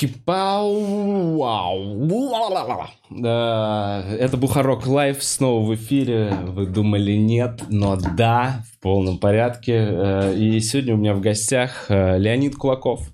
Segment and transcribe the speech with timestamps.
[0.00, 2.88] Елки-пау, вау.
[3.10, 6.32] Да, Это Бухарок Лайв снова в эфире.
[6.46, 9.74] Вы думали нет, но да, в полном порядке.
[9.90, 13.10] Э, И сегодня у меня в гостях э, Леонид Кулаков.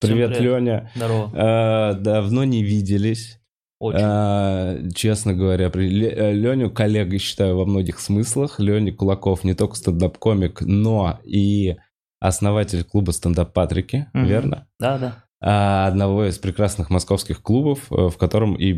[0.00, 0.40] Привет, привет.
[0.60, 0.90] Леня.
[0.96, 1.30] Здорово.
[1.34, 3.38] Э, Давно не виделись.
[3.78, 3.98] Очень.
[4.02, 8.58] Э, Честно говоря, при- Ле- Леню коллегой считаю во многих смыслах.
[8.58, 11.76] Леня Кулаков не только стендап-комик, но и
[12.18, 14.26] основатель клуба «Стендап Патрики», Мгм.
[14.26, 14.66] верно?
[14.80, 15.22] Да, да.
[15.38, 18.72] А, одного из прекрасных московских клубов, э, в котором и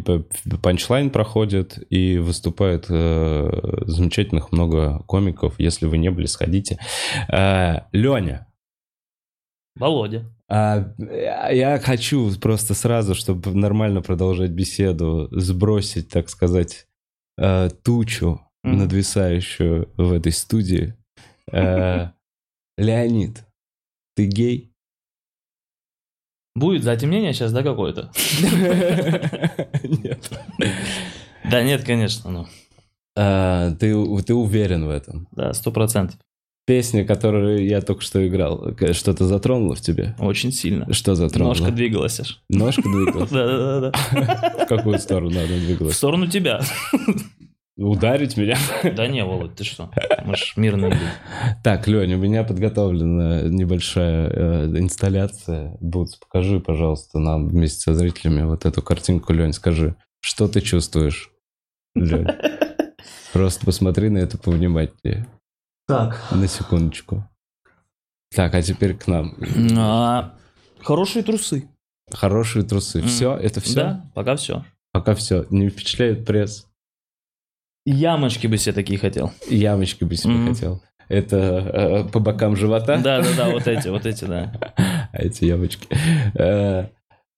[0.60, 5.54] панчлайн проходит, и выступает э, замечательных много комиков.
[5.58, 6.78] Если вы не были, сходите.
[7.28, 8.48] Э, Леня,
[9.76, 10.24] Володя.
[10.48, 10.92] а,
[11.52, 16.88] я хочу просто сразу, чтобы нормально продолжать беседу, сбросить, так сказать,
[17.36, 18.78] э, тучу, Мгм.
[18.78, 20.94] надвисающую в этой студии.
[22.76, 23.44] Леонид,
[24.16, 24.67] ты гей?
[26.58, 28.10] Будет затемнение сейчас, да, какое-то?
[29.82, 30.30] Нет.
[31.50, 32.46] Да нет, конечно, ну.
[33.16, 35.28] А, ты, ты уверен в этом?
[35.32, 36.18] Да, сто процентов.
[36.66, 40.14] Песня, которую я только что играл, что-то затронуло в тебе?
[40.18, 40.92] Очень сильно.
[40.92, 41.54] Что затронуло?
[41.54, 42.42] Ножка двигалась аж.
[42.50, 43.30] Ножка двигалась?
[43.32, 44.64] Да, да, да, да.
[44.64, 45.96] В какую сторону она В двигалась?
[45.96, 46.60] сторону тебя.
[47.78, 48.56] Ударить меня?
[48.96, 49.90] Да не, Володь, ты что?
[50.24, 51.02] Мы ж мирные люди.
[51.62, 55.76] Так, Лень, у меня подготовлена небольшая э, инсталляция.
[55.80, 61.30] Бутс, покажи, пожалуйста, нам вместе со зрителями вот эту картинку, Лень, скажи, что ты чувствуешь,
[61.94, 62.26] Лень?
[63.32, 65.28] Просто посмотри на это повнимательнее.
[65.86, 66.20] Так.
[66.32, 67.28] На секундочку.
[68.34, 69.36] Так, а теперь к нам.
[69.78, 70.34] А,
[70.82, 71.68] Хорошие трусы.
[72.10, 73.02] Хорошие трусы.
[73.02, 73.74] Все, это все?
[73.74, 74.64] Да, пока все.
[74.92, 75.46] Пока все.
[75.50, 76.67] Не впечатляет пресс.
[77.90, 79.32] Ямочки бы себе такие хотел.
[79.48, 80.54] Ямочки бы себе Мгм.
[80.54, 80.82] хотел.
[81.08, 81.36] Это
[82.06, 82.98] э, по бокам живота?
[83.02, 84.52] Да, да, да, вот эти, вот эти, да.
[85.12, 85.88] А эти ямочки.
[86.34, 86.86] Э,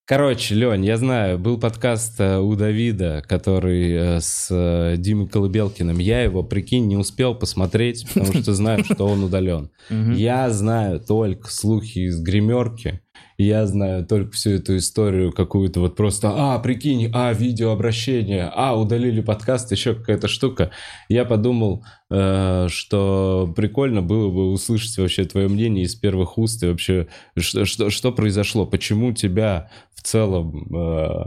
[0.06, 5.98] Короче, Лень, я знаю, был подкаст э, у Давида, который э, с Димой Колыбелкиным.
[5.98, 9.70] Я его, прикинь, не успел посмотреть, потому что знаю, что он удален.
[9.88, 13.00] Я знаю только слухи из гримерки.
[13.40, 19.22] Я знаю только всю эту историю какую-то вот просто, а, прикинь, а, видеообращение, а, удалили
[19.22, 20.72] подкаст, еще какая-то штука.
[21.08, 26.66] Я подумал, э, что прикольно было бы услышать вообще твое мнение из первых уст и
[26.66, 27.06] вообще,
[27.38, 30.66] что, что, что произошло, почему тебя в целом...
[30.74, 31.24] э,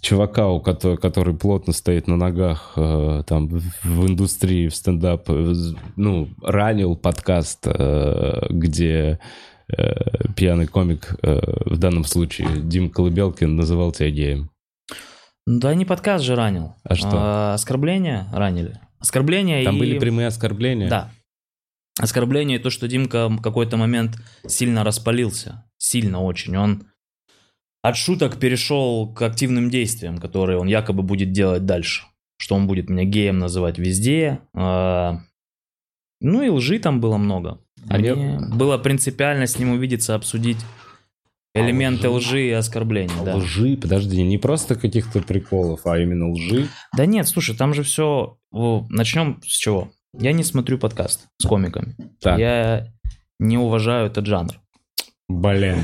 [0.00, 5.52] чувака, у которого, который плотно стоит на ногах э, там в индустрии, в стендап, э,
[5.96, 9.18] ну, ранил подкаст, э, где
[9.68, 14.50] э, пьяный комик, э, в данном случае Дим Колыбелкин, называл тебя геем.
[15.46, 16.74] Да не подкаст же ранил.
[16.82, 17.10] А что?
[17.12, 18.80] А, Оскорбления ранили.
[18.98, 19.78] Оскорбления Там и...
[19.78, 20.88] были прямые оскорбления?
[20.88, 21.10] Да.
[21.98, 24.16] Оскорбление и то, что Димка в какой-то момент
[24.46, 25.64] сильно распалился.
[25.78, 26.56] Сильно очень.
[26.56, 26.86] Он
[27.82, 32.04] от шуток перешел к активным действиям, которые он якобы будет делать дальше.
[32.38, 34.40] Что он будет меня геем называть везде.
[34.54, 35.20] А,
[36.20, 37.60] Ну и лжи там было много.
[37.88, 40.58] А Мне было принципиально с ним увидеться, обсудить
[41.54, 42.28] элементы А лжи?
[42.28, 43.12] лжи и оскорблений.
[43.24, 43.36] да.
[43.36, 46.68] Лжи, подожди, не просто каких-то приколов, а именно лжи.
[46.96, 48.36] Да нет, слушай, там же все...
[48.52, 49.90] Начнем с чего?
[50.18, 51.94] Я не смотрю подкаст с комиками.
[52.20, 52.88] Так, Я
[53.38, 54.54] не уважаю этот жанр.
[55.28, 55.78] блин.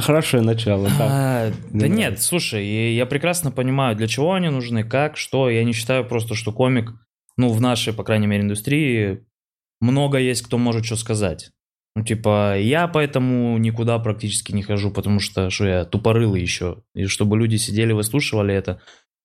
[0.00, 0.88] Хорошее начало.
[1.00, 5.48] А, да Не нет, слушай, я прекрасно понимаю, для чего они нужны, как, что.
[5.50, 6.92] Я не считаю просто, что комик,
[7.36, 9.24] ну, в нашей, по крайней мере, индустрии
[9.84, 11.50] много есть, кто может что сказать.
[11.96, 16.82] Ну, типа, я поэтому никуда практически не хожу, потому что, что я тупорылый еще.
[16.94, 18.80] И чтобы люди сидели, выслушивали это.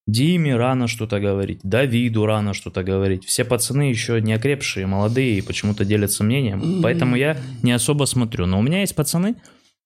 [0.06, 3.26] Диме рано что-то говорить, Давиду рано что-то говорить.
[3.26, 6.82] Все пацаны еще не окрепшие, молодые и почему-то делятся мнением.
[6.82, 8.46] Поэтому я не особо смотрю.
[8.46, 9.36] Но у меня есть пацаны,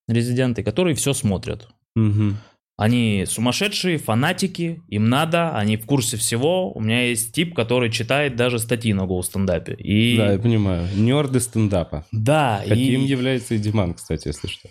[0.07, 1.67] резиденты, которые все смотрят.
[1.95, 2.37] Мгм.
[2.75, 6.71] Они сумасшедшие, фанатики, им надо, они в курсе всего.
[6.71, 9.73] У меня есть тип, который читает даже статьи на Go стендапе.
[9.75, 10.87] И Да, я понимаю.
[10.95, 12.05] Нерды стендапа.
[12.11, 14.69] да, Каким и, является и Диман, кстати, если что.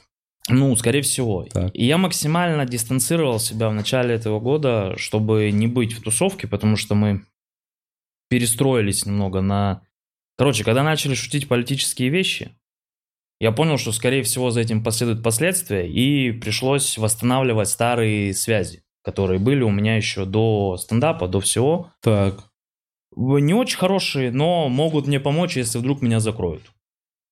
[0.49, 1.45] ну, скорее всего.
[1.45, 1.71] Так.
[1.75, 6.77] И я максимально дистанцировал себя в начале этого года, чтобы не быть в тусовке, потому
[6.77, 7.25] что мы
[8.29, 9.83] перестроились немного на...
[10.37, 12.57] Короче, когда начали шутить политические вещи,
[13.43, 19.41] я понял, что, скорее всего, за этим последуют последствия, и пришлось восстанавливать старые связи, которые
[19.41, 21.91] были у меня еще до стендапа, до всего.
[22.01, 22.45] Так.
[23.17, 26.63] Не очень хорошие, но могут мне помочь, если вдруг меня закроют.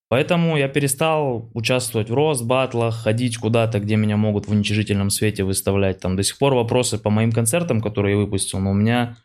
[0.08, 5.44] Поэтому я перестал участвовать в рост батлах, ходить куда-то, где меня могут в уничижительном свете
[5.44, 6.00] выставлять.
[6.00, 9.16] Там до сих пор вопросы по моим концертам, которые я выпустил, но у меня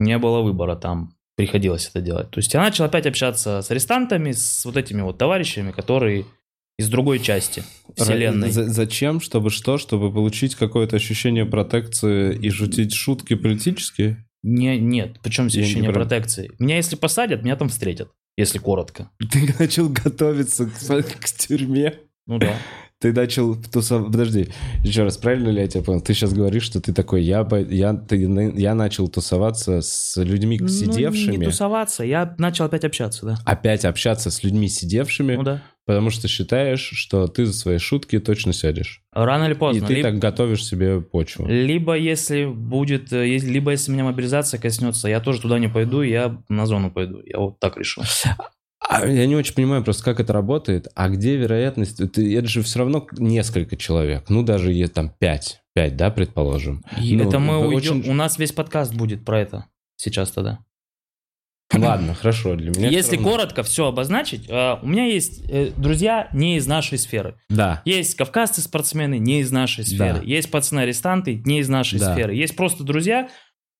[0.00, 1.14] не было выбора там.
[1.36, 2.30] Приходилось это делать.
[2.30, 6.26] То есть я начал опять общаться с арестантами, с вот этими вот товарищами, которые
[6.78, 7.62] из другой части
[7.96, 8.50] вселенной.
[8.50, 9.20] За- зачем?
[9.20, 9.78] Чтобы что?
[9.78, 14.26] Чтобы получить какое-то ощущение протекции и шутить шутки политические?
[14.42, 16.50] Не, нет, причем здесь ощущение не прав- протекции.
[16.58, 19.10] Меня если посадят, меня там встретят, если коротко.
[19.30, 21.94] Ты начал готовиться к, к тюрьме.
[22.26, 22.56] Ну да.
[23.02, 24.12] Ты начал тусоваться...
[24.12, 24.48] Подожди,
[24.84, 26.00] еще раз, правильно ли я тебя понял?
[26.00, 28.16] Ты сейчас говоришь, что ты такой, я, я, ты
[28.56, 33.38] я начал тусоваться с людьми Ну, сидевшими, не тусоваться, я начал опять общаться, да.
[33.44, 35.62] опять общаться с людьми сидевшими, Ну да.
[35.84, 39.02] потому что считаешь, что ты за свои шутки точно сядешь.
[39.12, 39.84] Рано или И поздно.
[39.88, 41.46] ты либо, так готовишь себе почву.
[41.48, 46.38] либо если будет, э, либо если меня мобилизация коснется, я тоже туда не пойду, я
[46.48, 47.20] на зону пойду.
[47.26, 48.04] Я вот так решил.
[49.00, 50.88] А я не очень понимаю просто, как это работает.
[50.94, 51.98] А где вероятность?
[52.12, 54.24] Ты- это же все равно несколько человек.
[54.28, 55.60] Ну, даже е- там пять.
[55.74, 56.84] Пять, да, предположим.
[57.00, 58.00] И Ну, это мы уйдем.
[58.00, 59.66] очень- У нас весь подкаст будет про это
[59.96, 60.58] сейчас тогда.
[61.74, 63.30] Ладно, хорошо, для меня Если равно.
[63.30, 67.36] коротко все обозначить, э, у меня есть э, друзья не из нашей сферы.
[67.48, 67.80] Да.
[67.86, 70.18] Есть кавказцы-спортсмены не из нашей сферы.
[70.20, 70.22] Да.
[70.22, 72.12] Есть пацаны-арестанты не из нашей Да.
[72.12, 72.34] сферы.
[72.34, 73.30] Есть просто друзья,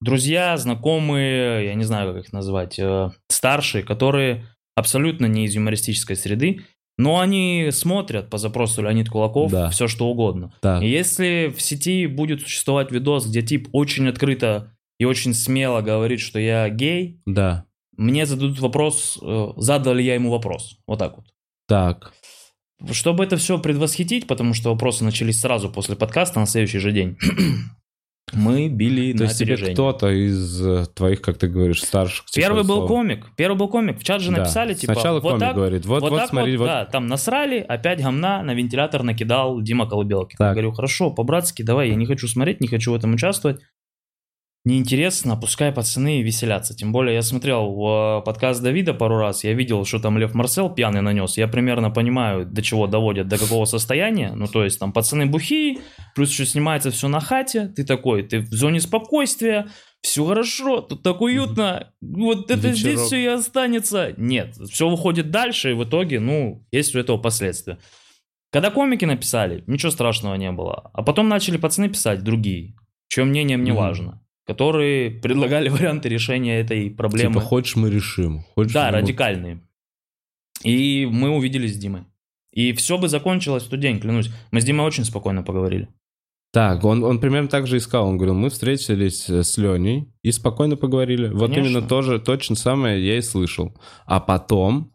[0.00, 6.16] друзья, знакомые, я не знаю, как их назвать, э, старшие, которые абсолютно не из юмористической
[6.16, 6.62] среды,
[6.98, 9.70] но они смотрят по запросу Леонид Кулаков Да.
[9.70, 10.52] все что угодно.
[10.60, 10.82] Так.
[10.82, 16.20] И если в сети будет существовать видос, где тип очень открыто и очень смело говорит,
[16.20, 17.64] что я гей, Да.
[17.96, 20.78] мне зададут вопрос, э, задал ли я ему вопрос.
[20.86, 21.26] Вот так вот.
[21.66, 22.12] Так.
[22.90, 27.16] Чтобы это все предвосхитить, потому что вопросы начались сразу после подкаста на следующий же день,
[28.32, 32.26] мы били То на есть тебе кто-то из э, твоих, как ты говоришь, старших...
[32.26, 33.26] типа, Первый был слов- комик.
[33.36, 33.98] Первый был комик.
[34.00, 34.38] В чат же Да.
[34.38, 36.66] написали, типа, Сначала вот комик так, говорит, вот, вот, вот, так смотри, вот, вот.
[36.66, 40.36] да, там насрали, опять гамна на вентилятор накидал Дима Колыбелкин.
[40.40, 43.60] Я говорю, хорошо, по-братски, давай, я не хочу смотреть, не хочу в этом участвовать.
[44.64, 46.72] Неинтересно, пускай пацаны веселятся.
[46.76, 50.70] Тем более я смотрел э, подкаст Давида пару раз, я видел, что там Лев Марсел
[50.70, 51.36] пьяный нанес.
[51.36, 54.32] Я примерно понимаю, до чего доводят, до какого состояния.
[54.36, 55.78] Ну, то есть там пацаны бухие,
[56.14, 57.72] плюс еще снимается все на хате.
[57.74, 59.66] Ты такой, ты в зоне спокойствия,
[60.00, 61.92] все хорошо, тут так уютно.
[62.00, 63.06] Вот это здесь Вечерок.
[63.06, 64.14] все и останется.
[64.16, 67.78] Нет, все выходит дальше, и в итоге, ну, есть у этого последствия.
[68.52, 70.90] Когда комики написали, ничего страшного не было.
[70.94, 72.74] А потом начали пацаны писать, другие,
[73.08, 73.80] чье мнение мне Мгм.
[73.80, 74.21] важно,
[74.52, 77.34] которые предлагали варианты решения этой проблемы.
[77.34, 78.44] Типа, хочешь, мы решим.
[78.54, 79.60] Хочешь, Да, мы- радикальные.
[80.62, 82.04] И мы увиделись с Димой.
[82.52, 84.30] И все бы закончилось в тот день, клянусь.
[84.50, 85.88] Мы с Димой очень спокойно поговорили.
[86.52, 88.06] Так, он, он примерно так же искал.
[88.06, 91.28] Он говорил, мы встретились э, с Леней и спокойно поговорили.
[91.28, 91.60] Вот Конечно.
[91.60, 93.74] именно тоже, точно самое я и слышал.
[94.04, 94.92] А потом...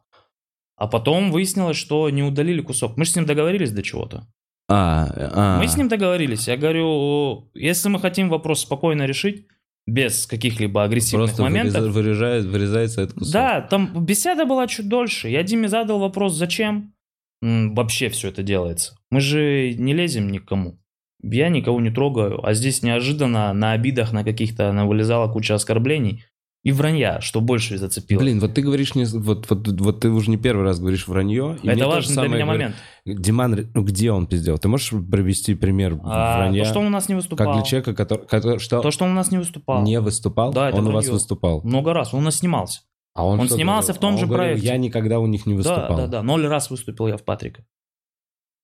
[0.75, 2.95] А потом выяснилось, что не удалили кусок.
[2.95, 4.27] Мы же с ним договорились до чего-то.
[4.69, 6.47] А, а, Мы с ним договорились.
[6.47, 9.47] Я говорю, если мы хотим вопрос спокойно решить,
[9.85, 11.81] без каких-либо агрессивных просто моментов.
[11.83, 13.33] выреза- вырежает, вырезается этот кусок.
[13.33, 15.29] Да, там беседа была чуть дольше.
[15.29, 16.93] Я Диме задал вопрос, зачем
[17.41, 18.97] вообще все это делается.
[19.11, 20.77] Мы же не лезем никому.
[21.23, 26.25] Я никого не трогаю, а здесь неожиданно на обидах, на каких-то, вылезала куча оскорблений
[26.67, 28.19] и вранья, что больше зацепило.
[28.19, 31.57] Блин, вот ты говоришь, не, вот, вот, вот ты уже не первый раз говоришь вранье.
[31.63, 32.73] и это то же важный для меня говорят.
[33.05, 33.21] момент.
[33.25, 34.57] Диман, ну где он пиздел?
[34.57, 36.63] Ты можешь привести пример А, вранья?
[36.63, 37.47] то, что он у нас не выступал.
[37.47, 39.81] Как для человека, который, который- что То, что он у нас не выступал.
[39.83, 41.13] не выступал, Да, это он у вас вранье.
[41.13, 41.61] выступал.
[41.63, 42.13] Много раз.
[42.13, 42.81] Он у нас снимался.
[43.15, 43.97] А он, Он снимался говорил?
[43.97, 44.67] в том А же он говорил, проекте.
[44.67, 45.97] Я никогда у них не Да, выступал.
[45.97, 46.21] да, да.
[46.23, 47.63] Ноль раз выступил я в Патрика.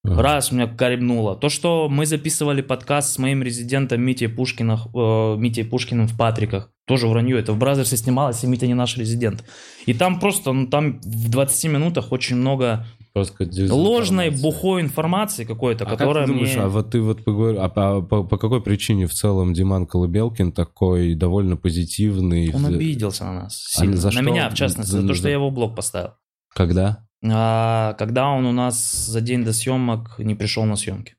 [0.05, 0.22] Ага.
[0.22, 1.36] Раз меня коребнуло.
[1.38, 6.69] То, что мы записывали подкаст с моим резидентом Митей, Пушкиным, э, Митей Пушкиным в Патриках.
[6.86, 7.39] Тоже вранье.
[7.39, 9.45] Это в Бразерсе снималось, и Митя не наш резидент.
[9.86, 15.86] И там просто, ну там в 20 минутах очень много Просто ложной, бухой информации какой-то,
[15.86, 16.63] А как которая ты думаешь, мне...
[16.63, 20.51] а вот ты вот поговор- а по, по- по какой причине в целом Диман Колыбелкин
[20.51, 22.51] такой довольно позитивный?
[22.53, 23.95] Он обиделся на нас А сильно.
[23.98, 24.22] за на что?
[24.24, 26.10] меня, в частности, за, За- то, что за- я его в блог поставил.
[26.55, 27.07] Когда?
[27.31, 31.15] А, когда он у нас за день до съемок не пришел на съемки.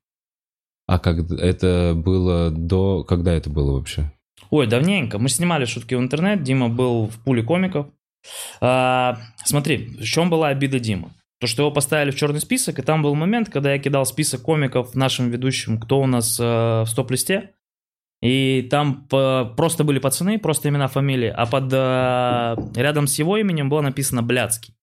[0.87, 3.05] А как это было до...
[3.05, 4.13] Когда это было вообще?
[4.51, 5.19] Ой, давненько.
[5.19, 6.43] Мы снимали шутки в интернет.
[6.43, 7.87] Дима был в пуле комиков.
[8.61, 11.11] А, смотри, в чем была обида Димы?
[11.41, 14.43] То, что его поставили в черный список, и там был момент, когда я кидал список
[14.43, 17.51] комиков нашим ведущим, кто у нас э, в стоп-листе.
[18.23, 23.37] И там по- просто были пацаны, просто имена, фамилии, а под э, рядом с его
[23.37, 24.75] именем было написано Блядский.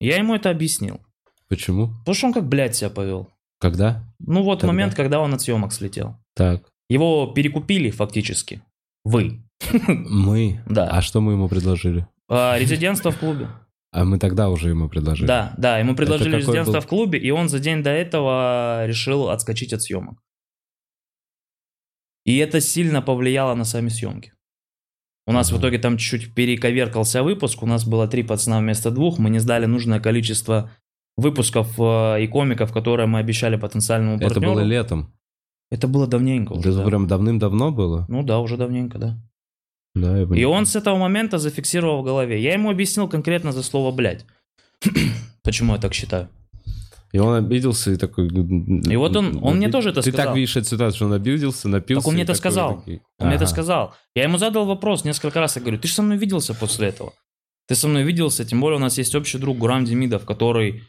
[0.00, 1.00] Я ему это объяснил.
[1.48, 1.88] Почему?
[2.00, 3.28] Потому что он как блядь себя повел.
[3.58, 4.04] Когда?
[4.20, 4.72] Ну вот Когда?
[4.72, 6.16] момент, когда он от съемок слетел.
[6.34, 6.68] Так.
[6.88, 8.62] Его перекупили фактически.
[9.04, 9.42] Вы.
[9.88, 10.62] Мы?
[10.66, 10.88] Да.
[10.90, 12.06] А что мы ему предложили?
[12.28, 13.48] А, резидентство в клубе.
[13.90, 15.26] А мы тогда уже ему предложили.
[15.26, 16.80] Да, да, ему предложили резидентство был?
[16.82, 20.22] в клубе, и он за день до этого решил отскочить от съемок.
[22.24, 24.34] И это сильно повлияло на сами съемки.
[25.28, 29.18] У нас в итоге там чуть-чуть перековеркался выпуск, у нас было три пацана вместо двух,
[29.18, 30.70] мы не сдали нужное количество
[31.18, 34.40] выпусков э, и комиков, которые мы обещали потенциальному партнеру.
[34.40, 35.12] Это было летом.
[35.70, 36.84] Это было давненько уже, Это да.
[36.86, 38.06] прям давным-давно было.
[38.08, 39.18] Ну да, уже давненько, да.
[39.94, 42.40] Да, я И он с этого момента зафиксировал в голове.
[42.40, 44.24] Я ему объяснил конкретно за слово «блядь».
[45.42, 46.30] Почему я так считаю?
[47.12, 48.28] И он обиделся и такой...
[48.28, 50.26] И вот он- он мне тоже это Ты сказал.
[50.26, 52.02] так видишь эту ситуацию, что он обиделся, напился.
[52.02, 52.76] Так он мне это сказал.
[52.78, 53.94] такой, Он мне это сказал.
[54.14, 55.56] Я ему задал вопрос несколько раз.
[55.56, 57.12] Я говорю, ты же со мной виделся после этого.
[57.66, 60.82] Ты со мной виделся, тем более у нас есть общий друг Гурам Демидов, который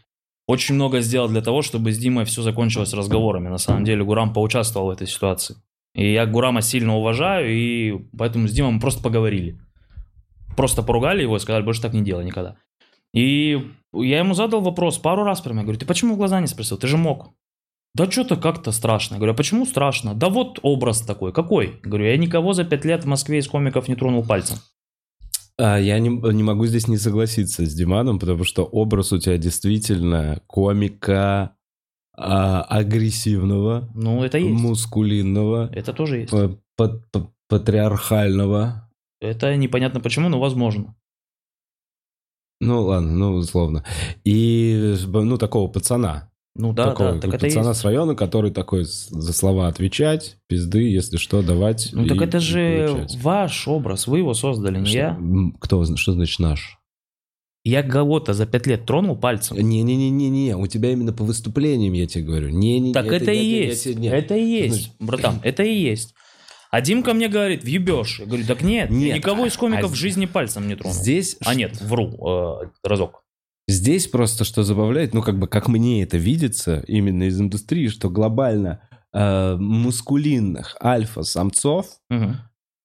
[0.47, 3.47] очень много сделал для того, чтобы с Димой все закончилось разговорами.
[3.49, 5.55] На самом деле Гурам поучаствовал в этой ситуации.
[5.95, 9.59] И я Гурама сильно уважаю, и поэтому с Димой мы просто поговорили.
[10.57, 12.55] Просто поругали его и сказали, больше так не делай никогда.
[13.13, 15.59] И я ему задал вопрос пару раз прямо.
[15.59, 16.77] Я говорю, ты почему в глаза не спросил?
[16.77, 17.31] Ты же мог.
[17.95, 19.15] Да что-то как-то страшно.
[19.15, 20.13] Я говорю, а почему страшно?
[20.13, 21.33] Да вот образ такой.
[21.33, 21.79] Какой?
[21.83, 24.57] Я говорю, я никого за пять лет в Москве из комиков не тронул пальцем.
[25.57, 29.37] А, я не, не могу здесь не согласиться с Диманом, потому что образ у тебя
[29.37, 31.55] действительно комика
[32.15, 34.51] а, агрессивного, Ну, это есть.
[34.61, 36.31] мускулинного, Это тоже есть.
[36.31, 36.51] па-
[37.11, 38.89] па- патриархального.
[39.21, 40.95] Это непонятно почему, но возможно.
[42.61, 43.83] Ну ладно, ну условно.
[44.23, 46.29] И ну такого пацана.
[46.55, 47.79] Ну да, такого да, так это пацана есть.
[47.79, 51.89] с района, который такой за слова отвечать, пизды, если что, давать.
[51.93, 53.17] Ну так и- это и же получать.
[53.21, 55.19] ваш образ, вы его создали, не Что- я.
[55.61, 56.75] Кто, что значит наш?
[57.63, 59.57] Я кого-то за пять лет тронул пальцем.
[59.57, 62.49] Не-не-не-не-не, у тебя именно по выступлениям я тебе говорю.
[62.49, 62.93] Не-не-не.
[62.93, 63.83] Так это, и я- я- я есть.
[63.83, 64.13] тебе- нет.
[64.13, 66.13] Это и есть, Значит, братан, это и есть.
[66.71, 68.19] А Димка мне говорит, въебешь.
[68.19, 70.93] Я говорю, так нет, Нет, никого из комиков а в жизни пальцем не тронул.
[70.95, 73.23] Здесь, А нет, вру, э, разок.
[73.67, 78.09] здесь просто что забавляет, ну как бы как мне это видится именно из индустрии, что
[78.09, 78.81] глобально
[79.13, 82.37] э, мускулинных альфа-самцов Мгм.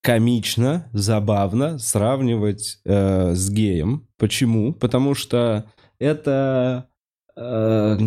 [0.02, 4.08] комично, забавно сравнивать э, с геем.
[4.16, 4.72] Почему?
[4.72, 5.66] Потому что
[5.98, 6.88] это...
[7.36, 7.98] э,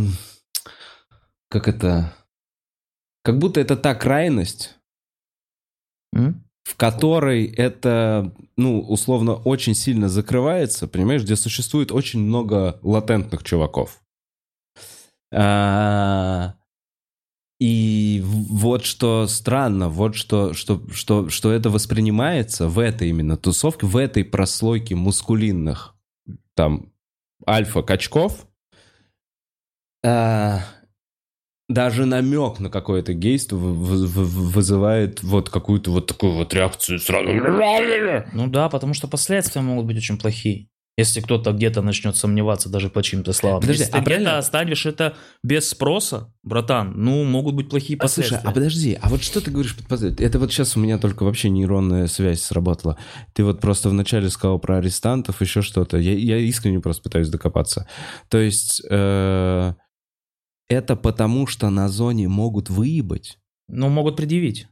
[1.50, 2.14] как это...
[3.24, 4.77] Как будто это та крайность,
[6.64, 14.02] В которой это, ну, условно, очень сильно закрывается, понимаешь, где существует очень много латентных чуваков.
[15.34, 16.56] А,
[17.60, 23.88] И вот что странно, вот что, что, что, что это воспринимается в этой именно тусовке,
[23.88, 25.96] в этой прослойке мускулинных
[26.54, 26.92] там
[27.48, 28.48] альфа-качков,
[30.06, 30.62] а,
[31.70, 37.00] даже намек на какое-то гейство вы- вы- вы- вызывает вот какую-то вот такую вот реакцию
[37.00, 37.28] сразу.
[38.34, 40.68] Ну да, потому что последствия могут быть очень плохие.
[41.00, 43.60] Если кто-то где-то начнет сомневаться даже по чьим-то словам.
[43.62, 48.00] Подожди, Если ты а правильно- где-то оставишь это без спроса, братан, ну, могут быть плохие
[48.00, 48.50] А, слушай, последствия.
[48.50, 49.76] а подожди, а вот что ты говоришь?
[49.76, 52.98] под- под- Это вот сейчас у меня только вообще нейронная связь сработала.
[53.34, 55.98] Ты вот просто вначале сказал про арестантов, еще что-то.
[55.98, 57.88] Я, я искренне просто пытаюсь докопаться.
[58.30, 59.74] То есть э,
[60.70, 63.38] это потому, что на зоне могут выебать?
[63.68, 64.68] Ну, могут предъявить.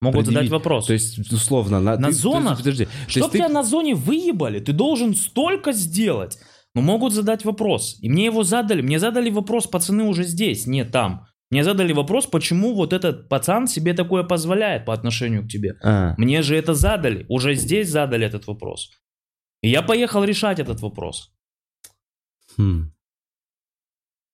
[0.00, 0.48] Могут Предъявить.
[0.48, 0.86] задать вопрос.
[0.86, 2.58] То есть, условно, на, На ты- зонах?
[2.58, 3.04] Подожди, подожди.
[3.06, 6.38] То Чтоб есть ты- тебя на зоне выебали, ты должен столько сделать.
[6.74, 7.96] Но могут задать вопрос.
[8.02, 8.82] И мне его задали.
[8.82, 11.26] Мне задали вопрос, пацаны уже здесь, не там.
[11.50, 15.74] Мне задали вопрос, почему вот этот пацан себе такое позволяет по отношению к тебе.
[15.82, 17.24] А, Мне же это задали.
[17.30, 18.90] Уже здесь задали этот вопрос.
[19.62, 21.32] И я поехал решать этот вопрос.
[22.58, 22.90] хм.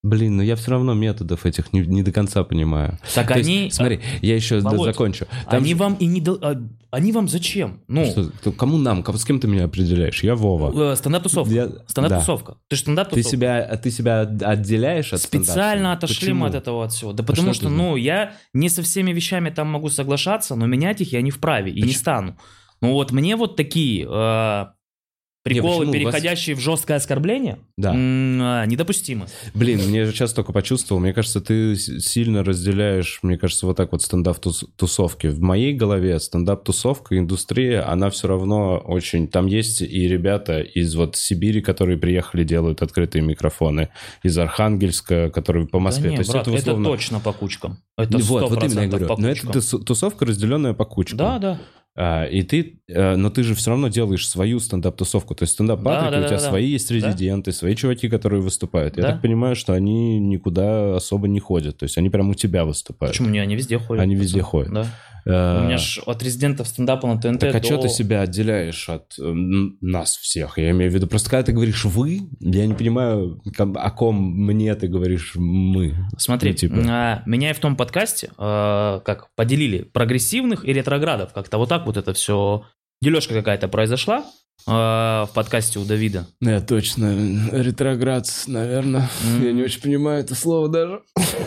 [0.04, 2.98] Блин, ну я все равно методов этих не, не до конца понимаю.
[3.14, 3.70] Так То есть, они...
[3.70, 5.26] смотри, я еще Володь, закончу.
[5.48, 6.20] Там они же- вам и не...
[6.20, 6.56] дол- а,
[6.90, 7.82] Они вам зачем?
[7.86, 8.04] Ну,
[8.40, 9.04] Что, кому нам?
[9.04, 10.24] Кого- С кем ты меня определяешь?
[10.24, 10.92] Я Вова.
[10.92, 11.54] э, стендап-тусовка.
[11.54, 12.56] Я- Стендап-тусовка.
[12.66, 13.30] Ты же Ты стендап-тусовка.
[13.30, 16.40] себя, а ты себя отделяешь от Специально отошли Почему?
[16.40, 17.12] мы от этого от всего.
[17.12, 20.66] Да потому что что, за- ну, я не со всеми вещами там могу соглашаться, но
[20.66, 21.98] менять их я не вправе и не Почему?
[22.00, 22.36] стану.
[22.80, 24.66] Ну вот мне вот такие э,
[25.42, 26.02] приколы, почему?
[26.02, 27.92] У вас- переходящие в жесткое оскорбление, Да.
[27.94, 29.26] а, недопустимы.
[29.54, 31.00] Блин, мне же сейчас только почувствовал.
[31.00, 35.26] Мне кажется, ты сильно разделяешь, мне кажется, вот так вот стендап-тусовки.
[35.28, 39.28] В моей голове стендап-тусовка, индустрия, она все равно очень...
[39.28, 43.88] Там есть и ребята из вот Сибири, которые приехали, делают открытые микрофоны,
[44.22, 46.04] из Архангельска, которые по Москве.
[46.04, 46.84] Да не, То есть брат, это условно...
[46.88, 47.78] точно по кучкам.
[47.96, 49.06] Это Ну, вот, вот именно я 100% говорю.
[49.08, 49.60] по Но это кучкам.
[49.60, 51.18] тус- тусовка, разделенная по кучкам.
[51.18, 51.60] Да, да.
[51.94, 55.34] А, и ты, э, но ты же все равно делаешь свою стендап-тусовку.
[55.34, 56.48] То есть стендап Да, Патрик, да, у да, тебя да.
[56.48, 58.96] свои есть резиденты, свои чуваки, которые выступают.
[58.96, 59.12] Я Да.
[59.12, 61.76] так понимаю, что они никуда особо не ходят.
[61.76, 63.12] То есть они прямо у тебя выступают.
[63.12, 63.40] Почему не?
[63.40, 64.02] Они везде ходят.
[64.02, 64.72] Они везде ходят.
[64.72, 64.86] Да.
[65.24, 67.64] Э, У меня ж от резидентов стендапа на ТНТ так а до...
[67.64, 69.22] что ты себя отделяешь от э,
[69.80, 70.58] нас всех?
[70.58, 74.74] Я имею в виду, просто когда ты говоришь «вы», я не понимаю, о ком мне
[74.74, 75.94] ты говоришь «мы».
[76.18, 76.76] Смотри, Ну, типа.
[76.88, 81.32] а, меня и в том подкасте э, как поделили прогрессивных и ретроградов.
[81.32, 82.64] Как-то вот так вот это все...
[83.00, 84.24] Дележка какая-то произошла.
[84.66, 86.26] Э, в подкасте у Давида.
[86.40, 87.16] Я точно.
[87.52, 89.08] Ретроград, наверное.
[89.24, 89.44] М.
[89.44, 91.00] Я не очень понимаю это слово даже.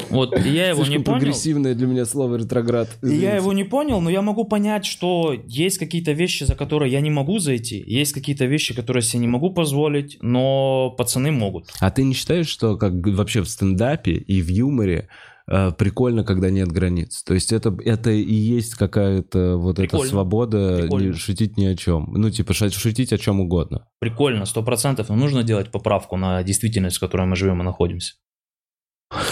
[0.10, 1.20] Вот я его не Слишком понял.
[1.20, 2.90] прогрессивное для меня слово ретроград.
[3.02, 3.36] И Я Извините.
[3.38, 7.10] его не понял, но я могу понять, что есть какие-то вещи, за которые я не
[7.12, 11.70] могу зайти, есть какие-то вещи, которые себе не могу позволить, но пацаны могут.
[11.80, 15.08] А ты не считаешь, что как вообще в стендапе и в юморе
[15.48, 17.22] прикольно, когда нет границ?
[17.24, 20.10] То есть это, это и есть какая-то вот эта Прикольно.
[20.10, 21.08] свобода Прикольно.
[21.08, 22.12] не шутить ни о чем.
[22.16, 23.88] Ну, типа шутить о чем угодно.
[24.00, 28.16] Прикольно, сто процентов, но нужно делать поправку на действительность, в которой мы живем и находимся.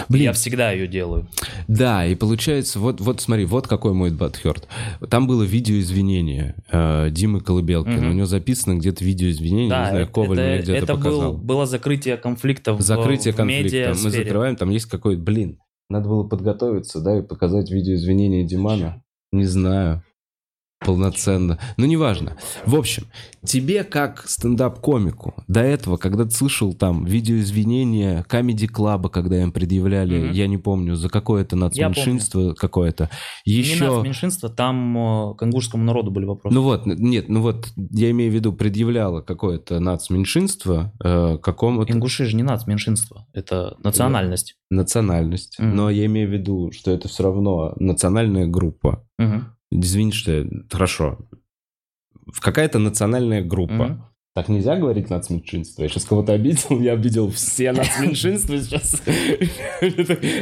[0.08, 1.28] Блин, Я всегда ее делаю.
[1.68, 4.68] Да, и получается, вот, вот смотри, вот какой мой Батхерт.
[5.10, 7.98] Там было видео извинения э, Димы Колыбелкина.
[7.98, 8.10] Мгм.
[8.12, 11.34] У него записано где-то видео извинения, Да, не знаю, Коваль это, мне где-то это показал.
[11.34, 13.64] был, было закрытие конфликта в, Закрытие в конфликта.
[13.64, 14.24] Мы медиасфере.
[14.24, 15.58] закрываем, там есть какой-то, блин,
[15.90, 19.04] надо было подготовиться, да, и показать видео извинения Димана.
[19.32, 20.04] Не знаю.
[20.86, 21.60] Полноценно.
[21.78, 22.36] Ну, неважно.
[22.66, 23.04] В общем,
[23.46, 29.52] тебе как стендап-комику до этого, когда ты слышал там видео извинения Comedy Club, когда им
[29.52, 30.32] предъявляли, Мгм.
[30.32, 33.10] я не помню, за какое-то нацменьшинство какое-то,
[33.46, 33.90] Не еще...
[33.90, 34.98] нас, меньшинство, там
[35.32, 36.54] э, кангурскому народу были вопросы.
[36.54, 42.26] Ну вот, нет, ну вот, я имею в виду, предъявляло какое-то нацменьшинство э, какому-то Ингуши
[42.26, 44.56] же не нас, меньшинство, это национальность.
[44.70, 45.58] национальность.
[45.60, 45.76] Мгм.
[45.76, 49.06] Но я имею в виду, что это все равно национальная группа.
[49.18, 49.48] Мгм.
[49.82, 50.46] Извини, что я...
[50.70, 51.20] Хорошо.
[52.40, 53.74] Какая-то национальная группа.
[53.74, 54.04] Мгм.
[54.36, 55.84] Так нельзя говорить нацменьшинство.
[55.84, 59.02] Я сейчас кого-то обидел, я обидел все нацменьшинства сейчас.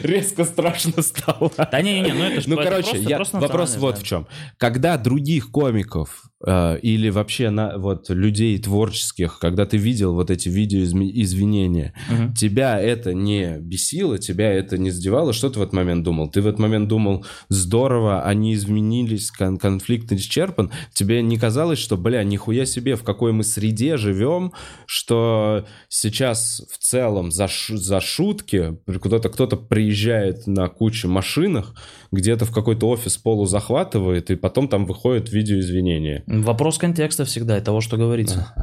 [0.04, 1.52] Резко страшно стало.
[1.58, 3.00] Да не-не-не, ну это ж Ну, короче,
[3.34, 4.28] вопрос вот в чем.
[4.58, 10.82] Когда других комиков или вообще на, вот людей творческих, когда ты видел вот эти видео
[10.84, 12.34] извинения, Мгм.
[12.34, 16.30] тебя это не бесило, тебя это не задевало, что ты в этот момент думал?
[16.30, 20.72] Ты в этот момент думал, здорово, они изменились, кон- конфликт исчерпан.
[20.94, 24.54] Тебе не казалось, что, бля, нихуя себе, в какой мы среде живем,
[24.86, 31.76] что сейчас в целом за, шу- за шутки кто-то кто-то приезжает на куче машинах,
[32.12, 36.24] где-то в какой-то офис полу захватывает, и потом там выходит видео извинения.
[36.40, 38.54] Вопрос контекста всегда и того, что говорится.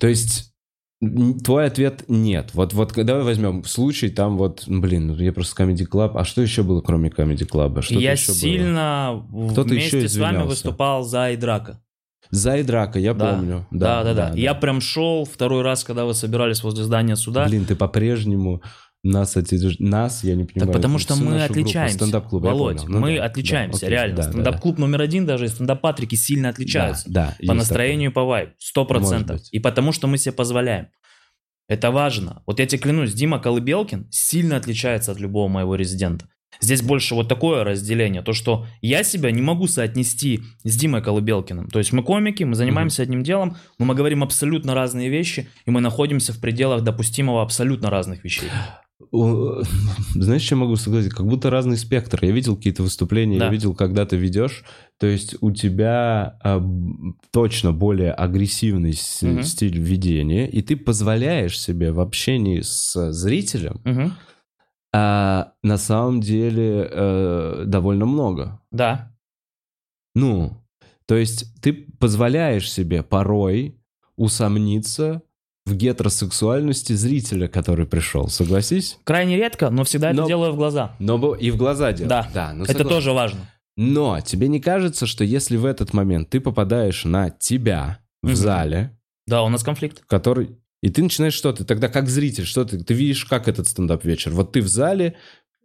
[0.00, 0.52] То есть
[1.44, 2.50] твой ответ нет.
[2.54, 6.12] Вот, вот давай возьмем случай, там вот, блин, ну, я просто Comedy Club.
[6.16, 7.82] А что еще было, кроме Comedy Club?
[7.82, 8.36] Что я еще было?
[8.36, 11.80] сильно Кто-то вместе еще с вами выступал за Айдрака.
[12.30, 13.34] За и драка, я Да.
[13.34, 13.66] помню.
[13.70, 14.32] Да, да, да.
[14.34, 17.44] Я прям шел второй раз, когда вы собирались возле здания суда.
[17.46, 18.62] Блин, ты по-прежнему
[19.02, 19.36] нас,
[19.78, 20.66] нас, я не понимаю.
[20.66, 21.96] Так потому что мы отличаемся.
[21.96, 22.84] стендап-клуб, Володь.
[22.86, 24.16] Ну мы да, отличаемся, да, окей, реально.
[24.16, 24.32] да, да, да.
[24.32, 27.10] Стендап-клуб номер один даже стендап-патрики сильно отличаются.
[27.10, 28.52] Да, да, по настроению и по вайбу.
[28.58, 29.40] Сто процентов.
[29.50, 30.88] И потому что мы себе позволяем.
[31.68, 32.42] Это важно.
[32.46, 36.28] Вот я тебе клянусь, Дима Колыбелкин сильно отличается от любого моего резидента.
[36.60, 38.22] Здесь больше вот такое разделение.
[38.22, 41.68] То, что я себя не могу соотнести с Димой Колыбелкиным.
[41.68, 45.70] То есть мы комики, мы занимаемся одним делом, но мы говорим абсолютно разные вещи, и
[45.70, 48.48] мы находимся в пределах допустимого абсолютно разных вещей.
[50.14, 51.14] Знаешь, я могу согласиться?
[51.16, 52.24] Как будто разный спектр.
[52.24, 53.44] Я видел какие-то выступления, Да.
[53.46, 54.64] я видел, когда ты ведешь.
[54.98, 59.42] То есть у тебя м, точно более агрессивный Мгм.
[59.42, 64.12] стиль ведения, и ты позволяешь себе в общении с зрителем Мгм.
[64.94, 68.60] а, на самом деле э, довольно много.
[68.70, 69.12] Да.
[70.14, 70.58] Ну,
[71.06, 73.76] то есть ты позволяешь себе порой
[74.16, 75.22] усомниться
[75.66, 78.28] в гетеросексуальности зрителя, который пришел.
[78.28, 78.98] Согласись?
[79.04, 80.96] Крайне редко, но всегда Но- это делаю в глаза.
[80.98, 82.08] Но и в глаза делать.
[82.08, 82.28] Да.
[82.34, 82.88] да ну, это согласен.
[82.90, 83.40] тоже важно.
[83.76, 88.36] Но тебе не кажется, что если в этот момент ты попадаешь на тебя в Мгм.
[88.36, 90.02] зале, Да, у нас конфликт.
[90.06, 90.58] который...
[90.82, 94.32] И ты начинаешь что ты тогда как зритель, что ты, ты видишь, как этот стендап-вечер.
[94.32, 95.14] Вот ты в зале,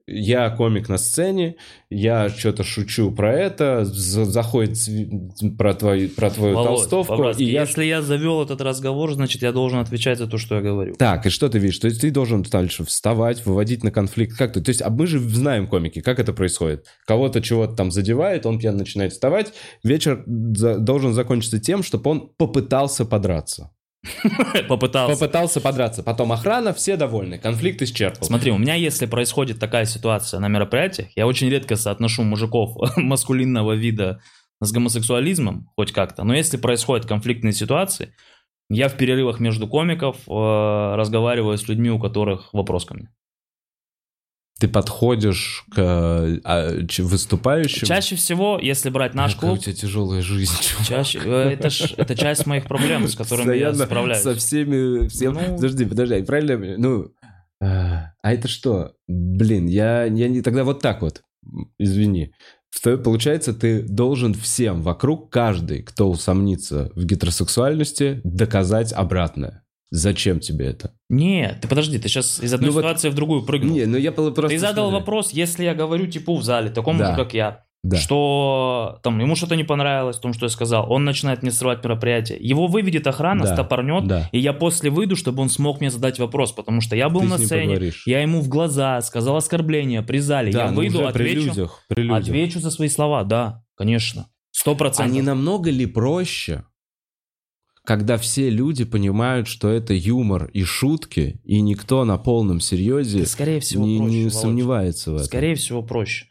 [0.07, 1.55] я комик на сцене,
[1.89, 4.77] я что-то шучу про это, за- заходит
[5.57, 7.61] про, твою про твою Володь, толстовку, по-братски, и я...
[7.61, 10.95] Если я завел этот разговор, значит, я должен отвечать за то, что я говорю.
[10.95, 11.79] Так, и что ты видишь?
[11.79, 14.37] То есть ты должен дальше вставать, выводить на конфликт.
[14.37, 14.61] Как ты?
[14.61, 16.85] То есть, а мы же знаем комики, как это происходит.
[17.05, 19.53] Кого-то чего-то там задевает, он пьян начинает вставать.
[19.83, 23.71] Вечер за- должен закончиться тем, чтобы он попытался подраться.
[24.67, 25.19] Попытался.
[25.19, 26.03] Попытался подраться.
[26.03, 27.37] Потом охрана, все довольны.
[27.37, 28.23] Конфликт исчерпан.
[28.23, 33.73] Смотри, у меня если происходит такая ситуация на мероприятиях, я очень редко соотношу мужиков маскулинного
[33.73, 34.21] вида
[34.61, 36.23] с гомосексуализмом, хоть как-то.
[36.23, 38.13] Но если происходят конфликтные ситуации,
[38.69, 43.09] я в перерывах между комиков э, разговариваю с людьми, у которых вопрос ко мне.
[44.59, 47.85] Ты подходишь к а, ч- выступающим.
[47.87, 50.53] Чаще всего, если брать наш Какая клуб, у тебя тяжелая жизнь.
[50.61, 50.87] чувак.
[50.87, 54.23] чаще, э, это, ж- это часть моих проблем, с которыми я Постоянно справляюсь.
[54.23, 55.07] Со всеми...
[55.09, 55.55] всем- Ну.
[55.55, 56.63] Подожди, подожди, я правильно...
[56.65, 56.75] я?
[56.77, 57.11] Ну,
[57.61, 58.93] а а это что?
[59.07, 60.41] Блин, я, я не...
[60.41, 61.21] Тогда вот так вот,
[61.77, 62.31] извини.
[62.69, 69.63] В то- Получается, ты должен всем вокруг, каждый, кто усомнится в гетеросексуальности, доказать обратное.
[69.89, 70.91] Зачем тебе это?
[71.09, 73.75] Нет, ты подожди, ты сейчас из одной Ну вот- ситуации в другую прыгнул.
[73.75, 74.47] Не, ну я просто...
[74.49, 74.99] ты задал смотри.
[74.99, 77.11] вопрос, если я говорю типу в зале, такому Да.
[77.11, 77.95] же, как я, Да.
[77.95, 81.83] что там ему что-то не понравилось в том, что я сказал, он начинает мне срывать
[81.85, 82.37] мероприятие.
[82.41, 84.27] Его выведет охрана, Да, стопорнет, да.
[84.33, 87.27] и я после выйду, чтобы он смог мне задать вопрос, потому что я был Ты
[87.27, 88.03] на сцене, поговоришь.
[88.07, 91.47] я ему в глаза сказал оскорбление при зале, Да, я ну выйду, уже при отвечу,
[91.47, 92.17] людях, при людях.
[92.23, 95.13] отвечу за свои слова, да, конечно, сто А процентов.
[95.13, 96.65] не намного ли проще,
[97.87, 103.61] когда все люди понимают, что это юмор и шутки, и никто на полном серьезе Скорее
[103.61, 104.33] всего, не, проще, не Володь.
[104.33, 105.25] сомневается в этом?
[105.25, 106.25] Скорее всего, проще.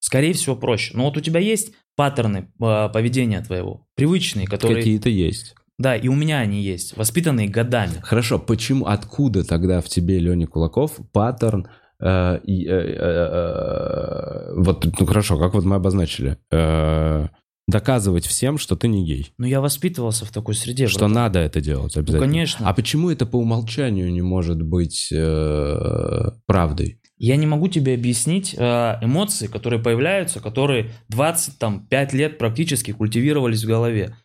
[0.00, 0.96] Скорее всего, проще.
[0.96, 4.78] Но вот у тебя есть паттерны э, поведения твоего, привычные, которые...
[4.78, 5.54] Какие-то есть.
[5.78, 8.00] Да, и у меня они есть, воспитанные годами.
[8.02, 11.68] Хорошо, почему, откуда тогда в тебе, Леня Кулаков, паттерн
[12.00, 17.28] э, э, э, э, вот, ну хорошо, как вот мы обозначили, э,
[17.66, 20.86] доказывать всем, что ты не гей, Но я воспитывался в такой среде.
[20.86, 21.12] что братан.
[21.14, 22.26] надо это делать Ну, обязательно.
[22.26, 22.68] конечно.
[22.68, 27.00] А почему это по умолчанию не может быть э, правдой?
[27.18, 33.66] Я не могу тебе объяснить э, эмоции, которые появляются, которые 25 лет практически культивировались в
[33.66, 34.16] голове.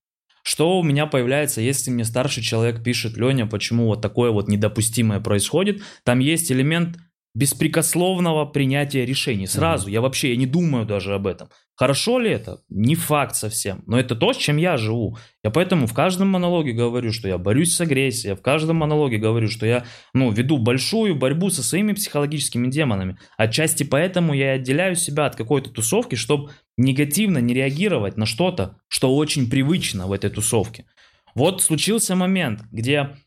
[0.44, 5.20] Что у меня появляется, если мне старший человек пишет, Леня, почему вот такое вот недопустимое
[5.20, 5.82] происходит?
[6.04, 6.98] Там есть элемент
[7.34, 9.48] беспрекословного принятия решений.
[9.48, 11.50] Сразу, я вообще я не думаю даже об этом.
[11.82, 12.60] Хорошо ли это?
[12.70, 13.84] Не факт совсем.
[13.88, 15.18] Но это то, с чем я живу.
[15.44, 18.36] Я поэтому в каждом монологе говорю, что я борюсь с агрессией.
[18.36, 23.18] В каждом монологе говорю, что я ну, веду большую борьбу со своими психологическими демонами.
[23.36, 29.16] Отчасти поэтому я отделяю себя от какой-то тусовки, чтобы негативно не реагировать на что-то, что
[29.16, 30.86] очень привычно в этой тусовке.
[31.34, 33.18] Вот случился момент, где,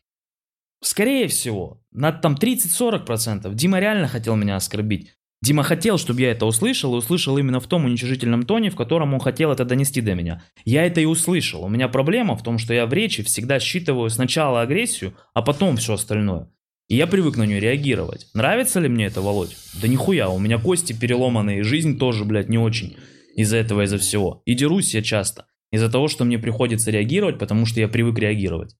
[0.81, 5.14] скорее всего, на там 30-40% Дима реально хотел меня оскорбить.
[5.41, 9.13] Дима хотел, чтобы я это услышал, и услышал именно в том уничижительном тоне, в котором
[9.13, 10.43] он хотел это донести до меня.
[10.63, 11.63] Я это и услышал.
[11.63, 15.77] У меня проблема в том, что я в речи всегда считываю сначала агрессию, а потом
[15.77, 16.49] все остальное.
[16.87, 18.27] И я привык на нее реагировать.
[18.33, 19.55] Нравится ли мне это, Володь?
[19.81, 22.97] Да нихуя, у меня кости переломанные, жизнь тоже, блядь, не очень
[23.35, 24.41] из-за этого, из-за всего.
[24.45, 25.45] И дерусь я часто.
[25.71, 28.75] Из-за того, что мне приходится реагировать, потому что я привык реагировать.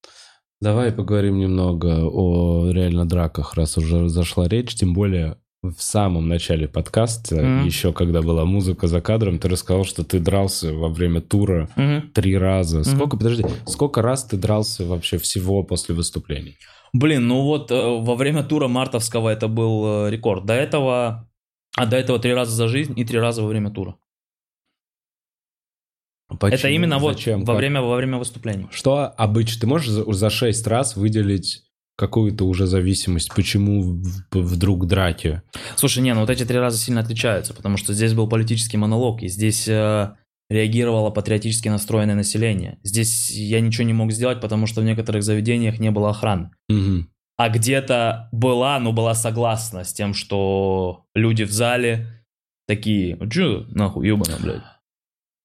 [0.60, 5.36] Давай поговорим немного о реально драках, раз уже зашла речь, тем более
[5.70, 7.64] в самом начале подкаста, Мгм.
[7.66, 12.10] еще когда была музыка за кадром, ты рассказал, что ты дрался во время тура Мгм.
[12.12, 12.84] три раза.
[12.84, 16.56] Сколько, подожди, сколько раз ты дрался вообще всего после выступлений?
[16.92, 20.46] Блин, ну вот э, во время тура мартовского это был э, рекорд.
[20.46, 21.28] До этого,
[21.76, 23.96] а до этого три раза за жизнь и три раза во время тура.
[26.28, 26.72] Это Почему?
[26.72, 27.40] именно вот Зачем?
[27.44, 27.56] во Как?
[27.58, 28.66] время, во время выступлений.
[28.72, 29.60] Что обычно?
[29.60, 31.62] Ты можешь за, за шесть раз выделить
[31.96, 33.34] какую-то уже зависимость?
[33.34, 35.42] Почему вдруг драки?
[35.76, 39.22] Слушай, не, ну вот эти три раза сильно отличаются, потому что здесь был политический монолог,
[39.22, 40.14] и здесь э,
[40.48, 42.78] реагировало патриотически настроенное население.
[42.82, 46.50] Здесь я ничего не мог сделать, потому что в некоторых заведениях не было охраны.
[46.68, 47.08] Мгм.
[47.38, 52.24] А где-то была, но была согласна с тем, что люди в зале
[52.66, 54.62] такие, ну чё, нахуй, ебано, блядь.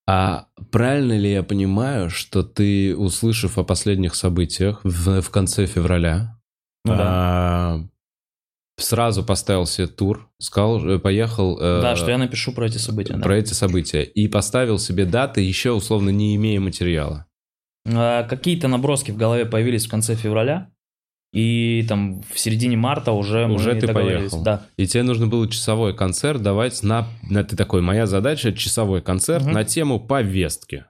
[0.08, 6.41] А правильно ли я понимаю, что ты, услышав о последних событиях в, в конце февраля,
[6.86, 7.06] Ну да.
[7.08, 7.80] а,
[8.78, 13.14] сразу поставил себе тур, сказал, э, поехал э, Да, что я напишу про эти события.
[13.14, 13.20] да.
[13.22, 17.26] про эти события и поставил себе даты, еще условно не имея материала?
[17.88, 20.70] А, Какие-то наброски в голове появились в конце февраля,
[21.34, 24.44] и там в середине марта уже мы Уже ты поехал.
[24.44, 24.66] Да.
[24.76, 27.08] И тебе нужно было часовой концерт давать на...
[27.30, 29.54] на ты такой, моя задача часовой концерт Мгм.
[29.54, 30.86] на тему повестки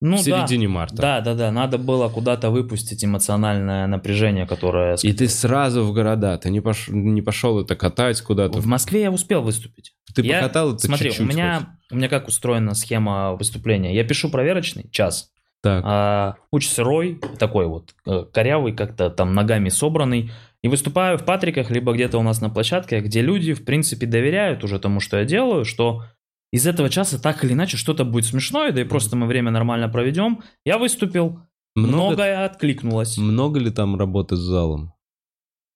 [0.00, 0.46] Ну в да.
[0.46, 0.96] середине марта.
[0.96, 1.50] Да, да, да.
[1.50, 4.96] Надо было куда-то выпустить эмоциональное напряжение, которое...
[5.02, 6.88] И ты сразу в города, ты не, пош...
[6.88, 8.60] не пошел это катать куда-то.
[8.60, 9.92] В Москве я успел выступить.
[10.14, 11.92] Ты Я- покатал это Смотри, чуть-чуть у меня, хоть.
[11.92, 13.94] у меня как устроена схема выступления.
[13.94, 15.30] Я пишу проверочный час.
[15.62, 15.82] Так.
[15.86, 20.30] А, Уч сырой, такой вот э, корявый, как-то там ногами собранный.
[20.62, 24.64] И выступаю в Патриках, либо где-то у нас на площадке, где люди, в принципе, доверяют
[24.64, 26.04] уже тому, что я делаю, что
[26.52, 29.88] из этого часа так или иначе что-то будет смешное, да и просто мы время нормально
[29.88, 30.42] проведем.
[30.64, 31.40] Я выступил,
[31.76, 33.16] Много, многое откликнулось.
[33.18, 34.92] много ли там работы с залом?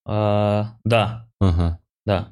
[0.06, 1.78] А, да, Ага.
[2.04, 2.28] да.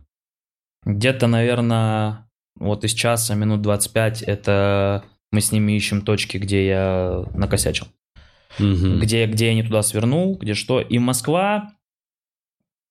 [0.85, 2.28] Где-то, наверное,
[2.59, 7.87] вот из часа минут 25 это мы с ними ищем точки, где я накосячил.
[8.59, 9.00] Мгм.
[9.00, 10.81] где, где я не туда свернул, где что.
[10.83, 11.72] И Москва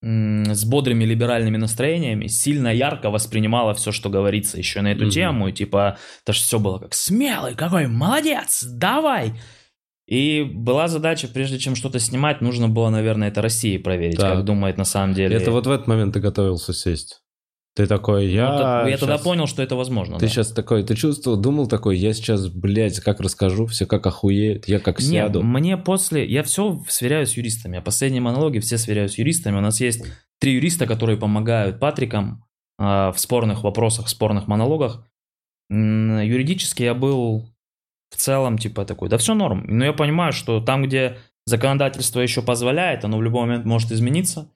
[0.04, 5.12] с бодрыми либеральными настроениями сильно ярко воспринимала все, что говорится еще на эту Мгм.
[5.12, 5.48] тему.
[5.50, 9.34] И типа, это же все было как смелый, какой молодец, давай.
[10.08, 14.38] И была задача, прежде чем что-то снимать, нужно было, наверное, это России проверить, Так.
[14.38, 15.38] как думает на самом деле.
[15.38, 17.22] Это вот в этот момент ты готовился сесть.
[17.74, 18.52] Ты такой, я...
[18.52, 20.18] Ну, так- я тогда щас- понял, что это возможно.
[20.18, 20.32] Ты да.
[20.32, 24.80] сейчас такой, ты чувствовал, думал такой, я сейчас, блядь, как расскажу, все как охуеет, я
[24.80, 25.42] как сяду.
[25.42, 26.26] мне после...
[26.26, 27.78] Я все сверяю с юристами.
[27.78, 29.58] Я последние монологи все сверяю с юристами.
[29.58, 30.04] У нас есть
[30.40, 32.44] три юриста, которые помогают Патрикам
[32.78, 35.08] а, в спорных вопросах, в спорных монологах.
[35.70, 37.48] Юридически я был
[38.10, 39.64] в целом типа такой, да все норм.
[39.68, 44.52] Но я понимаю, что там, где законодательство еще позволяет, оно в любой момент может измениться,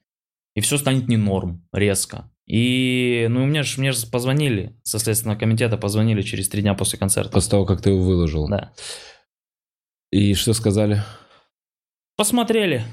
[0.54, 2.30] и все станет не норм резко.
[2.46, 6.98] И, ну, мне же мне ж позвонили, со Следственного комитета позвонили через три дня после
[6.98, 7.32] концерта.
[7.32, 8.48] После того, как ты его выложил.
[8.48, 8.72] Да.
[10.12, 11.02] И что сказали?
[12.16, 12.84] Посмотрели,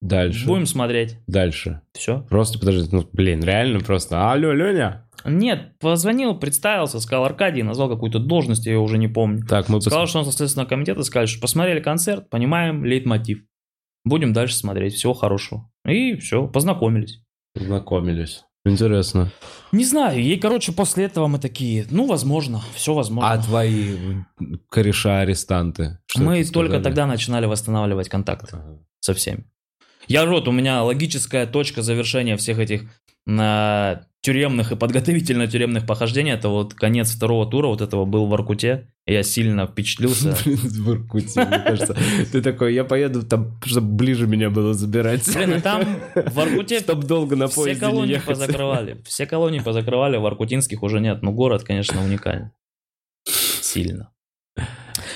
[0.00, 0.46] Дальше.
[0.46, 1.16] будем смотреть.
[1.26, 1.82] Дальше.
[1.92, 2.22] Все.
[2.30, 4.30] Просто подожди, ну, блин, реально просто.
[4.32, 5.08] Алло, Леня.
[5.24, 9.44] Нет, позвонил, представился, сказал Аркадий, назвал какую-то должность, я ее уже не помню.
[9.46, 13.44] Так, мы Сказал, пос- что он со Следственного комитета, сказали, что посмотрели концерт, понимаем лейтмотив.
[14.04, 15.70] Будем дальше смотреть, всего хорошего.
[15.86, 17.20] И все, познакомились.
[17.52, 18.44] познакомились.
[18.70, 19.30] Интересно.
[19.72, 23.30] Не знаю, и, короче, после этого мы такие, ну, возможно, все возможно.
[23.30, 23.96] А твои
[24.70, 25.98] кореша-арестанты?
[26.16, 26.82] Мы только сказали?
[26.82, 28.78] тогда начинали восстанавливать контакты Ага.
[29.00, 29.44] со всеми.
[30.06, 32.82] Я рот, у меня логическая точка завершения всех этих
[33.28, 38.88] на тюремных и подготовительно-тюремных похождений, это вот конец второго тура вот этого был в Аркуте.
[39.06, 40.36] Я сильно впечатлился.
[40.44, 41.96] Блин, в Иркуте, мне кажется.
[42.32, 45.24] Ты такой, я поеду там, чтобы ближе меня было забирать.
[45.34, 45.82] Блин, и там
[46.14, 49.02] в Аркуте Чтоб долго на все поезде не колонии позакрывали.
[49.06, 51.22] Все колонии позакрывали, в Аркутинских уже нет.
[51.22, 52.50] Ну, город, конечно, уникальный.
[53.24, 54.10] Сильно.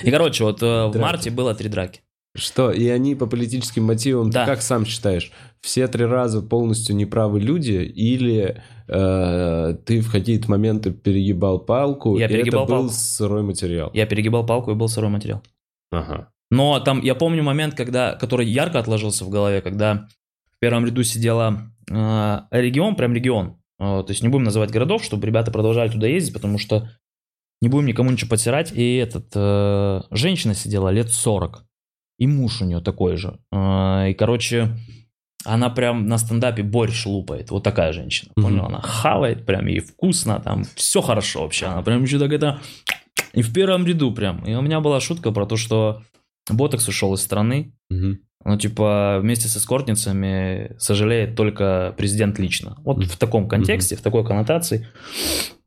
[0.03, 2.03] И, короче, вот э, в марте было три драки.
[2.35, 4.44] Что, и они по политическим мотивам, Да.
[4.44, 10.51] ты как сам считаешь, все три раза полностью неправы люди, или э, ты в какие-то
[10.51, 12.94] моменты перегибал палку, Я и перегибал это был палку.
[12.94, 13.90] сырой материал?
[13.94, 15.42] Я перегибал палку и был сырой материал.
[15.92, 16.29] Ага.
[16.51, 20.09] Но там, я помню момент, когда, который ярко отложился в голове, когда
[20.55, 23.57] в первом ряду сидела э, регион, прям регион.
[23.79, 26.90] Э, то есть не будем называть городов, чтобы ребята продолжали туда ездить, потому что
[27.61, 28.72] не будем никому ничего потирать.
[28.72, 31.64] И этот, э, женщина сидела лет 40.
[32.18, 33.38] И муж у нее такой же.
[33.53, 34.77] Э, и, короче,
[35.45, 37.51] она прям на стендапе борщ лупает.
[37.51, 38.31] Вот такая женщина.
[38.37, 38.47] Мгм.
[38.47, 38.65] Понял?
[38.67, 41.67] Она хавает прям, ей вкусно, там все хорошо вообще.
[41.67, 42.61] Она прям еще так это...
[43.33, 44.45] И в первом ряду прям.
[44.45, 46.03] И у меня была шутка про то, что
[46.51, 47.73] Ботокс ушел из страны.
[47.91, 48.19] Мгм.
[48.45, 52.77] Ну, типа, вместе с эскортницами сожалеет только президент лично.
[52.85, 53.07] Вот Мгм.
[53.07, 54.87] в таком контексте, в такой коннотации.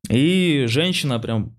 [0.10, 1.56] И женщина прям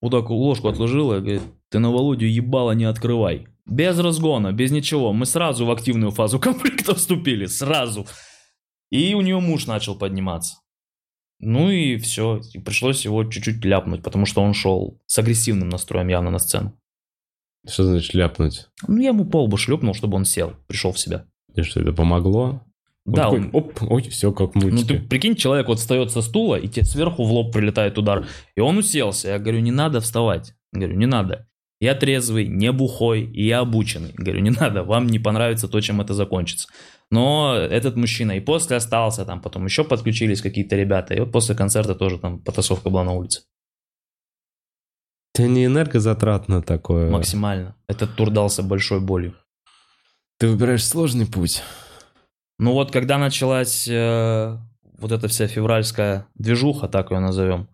[0.00, 3.46] вот так ложку отложила и говорит, ты на Володю ебало не открывай.
[3.70, 5.12] Без разгона, без ничего.
[5.12, 8.06] Мы сразу в активную фазу конфликта вступили, сразу.
[8.90, 10.56] И у нее муж начал подниматься.
[11.38, 16.08] Ну и все, и пришлось его чуть-чуть ляпнуть, потому что он шел с агрессивным настроем
[16.08, 16.78] явно на сцену.
[17.66, 18.68] Что значит ляпнуть?
[18.86, 21.26] Ну, я ему по лбу шлепнул, чтобы он сел, пришел в себя.
[21.54, 22.62] И что, это помогло?
[23.06, 26.10] Он Да, такой, он- оп, ой, все как в Ну, ты прикинь, человек вот встает
[26.10, 28.26] со стула, и тебе сверху в лоб прилетает удар.
[28.54, 29.28] И он уселся.
[29.28, 30.54] Я говорю, не надо вставать.
[30.72, 31.48] Говорю, не надо.
[31.80, 34.12] Я трезвый, не бухой, и я обученный.
[34.14, 36.68] Говорю, не надо, вам не понравится то, чем это закончится.
[37.10, 41.14] Но этот мужчина и после остался там, потом еще подключились какие-то ребята.
[41.14, 43.42] И вот после концерта тоже там потасовка была на улице.
[45.34, 47.10] Это не энергозатратно такое.
[47.10, 47.74] Максимально.
[47.88, 49.34] Этот тур дался большой болью.
[50.38, 51.62] Ты выбираешь сложный путь.
[52.58, 54.58] Ну вот, когда началась э,
[54.98, 57.68] вот эта вся февральская движуха, так ее назовем,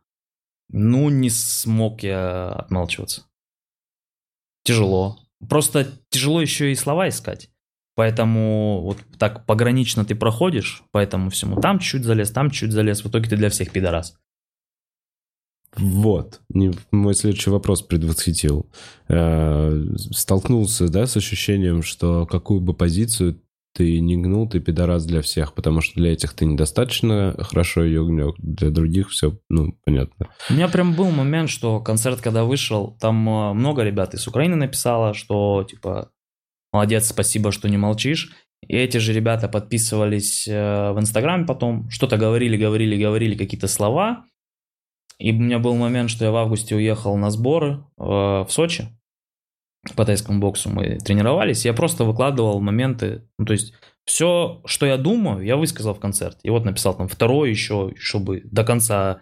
[0.69, 3.26] ну не смог я отмалчиваться.
[4.67, 5.19] Тяжело.
[5.49, 7.51] Просто тяжело еще и слова искать.
[7.95, 13.09] Поэтому вот так погранично ты проходишь, поэтому всему там чуть залез, там чуть залез, в
[13.09, 14.19] итоге ты для всех пидорас.
[15.77, 16.41] Вот.
[16.91, 18.67] Мой следующий вопрос предвосхитил.
[19.09, 23.41] Э, Столкнулся, да, с ощущением, что какую бы позицию
[23.77, 28.05] ты не гнул, ты пидорас для всех, потому что для этих ты недостаточно хорошо ее
[28.07, 30.29] гнул, для других все, ну, понятно.
[30.49, 34.57] У меня прям был момент, что концерт, когда вышел, там э, много ребят из Украины
[34.57, 36.11] написало, что типа
[36.73, 38.33] молодец, спасибо, что не молчишь.
[38.67, 44.25] И эти же ребята подписывались э, в Инстаграме потом, что-то говорили, говорили, говорили какие-то слова.
[45.19, 48.89] И у меня был момент, что я в августе уехал на сборы э, в Сочи
[49.95, 50.71] по тайскому боксу.
[50.71, 53.23] Мы тренировались, я просто выкладывал моменты.
[53.39, 56.39] Ну, то есть все, что я думаю, я высказал в концерте.
[56.43, 59.21] И вот написал там второй еще, чтобы до конца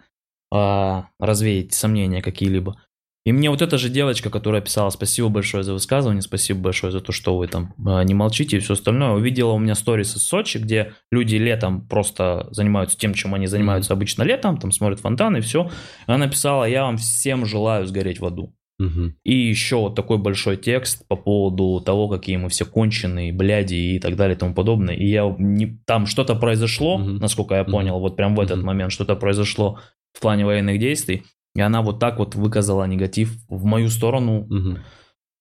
[0.51, 2.79] а, развеять сомнения какие-либо.
[3.25, 7.01] И мне вот эта же девочка, которая писала спасибо большое за высказывание, спасибо большое за
[7.01, 10.21] то, что вы там а, не молчите и все остальное, увидела у меня сторис из
[10.21, 15.37] Сочи, где люди летом просто занимаются тем, чем они занимаются обычно летом, там смотрят фонтаны
[15.37, 15.71] и все.
[16.05, 18.53] Она написала, я вам всем желаю сгореть в аду.
[18.77, 19.15] Мгм.
[19.23, 23.99] И еще вот такой большой текст по поводу того, какие мы все конченые, бляди и
[23.99, 24.95] так далее и тому подобное.
[24.95, 25.79] И я не...
[25.85, 27.17] там что-то произошло, Мгм.
[27.17, 28.65] насколько я понял, вот прям в этот Мгм.
[28.67, 29.79] момент что-то произошло
[30.13, 31.23] в плане военных действий.
[31.55, 34.45] И она вот так вот выказала негатив в мою сторону.
[34.49, 34.79] Мгм.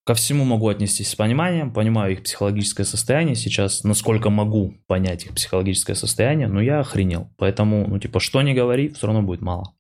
[0.07, 5.35] Ко всему могу отнестись с пониманием, понимаю их психологическое состояние сейчас, насколько могу понять их
[5.35, 7.31] психологическое состояние, но я охренел.
[7.39, 9.73] Поэтому, ну типа, что не говори, все равно будет мало.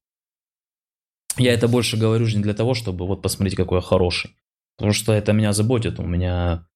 [1.37, 4.31] Я это больше говорю же не для того, чтобы вот посмотреть, какой я хороший.
[4.77, 5.99] Потому что это меня заботит.
[5.99, 6.67] У меня...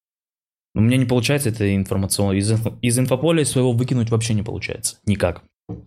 [0.74, 2.36] У меня не получается это информационно...
[2.36, 4.98] Из, из инфополя своего выкинуть вообще не получается.
[5.06, 5.42] Никак.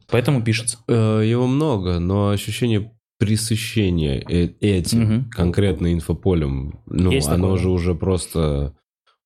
[0.09, 0.79] Поэтому пишется.
[0.87, 5.29] Э, Его много, но ощущение пресыщения э- этим Мгм.
[5.29, 8.75] конкретно инфополем, ну, Есть оно такое, же уже просто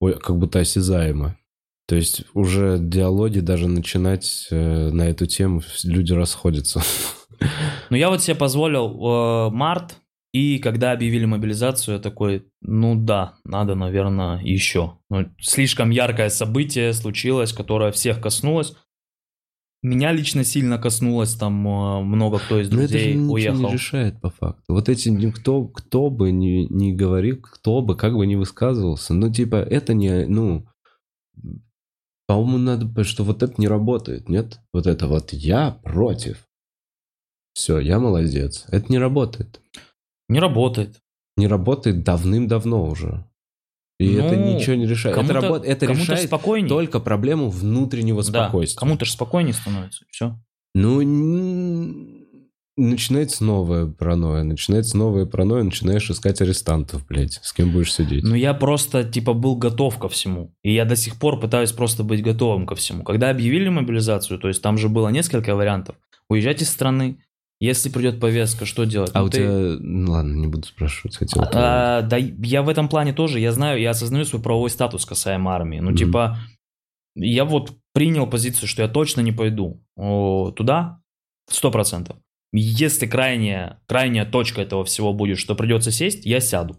[0.02, 1.38] как будто осязаемо.
[1.88, 6.82] То есть уже диалоги даже начинать э, на эту тему люди расходятся.
[7.90, 9.98] Но я вот себе позволил э, март,
[10.34, 14.98] и когда объявили мобилизацию, я такой, ну да, надо, наверное, еще.
[15.10, 18.76] Ну, слишком яркое событие случилось, которое всех коснулось.
[19.84, 23.68] Меня лично сильно коснулось, там э, много кто из Но это же друзей уехал.
[23.68, 24.64] не решает по факту.
[24.74, 29.32] Вот эти никто, кто бы ни, ни говорил, кто бы как бы ни высказывался, ну
[29.32, 30.68] типа это не, ну,
[32.28, 34.60] по-моему, надо, что вот это не работает, нет?
[34.74, 36.48] Вот это вот я против.
[37.54, 38.66] Все, я молодец.
[38.70, 39.62] Это не работает.
[40.28, 41.00] Не работает.
[41.38, 43.26] Не работает давным-давно уже.
[44.00, 45.18] И Ну, это ничего не решает.
[45.18, 46.68] Это, работ- это решает спокойнее.
[46.68, 48.80] только проблему внутреннего да, спокойствия.
[48.80, 50.04] кому-то же спокойнее становится.
[50.10, 50.38] Все.
[50.74, 51.02] Ну,
[52.78, 54.44] начинается новая паранойя.
[54.44, 57.40] Начинается новая паранойя, начинаешь искать арестантов, блядь.
[57.42, 58.24] С кем будешь сидеть?
[58.24, 60.54] Ну, я просто, типа, был готов ко всему.
[60.64, 63.04] И я до сих пор пытаюсь просто быть готовым ко всему.
[63.04, 65.96] Когда объявили мобилизацию, то есть там же было несколько вариантов.
[66.30, 67.20] Уезжать из страны.
[67.62, 69.12] Если придет повестка, что делать?
[69.14, 69.50] а Ну, у ты- тебя...
[69.80, 71.16] Ну, ладно, не буду спрашивать.
[71.16, 71.52] Хотел твоего.
[71.64, 75.52] А, да, я в этом плане тоже, я знаю, я осознаю свой правовой статус касаемо
[75.56, 75.80] армии.
[75.80, 75.98] Ну, Мгм.
[75.98, 76.38] типа,
[77.16, 81.00] я вот принял позицию, что я точно не пойду о, туда,
[81.50, 82.18] сто процентов.
[82.52, 86.78] Если крайняя, крайняя точка этого всего будет, что придется сесть, я сяду.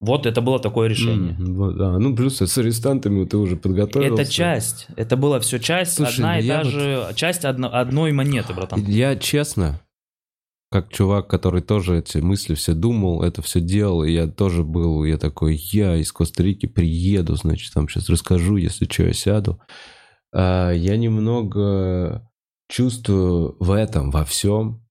[0.00, 1.34] Вот это было такое решение.
[1.38, 1.98] М, вот, да.
[1.98, 4.22] Ну, плюс с арестантами ты уже подготовился.
[4.22, 7.70] Это часть, это была все часть, Слушай, одна ну и та вот- же, часть одно-
[7.72, 8.84] одной монеты, братан.
[8.84, 9.80] Я честно,
[10.70, 15.04] как чувак, который тоже эти мысли все думал, это все делал, и я тоже был,
[15.04, 19.60] я такой, я из Коста-Рики приеду, значит, там сейчас расскажу, если что, я сяду.
[20.34, 22.28] А, я немного
[22.68, 24.84] чувствую в этом, во всем,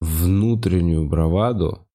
[0.00, 1.86] внутреннюю браваду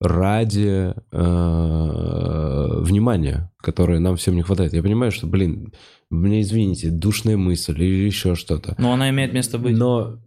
[0.00, 4.72] ради э, внимания, которое нам всем не хватает.
[4.72, 5.72] Я понимаю, что, блин,
[6.10, 8.74] мне извините, душная мысль или еще что-то.
[8.78, 9.76] Но она имеет место быть.
[9.76, 10.18] Но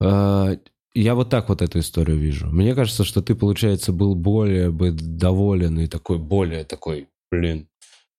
[0.00, 0.56] а,
[0.94, 2.46] я вот так вот эту историю вижу.
[2.46, 7.68] Мне кажется, что ты, получается, был более бы доволен и такой, более такой, блин,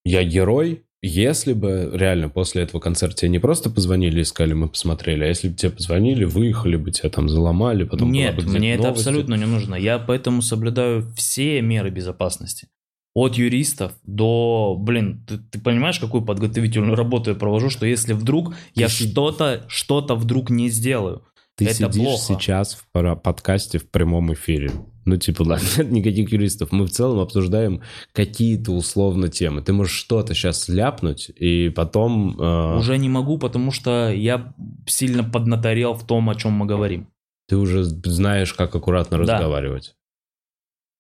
[0.04, 4.70] я герой, если бы реально после этого концерта тебе не просто позвонили и сказали, мы
[4.70, 8.74] посмотрели, а если бы тебе позвонили, выехали бы, тебя там заломали, потом Нет, бы мне
[8.74, 9.00] это новости.
[9.02, 9.76] абсолютно не нужно.
[9.76, 12.68] Я поэтому соблюдаю все меры безопасности.
[13.14, 18.54] От юристов до, блин, ты, ты понимаешь, какую подготовительную работу я провожу, что если вдруг
[18.74, 21.24] я си- что-то, что-то вдруг не сделаю,
[21.58, 22.24] Ты это сидишь плохо.
[22.40, 22.88] сейчас в
[23.22, 24.72] подкасте в прямом эфире.
[25.06, 26.72] Ну, типа, ладно, нет никаких юристов.
[26.72, 27.82] Мы в целом обсуждаем
[28.14, 29.62] какие-то условно темы.
[29.62, 32.40] Ты можешь что-то сейчас ляпнуть, и потом...
[32.40, 34.54] э, уже не могу, потому что я
[34.86, 37.08] сильно поднаторел в том, о чем мы говорим.
[37.48, 39.34] Ты уже знаешь, как аккуратно Да.
[39.34, 39.96] разговаривать.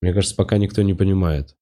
[0.02, 1.56] Мне кажется, пока никто не понимает.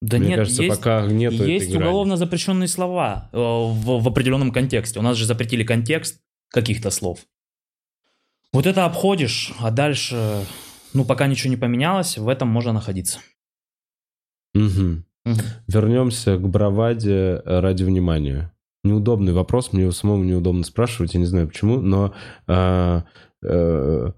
[0.00, 4.50] Да Мне нет, кажется, есть, пока нет есть уголовно запрещенные слова э, в, в определенном
[4.50, 4.98] контексте.
[4.98, 7.20] У нас же запретили контекст каких-то слов.
[8.52, 10.44] Вот это обходишь, а дальше,
[10.94, 13.18] ну, пока ничего не поменялось, в этом можно находиться.
[14.54, 15.04] Мгм.
[15.24, 15.40] Мгм.
[15.68, 18.52] Вернемся к браваде э, ради внимания.
[18.84, 22.12] Неудобный вопрос, мне его самому неудобно спрашивать, я не знаю почему, но
[22.48, 23.04] а,
[23.44, 24.12] э,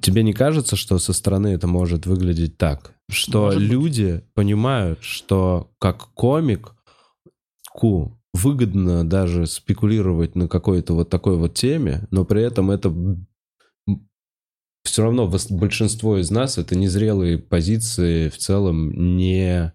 [0.00, 3.70] тебе не кажется, что со стороны это может выглядеть так, что Может быть.
[3.70, 6.74] люди понимают, что как комик
[7.70, 12.92] ку выгодно даже спекулировать на какой-то вот такой вот теме, но при этом это
[14.86, 19.72] все равно большинство из нас это незрелые позиции в целом не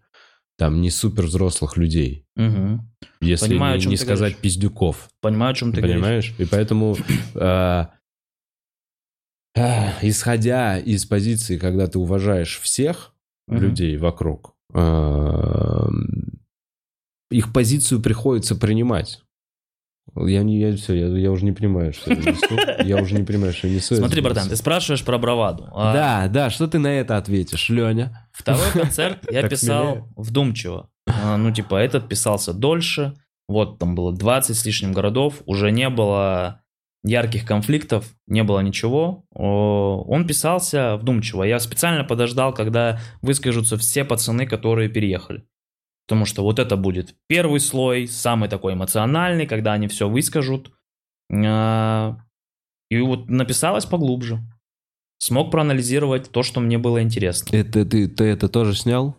[0.58, 2.92] там не супер взрослых людей, Мгм.
[3.22, 4.38] если Понимаю, не, не сказать говоришь.
[4.42, 5.96] пиздюков, Понимаю, о чем ты говоришь.
[6.02, 6.36] понимаешь?
[6.38, 6.98] И поэтому
[7.36, 7.92] а,
[9.58, 13.14] а, исходя из позиции, когда ты уважаешь всех
[13.48, 13.60] Мгм.
[13.60, 15.88] людей вокруг, а,
[17.30, 19.22] их позицию приходится принимать.
[20.16, 22.86] Я, не, я, все, я, я уже не понимаю, что я несу.
[22.86, 23.96] Я уже не понимаю, что я несу.
[23.96, 25.70] Смотри, братан, ты спрашиваешь про браваду.
[25.74, 28.28] А Да, да, что ты на это ответишь, Леня?
[28.32, 30.90] Второй концерт я писал вдумчиво.
[31.08, 33.14] А, Ну, типа, этот писался дольше.
[33.48, 35.42] Вот там было 20 с лишним городов.
[35.46, 36.62] Уже не было
[37.04, 39.26] ярких конфликтов, не было ничего.
[39.32, 41.44] Он писался вдумчиво.
[41.44, 45.44] Я специально подождал, когда выскажутся все пацаны, которые переехали.
[46.12, 50.70] Потому что вот это будет первый слой, самый такой эмоциональный, когда они все выскажут.
[51.34, 52.18] А,
[52.90, 54.42] И вот написалось поглубже.
[55.20, 57.56] Смог проанализировать то, что мне было интересно.
[57.56, 59.16] Это ты, ты это тоже снял?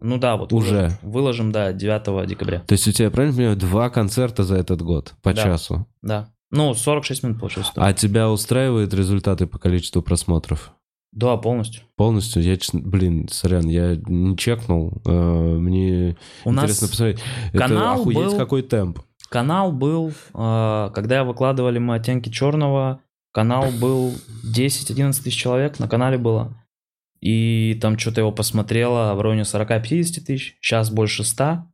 [0.00, 0.70] Ну да, вот Уже.
[0.70, 2.60] выложим, выложим, да, 9 декабря.
[2.60, 5.42] То есть у тебя, правильно понимаю, два концерта за этот год по Да.
[5.42, 5.88] часу?
[6.02, 6.32] Да.
[6.52, 7.72] Ну, 46 минут получилось.
[7.74, 10.72] А тебя устраивают результаты по количеству просмотров?
[11.12, 11.82] Да, полностью.
[11.96, 12.42] Полностью?
[12.42, 14.92] Я, честно- блин, сорян, я не чекнул.
[15.06, 17.18] э, Мне У интересно нас посмотреть.
[17.52, 19.00] канал Это охуеть был- какой темп.
[19.30, 23.00] канал был, э, когда выкладывали мы оттенки черного,
[23.32, 24.12] канал был
[24.44, 26.54] 10-11 тысяч человек на канале было.
[27.20, 31.64] И там что-то его посмотрело в районе 40-50 тысяч, сейчас больше 100.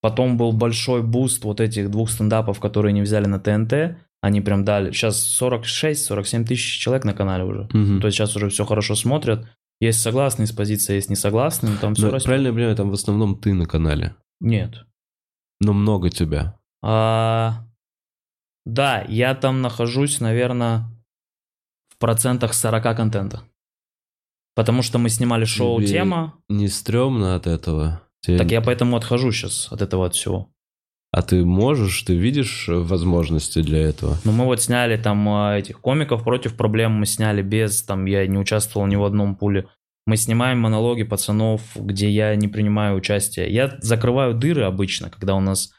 [0.00, 3.96] Потом был большой boost вот этих двух стендапов, которые не взяли на ТНТ.
[4.24, 4.90] Они прям дали.
[4.90, 7.68] Сейчас 46-47 тысяч человек на канале уже.
[7.74, 8.00] Мгм.
[8.00, 9.46] То есть сейчас уже все хорошо смотрят.
[9.80, 12.24] Есть согласные с позиции, есть не согласные, но там все Ну, растет.
[12.28, 14.14] правильно я понимаю, там в основном ты на канале.
[14.40, 14.86] Нет.
[15.60, 16.58] Но много тебя.
[16.82, 17.66] А,
[18.64, 20.84] да, я там нахожусь, наверное,
[21.90, 23.42] в процентах 40 контента.
[24.54, 28.00] Потому что мы снимали шоу Тебе «Тема», Не стрёмно от этого?
[28.22, 30.48] Тебе- так я поэтому отхожу сейчас от этого от всего.
[31.16, 34.18] А ты можешь, ты видишь э, возможности для этого?
[34.24, 38.26] Но мы вот сняли там а, этих комиков против проблем, мы сняли без, там я
[38.26, 39.68] не участвовал ни в одном пуле.
[40.08, 43.48] Мы снимаем монологи пацанов, где я не принимаю участие.
[43.54, 45.70] Я закрываю дыры обычно, когда у нас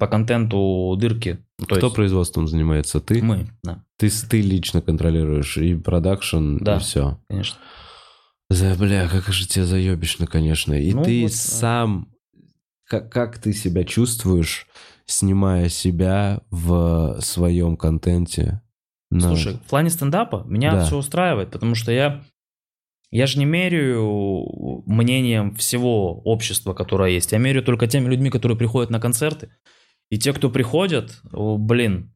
[0.00, 1.38] по контенту дырки.
[1.60, 2.98] Ну, То Кто есть производством занимается?
[2.98, 3.22] Ты?
[3.22, 6.78] мы, да, Ты, ты лично контролируешь и продакшн, Да.
[6.78, 7.20] и все.
[7.28, 7.58] конечно.
[8.50, 10.74] За, бля, как же тебе заебищно, конечно.
[10.74, 12.08] И Ну ты вот, сам,
[12.92, 14.66] как, как ты себя чувствуешь,
[15.06, 18.60] снимая себя в своем контенте?
[19.10, 20.84] на- Слушай, в плане стендапа меня Да.
[20.84, 22.22] все устраивает, потому что я,
[23.10, 27.32] я же не меряю мнением всего общества, которое есть.
[27.32, 29.48] Я меряю только теми людьми, которые приходят на концерты.
[30.10, 32.14] И те, кто приходят, блин,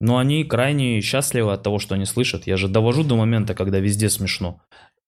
[0.00, 2.46] ну они крайне счастливы от того, что они слышат.
[2.46, 4.60] Я же довожу до момента, когда везде смешно.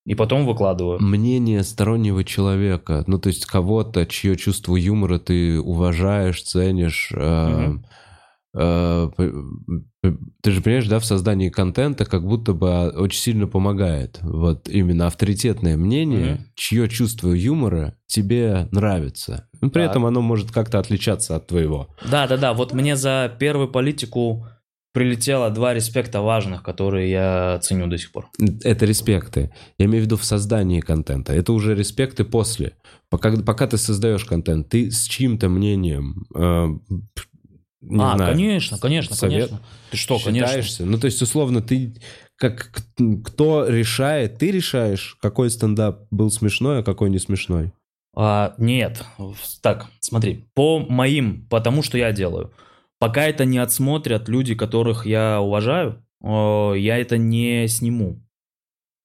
[0.05, 1.01] И потом выкладываю.
[1.01, 7.11] мнение стороннего человека, ну то есть кого-то, чье чувство юмора ты уважаешь, ценишь.
[7.15, 7.73] э,
[8.55, 9.09] э,
[10.43, 14.19] ты же понимаешь, да, в создании контента как будто бы очень сильно помогает.
[14.21, 19.47] Вот именно авторитетное мнение, чье чувство юмора тебе нравится.
[19.61, 19.91] Но при Так.
[19.91, 21.87] этом оно может как-то отличаться от твоего.
[22.09, 22.53] Да, да, да.
[22.53, 24.45] Вот мне за первую политику
[24.95, 28.29] прилетело два респекта важных, которые я ценю до сих пор.
[28.63, 29.53] Это респекты.
[29.77, 31.33] Я имею в виду в создании контента.
[31.33, 32.77] Это уже респекты после.
[33.09, 36.25] Пока, пока ты создаешь контент, ты с чьим-то мнением...
[36.33, 36.67] э,
[37.81, 39.61] не а, знаю, конечно, конечно, совет- конечно.
[39.91, 40.47] Ты что, конечно.
[40.47, 40.85] считаешься?
[40.85, 41.93] Ну, то есть, условно, ты
[42.37, 42.71] как
[43.25, 44.37] кто решает?
[44.37, 47.73] Ты решаешь, какой стендап был смешной, а какой не смешной.
[48.15, 49.03] А, нет.
[49.61, 50.45] Так, смотри.
[50.53, 52.53] По моим, потому что я делаю.
[52.99, 58.23] Пока это не отсмотрят люди, которых я уважаю, о, я это не сниму.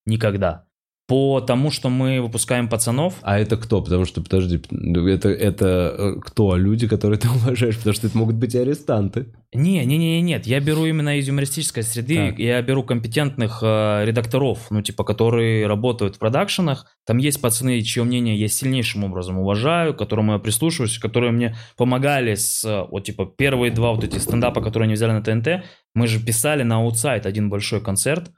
[0.07, 0.69] Никогда.
[1.11, 3.82] По тому, что мы выпускаем пацанов, А это кто?
[3.82, 4.62] Потому что, подожди,
[5.08, 6.56] это, это э, кто?
[6.56, 7.78] Люди, которые ты уважаешь?
[7.78, 9.26] Потому что это могут быть и арестанты.
[9.52, 12.38] Не, не, не, не, нет, я беру именно из юмористической среды, Так.
[12.38, 16.86] я беру компетентных э, редакторов, ну типа, которые работают в продакшенах.
[17.04, 21.56] Там есть пацаны, чье мнение я сильнейшим образом уважаю, к которым я прислушиваюсь, которые мне
[21.76, 25.64] помогали с, э, вот типа, первые два вот эти стендапа, которые они взяли на ТНТ.
[25.92, 28.30] Мы же писали на Outside один большой концерт.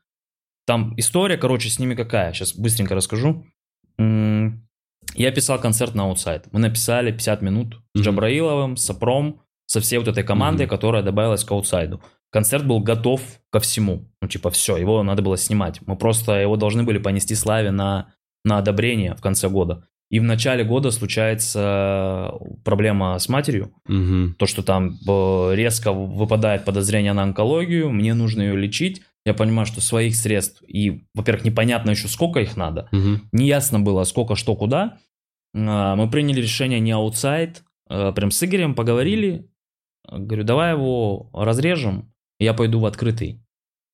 [0.67, 2.33] Там история, короче, с ними какая?
[2.33, 3.45] Сейчас быстренько расскажу.
[5.15, 6.47] Я писал концерт на Outside.
[6.53, 8.05] Мы написали 50 минут с Мгм.
[8.05, 10.71] Джабраиловым, с Сапром, со всей вот этой командой, Мгм.
[10.71, 12.01] которая добавилась к Outside у.
[12.31, 14.09] Концерт был готов ко всему.
[14.23, 15.81] Ну, типа, все, его надо было снимать.
[15.87, 19.87] Мы просто его должны были понести Славе на, на одобрение в конце года.
[20.11, 22.33] И в начале года случается
[22.65, 23.75] проблема с матерью.
[23.87, 24.35] Мгм.
[24.39, 29.03] То, что там э, резко выпадает подозрение на онкологию, мне нужно ее лечить.
[29.25, 32.89] Я понимаю, что своих средств, и, во-первых, непонятно еще, сколько их надо.
[32.93, 33.29] Мгм.
[33.33, 34.99] Неясно было, сколько, что, куда.
[35.55, 37.63] А, Мы приняли решение не аутсайд.
[37.89, 39.49] а, Прям с Игорем поговорили.
[40.11, 42.13] Говорю, давай его разрежем.
[42.41, 43.41] Я пойду в открытый.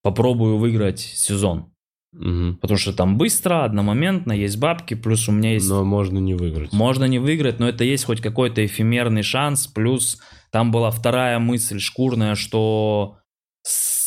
[0.02, 1.74] Попробую выиграть сезон.
[2.12, 2.56] Мгм.
[2.62, 5.68] Потому что там быстро, одномоментно, есть бабки, плюс у меня есть...
[5.68, 6.72] Но можно не выиграть.
[6.72, 9.66] Можно не выиграть, но это есть хоть какой-то эфемерный шанс.
[9.66, 10.18] Плюс
[10.50, 13.18] там была вторая мысль шкурная, что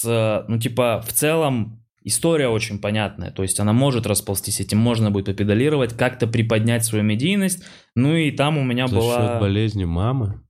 [0.01, 3.31] с, ну типа в целом история очень понятная.
[3.31, 7.63] То есть она может расползтись, этим можно будет попедалировать, как-то приподнять свою медийность.
[7.95, 9.17] Ну и там у меня За была...
[9.17, 10.41] счет болезни мамы?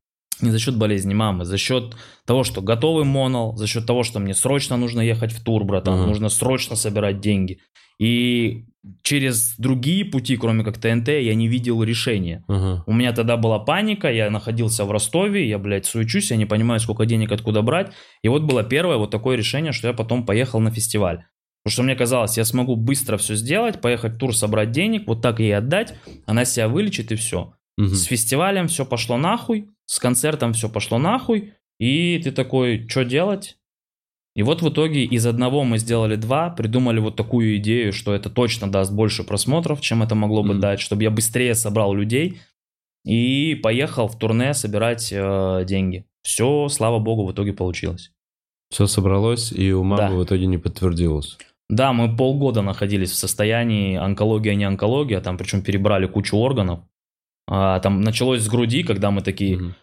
[0.42, 4.20] Не за счет болезни мамы, за счет того, что готовый монол, за счет того, что
[4.20, 6.08] мне срочно нужно ехать в тур, братан, Ага.
[6.08, 7.60] нужно срочно собирать деньги.
[8.00, 8.66] И
[9.04, 12.44] через другие пути, кроме как ТНТ, я не видел решения.
[12.48, 12.84] Ага.
[12.88, 16.80] У меня тогда была паника, я находился в Ростове, я, блядь, суечусь, я не понимаю,
[16.80, 17.92] сколько денег откуда брать.
[18.24, 21.26] И вот было первое вот такое решение, что я потом поехал на фестиваль.
[21.64, 25.22] Потому что мне казалось, я смогу быстро все сделать, поехать в тур, собрать денег, вот
[25.22, 25.94] так ей отдать,
[26.26, 27.54] она себя вылечит и все.
[27.78, 27.90] Мгм.
[27.94, 33.58] С фестивалем все пошло нахуй, с концертом все пошло нахуй, и ты такой, что делать?
[34.38, 38.30] И вот в итоге из одного мы сделали два, придумали вот такую идею, что это
[38.30, 40.62] точно даст больше просмотров, чем это могло бы Мгм.
[40.62, 42.40] дать, чтобы я быстрее собрал людей
[43.04, 46.06] и поехал в турне собирать э, деньги.
[46.24, 48.14] Все, слава богу, в итоге получилось.
[48.70, 50.10] Все собралось, и у мамы Да.
[50.16, 51.38] в итоге не подтвердилось.
[51.68, 56.80] Да, мы полгода находились в состоянии онкология, не онкология, там причем перебрали кучу органов.
[57.50, 59.76] А, там началось с груди, когда мы такие, Мгм.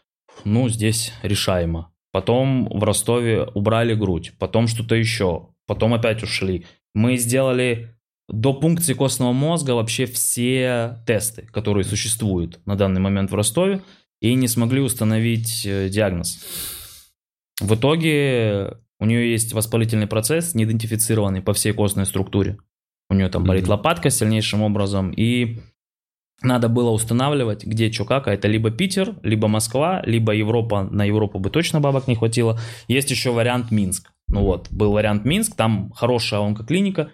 [0.44, 1.92] Ну, здесь решаемо.
[2.12, 6.64] Потом в Ростове убрали грудь, потом что-то еще, потом опять ушли.
[6.94, 7.94] Мы сделали
[8.28, 13.82] до пункции костного мозга вообще все тесты, которые существуют на данный момент в Ростове,
[14.20, 16.44] и не смогли установить э, диагноз.
[17.60, 22.58] В итоге у нее есть воспалительный процесс, неидентифицированный по всей костной структуре.
[23.10, 23.72] У нее там болит Мгм.
[23.72, 25.60] лопатка сильнейшим образом, и
[26.42, 31.04] надо было устанавливать, где что как, а это либо Питер, либо Москва, либо Европа, на
[31.04, 32.58] Европу бы точно бабок не хватило.
[32.86, 34.10] Есть еще вариант Минск.
[34.28, 37.10] Ну вот, был вариант Минск, там хорошая онкоклиника.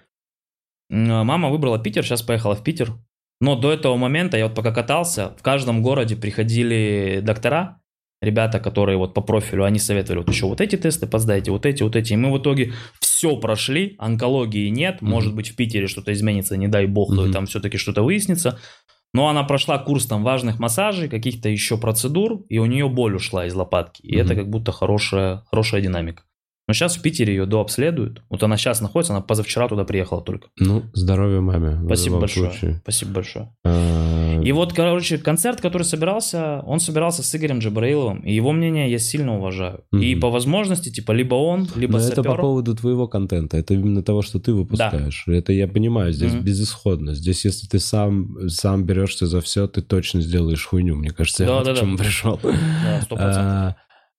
[0.90, 2.92] М, Мама выбрала Питер, сейчас поехала в Питер.
[3.40, 7.80] Но до этого момента, я вот пока катался, в каждом городе приходили доктора,
[8.22, 11.82] ребята, которые вот по профилю, они советовали вот еще вот эти тесты поздайте, вот эти,
[11.82, 12.12] вот эти.
[12.12, 16.68] И мы в итоге все прошли, онкологии нет, может быть в Питере что-то изменится, не
[16.68, 17.32] дай бог, Мгм.
[17.32, 18.58] там все-таки что-то выяснится.
[19.14, 23.46] Но она прошла курс там важных массажей, каких-то еще процедур, и у нее боль ушла
[23.46, 24.02] из лопатки.
[24.02, 24.24] И Мгм.
[24.26, 26.24] это как будто хорошая, хорошая динамика.
[26.66, 28.22] Но сейчас в Питере ее дообследуют.
[28.30, 30.48] Вот она сейчас находится, она позавчера туда приехала только.
[30.58, 31.78] Ну, здоровья маме.
[31.84, 32.50] Спасибо большое.
[32.50, 32.80] случае.
[32.82, 33.54] Спасибо большое.
[33.64, 38.90] А, И вот, короче, концерт, который собирался, он собирался с Игорем Джабраиловым, и его мнение
[38.90, 39.84] я сильно уважаю.
[39.92, 40.20] И Мгм.
[40.22, 43.58] по возможности, типа, либо он, либо Но это по поводу твоего контента.
[43.58, 45.24] Это именно того, что ты выпускаешь.
[45.28, 46.44] Это я понимаю, здесь Мгм.
[46.44, 47.14] безысходно.
[47.14, 50.96] Здесь, если ты сам, сам берешься за все, ты точно сделаешь хуйню.
[50.96, 51.80] Мне кажется, я Да, вот да, к да.
[51.82, 52.40] чему пришел.
[52.42, 53.74] Да, сто процентов.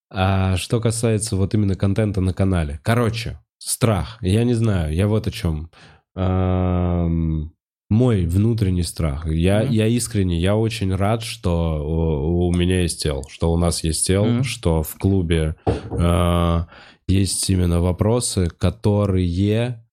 [0.09, 2.79] А, что касается вот именно контента на канале.
[2.83, 4.17] Короче, страх.
[4.21, 5.69] Я не знаю, я вот о чем.
[6.15, 7.51] Ам,
[7.87, 9.27] Мой внутренний страх.
[9.27, 9.71] Я, Мгм.
[9.71, 14.07] я искренне, я очень рад, что у, у меня есть тел, что у нас есть
[14.07, 14.43] тел, Мгм.
[14.43, 15.55] что в клубе
[15.91, 16.67] а,
[17.07, 19.85] есть именно вопросы, которые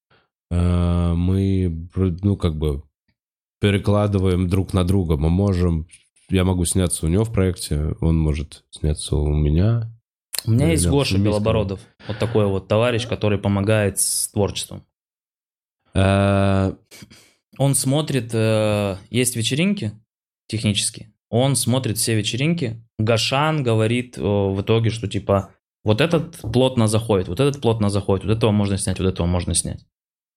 [0.51, 2.83] а, мы, ну, как бы
[3.61, 5.19] перекладываем друг на друга.
[5.19, 5.87] Мы можем,
[6.31, 9.93] я могу сняться у него в проекте, он может сняться у меня.
[10.45, 11.19] У меня есть Гоша.
[11.19, 11.81] Белобородов.
[12.09, 14.85] Вот такой вот товарищ, который помогает с творчеством.
[15.95, 16.75] А,
[17.59, 19.93] Он смотрит, э, есть вечеринки
[20.49, 22.83] технические, он смотрит все вечеринки.
[22.99, 25.51] Гашан говорит э, в итоге, что типа
[25.85, 29.55] вот этот плотно заходит, вот этот плотно заходит, вот этого можно снять, вот этого можно
[29.55, 29.85] снять.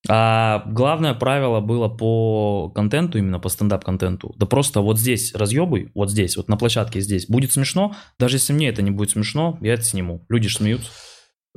[0.07, 4.33] А главное правило было по контенту, именно по стендап-контенту.
[4.37, 7.27] Да просто вот здесь разъебай, вот здесь, вот на площадке здесь.
[7.27, 10.25] Будет смешно, даже если мне это не будет смешно, я это сниму.
[10.29, 10.91] Люди ж смеются.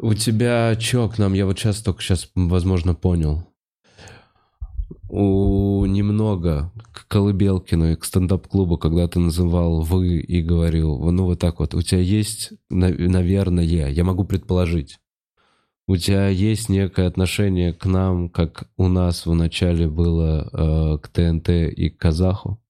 [0.01, 1.32] У тебя чё к нам?
[1.34, 3.44] Я вот сейчас только сейчас, возможно, понял.
[5.11, 11.38] У немного к Колыбелкину и к стендап-клубу, когда ты называл «вы» и говорил, ну вот
[11.38, 14.99] так вот, у тебя есть, на- наверное, я могу предположить,
[15.89, 21.09] у тебя есть некое отношение к нам, как у нас в начале было э, к
[21.09, 22.62] ТНТ и к Казаху?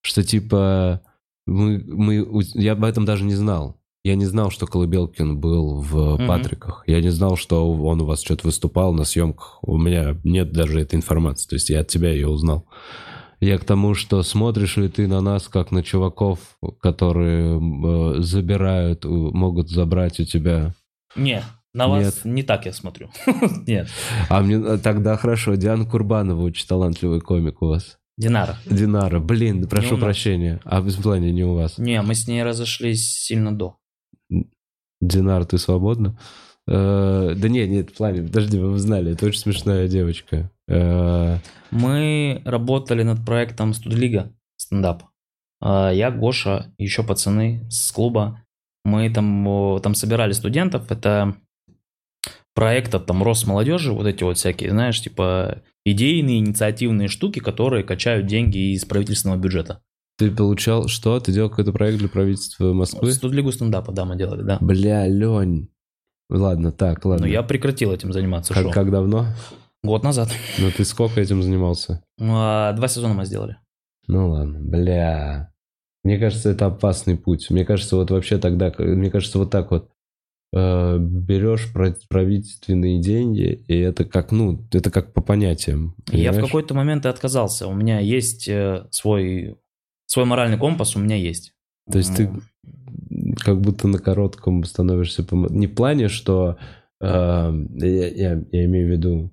[0.00, 1.02] Что типа
[1.46, 3.76] мы, мы, я об этом даже не знал.
[4.04, 6.26] Я не знал, что Колыбелкин был в Мгм.
[6.26, 6.84] Патриках.
[6.86, 9.58] Я не знал, что он у вас что-то выступал на съемках.
[9.62, 11.48] У меня нет даже этой информации.
[11.48, 12.64] То есть я от тебя ее узнал.
[13.38, 16.38] Я к тому, что смотришь ли ты на нас, как на чуваков,
[16.80, 20.72] которые э, забирают, могут забрать у тебя.
[21.16, 21.42] Не,
[21.76, 23.10] на вас не так я смотрю.
[23.66, 23.88] Нет.
[24.28, 25.54] А мне э, тогда хорошо.
[25.54, 27.98] Диана Курбанова очень талантливый комик у вас.
[28.16, 28.56] Динара.
[28.64, 30.60] Динара, блин, прошу прощения.
[30.64, 31.76] А в плане не у вас.
[31.78, 33.76] Не, мы с ней разошлись сильно до.
[35.02, 36.18] Динар, ты свободна?
[36.66, 40.50] Э, да нет, нет, в плане, подожди, вы знали, это очень смешная девочка.
[40.68, 41.36] Э,
[41.70, 45.04] Мы работали над проектом Студлига стендап.
[45.60, 48.42] А, Я, Гоша, еще пацаны с клуба.
[48.84, 50.90] Мы там, там собирали студентов.
[50.90, 51.36] Это
[52.56, 58.26] проектов там рост молодежи, вот эти вот всякие, знаешь, типа идейные, инициативные штуки, которые качают
[58.26, 59.82] деньги из правительственного бюджета.
[60.18, 61.20] Ты получал что?
[61.20, 63.12] Ты делал какой-то проект для правительства Москвы?
[63.12, 64.56] Студлигу стендапа, да, мы делали, да.
[64.60, 65.68] Бля, Лень.
[66.30, 67.26] Ладно, так, ладно.
[67.26, 68.54] Но я прекратил этим заниматься.
[68.54, 68.72] как, шоу.
[68.72, 69.26] как давно?
[69.84, 70.30] Год назад.
[70.58, 72.02] Ну ты сколько этим занимался?
[72.18, 73.58] А, Два сезона мы сделали.
[74.08, 75.52] Ну ладно, бля.
[76.02, 77.50] Мне кажется, это опасный путь.
[77.50, 79.90] Мне кажется, вот вообще тогда, мне кажется, вот так вот
[80.52, 85.94] берешь про- правительственные деньги, и это как, ну, это как по понятиям.
[86.10, 86.44] Я в понимаешь?
[86.46, 87.66] какой-то момент и отказался.
[87.66, 89.56] У меня есть э, свой,
[90.06, 91.52] свой моральный компас, у меня есть.
[91.90, 92.30] То есть ты
[93.08, 95.26] Ну, как будто на коротком становишься...
[95.30, 96.56] Не в плане, что...
[97.00, 97.06] э,
[97.74, 99.32] я, я- я имею в виду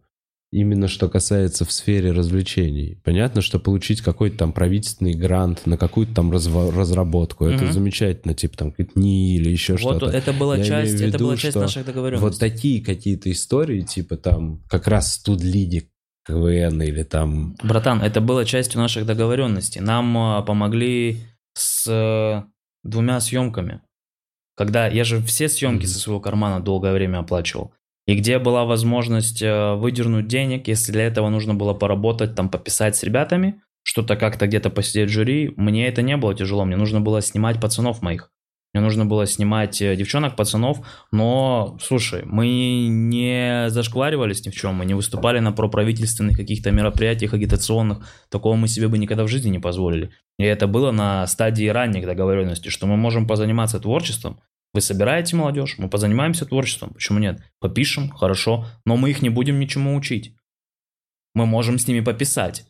[0.54, 3.00] именно что касается в сфере развлечений.
[3.04, 7.74] Понятно, что получить какой-то там правительственный грант на какую-то там разработку, это Мгм.
[7.74, 10.06] замечательно, типа там какие-то НИИ или еще Вот что-то.
[10.08, 12.40] это была Я часть, имею в это виду, была часть наших Вот договоренностей.
[12.40, 15.90] такие какие-то истории, типа там как раз студлиги
[16.26, 17.56] КВН или там...
[17.64, 19.82] Братан, это было частью наших договоренностей.
[19.82, 21.18] Нам а, помогли
[21.54, 22.44] с э,
[22.84, 23.82] двумя съемками.
[24.56, 27.74] Когда я же все съемки со своего кармана долгое время оплачивал.
[28.06, 32.96] И где была возможность э, выдернуть денег, если для этого нужно было поработать, там пописать
[32.96, 36.66] с ребятами, что-то как-то где-то посидеть в жюри, мне это не было тяжело.
[36.66, 38.30] Мне нужно было снимать пацанов моих.
[38.74, 40.80] Мне нужно было снимать э, девчонок, пацанов,
[41.12, 47.36] но, слушай, мы не зашкваривались ни в чем, мы не выступали на проправительственных каких-то мероприятиях
[47.36, 48.00] агитационных,
[48.30, 50.10] такого мы себе бы никогда в жизни не позволили.
[50.40, 54.40] И это было на стадии ранних договоренностей, что мы можем позаниматься творчеством,
[54.74, 57.42] вы собираете молодежь, мы позанимаемся творчеством, почему нет?
[57.60, 60.36] Попишем, хорошо, но мы их не будем ничему учить.
[61.36, 62.66] Мы можем с ними пописать.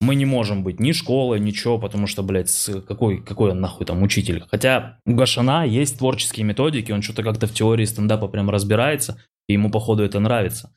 [0.00, 3.84] Мы не можем быть ни школой, ничего, потому что, блядь, с- какой, какой он нахуй
[3.84, 4.44] там учитель.
[4.48, 9.54] Хотя у Гашана есть творческие методики, он что-то как-то в теории стендапа прям разбирается, и
[9.54, 10.72] ему, походу, это нравится.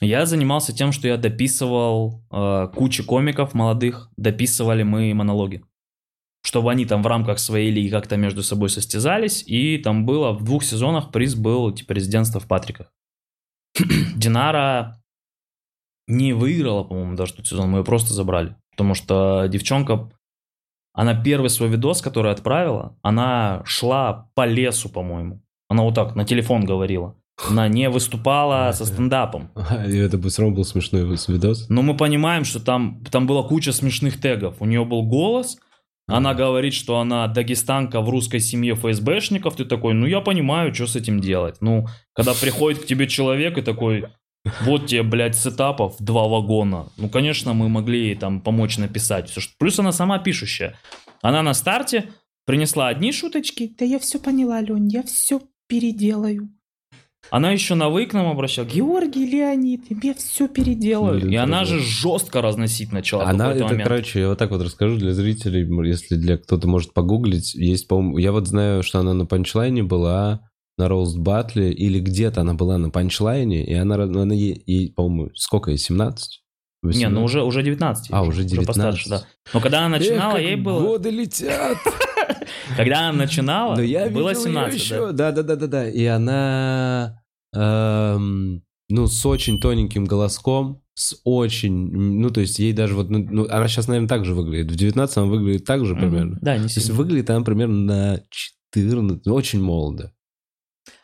[0.00, 5.62] Я занимался тем, что я дописывал э, кучу комиков молодых, дописывали мы монологи.
[6.46, 10.44] Чтобы они там в рамках своей лиги как-то между собой состязались, и там было в
[10.44, 12.92] двух сезонах приз был типа резидентство в Патриках.
[14.14, 15.02] Динара
[16.06, 18.54] не выиграла, по-моему, даже тот сезон, мы ее просто забрали.
[18.70, 20.08] Потому что девчонка,
[20.92, 25.42] она первый свой видос, который отправила, она шла по лесу, по-моему.
[25.68, 27.16] Она вот так на телефон говорила.
[27.50, 29.50] Она не выступала со стендапом.
[29.56, 31.68] Это бы все равно был смешной видос.
[31.68, 34.54] Но мы понимаем, что там, там была куча смешных тегов.
[34.60, 35.58] У нее был голос,
[36.06, 39.56] она говорит, что она дагестанка в русской семье ФСБшников.
[39.56, 41.56] Ты такой, ну я понимаю, что с этим делать.
[41.60, 44.06] Ну, когда приходит к тебе человек и такой,
[44.62, 46.86] вот тебе, блядь, сетапов два вагона.
[46.96, 49.40] Ну, конечно, мы могли ей там помочь написать все.
[49.40, 49.52] Что...
[49.58, 50.78] Плюс она сама пишущая.
[51.22, 52.10] Она на старте
[52.44, 56.55] принесла одни шуточки, Да я все поняла, Лень, я все переделаю.
[57.30, 58.72] Она еще на вы к нам обращалась.
[58.72, 61.24] Георгий Леонид, я все переделаю.
[61.24, 63.84] Ну, И она же жестко разносить начала Она, это, момент.
[63.84, 67.54] короче, я вот так вот расскажу для зрителей, если для кто-то может погуглить.
[67.54, 70.40] Есть, по-моему, я вот знаю, что она на панчлайне была,
[70.78, 75.30] на Роуст Батле, или где-то она была на панчлайне, и она, она ей, ей, по-моему,
[75.34, 76.42] сколько ей, 17?
[76.82, 77.14] Не, 18?
[77.14, 78.08] ну уже, уже 19.
[78.12, 78.66] А, уже 19.
[78.66, 79.22] постарше, да.
[79.52, 80.80] Но когда она начинала, ей было...
[80.80, 81.78] годы летят!
[82.76, 85.12] Когда она начинала, Но я было видел её 17, еще.
[85.12, 85.88] Да, да, да, да, да.
[85.88, 87.22] И она,
[87.54, 93.18] эм, ну, с очень тоненьким голоском, с очень, ну, то есть ей даже вот, ну,
[93.18, 94.72] ну, она сейчас, наверное, так же выглядит.
[94.72, 96.38] В 19 она выглядит так же примерно.
[96.40, 96.94] Да, не То есть сильно.
[96.94, 98.22] выглядит она примерно на
[98.72, 100.12] 14, ну, очень молодо.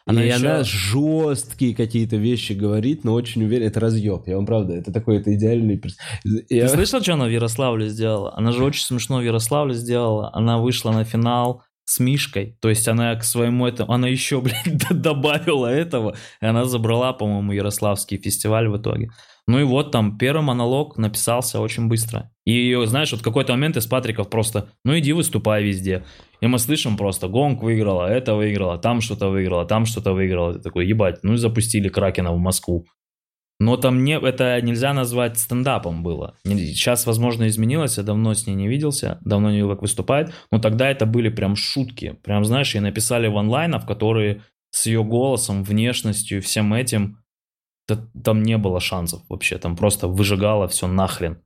[0.06, 3.66] Она и еще- она жесткие какие-то вещи говорит, но очень уверен.
[3.66, 5.76] Это разъеб, я вам правда, это такой, это идеальный...
[5.78, 5.96] перс-
[6.48, 8.34] Я- Ты слышал, что она в Ярославле сделала?
[8.36, 10.30] Она же очень смешно в Ярославле сделала.
[10.32, 12.56] Она вышла на финал с Мишкой.
[12.60, 13.92] То есть она к своему этому...
[13.92, 16.16] Она еще, блядь, добавила этого.
[16.40, 19.08] И она забрала, по-моему, Ярославский фестиваль в итоге.
[19.48, 22.30] Ну и вот там первый монолог написался очень быстро.
[22.44, 26.04] И знаешь, вот в какой-то момент из Патриков просто, ну иди выступай везде.
[26.40, 30.54] И мы слышим просто, Гонг выиграла, это выиграла, там что-то выиграла, там что-то выиграла.
[30.54, 32.86] Ты такой, ебать, ну и запустили Кракена в Москву.
[33.60, 36.34] Но там не, это нельзя назвать стендапом было.
[36.44, 40.58] Сейчас, возможно, изменилось, я давно с ней не виделся, давно не видел, как выступает, но
[40.58, 42.18] тогда это были прям шутки.
[42.24, 47.21] Прям, знаешь, ей написали в онлайнов, которые с ее голосом, внешностью всем этим,
[47.86, 51.38] та- там не было шансов вообще, там просто выжигало все нахрен.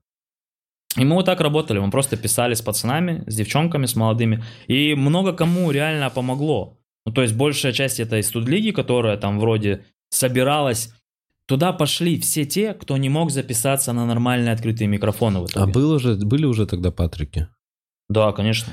[0.97, 4.95] И мы вот так работали, мы просто писали с пацанами, с девчонками, с молодыми, и
[4.95, 6.79] много кому реально помогло.
[7.05, 10.93] Ну, то есть большая часть это из студлиги, которая там вроде собиралось.
[11.47, 15.39] Туда пошли все те, кто не мог записаться на нормальные открытые микрофоны.
[15.39, 15.73] А итоге.
[15.73, 17.47] был уже, были уже тогда Патрики?
[18.09, 18.73] Да, конечно.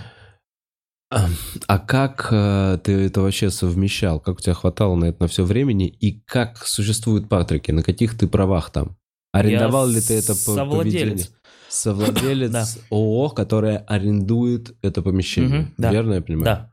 [1.67, 4.19] А, как э, ты это вообще совмещал?
[4.19, 5.87] Как у тебя хватало на это на все времени?
[5.87, 7.71] И как существуют Патрики?
[7.71, 8.97] На каких ты правах там?
[9.31, 10.93] Арендовал Я ли ты это совладелец.
[11.01, 11.27] поведение?
[11.69, 12.65] Совладелец Да.
[12.91, 15.61] ООО, которое арендует это помещение.
[15.61, 15.91] Мгм, да.
[15.91, 16.45] Верно я понимаю?
[16.45, 16.71] Да.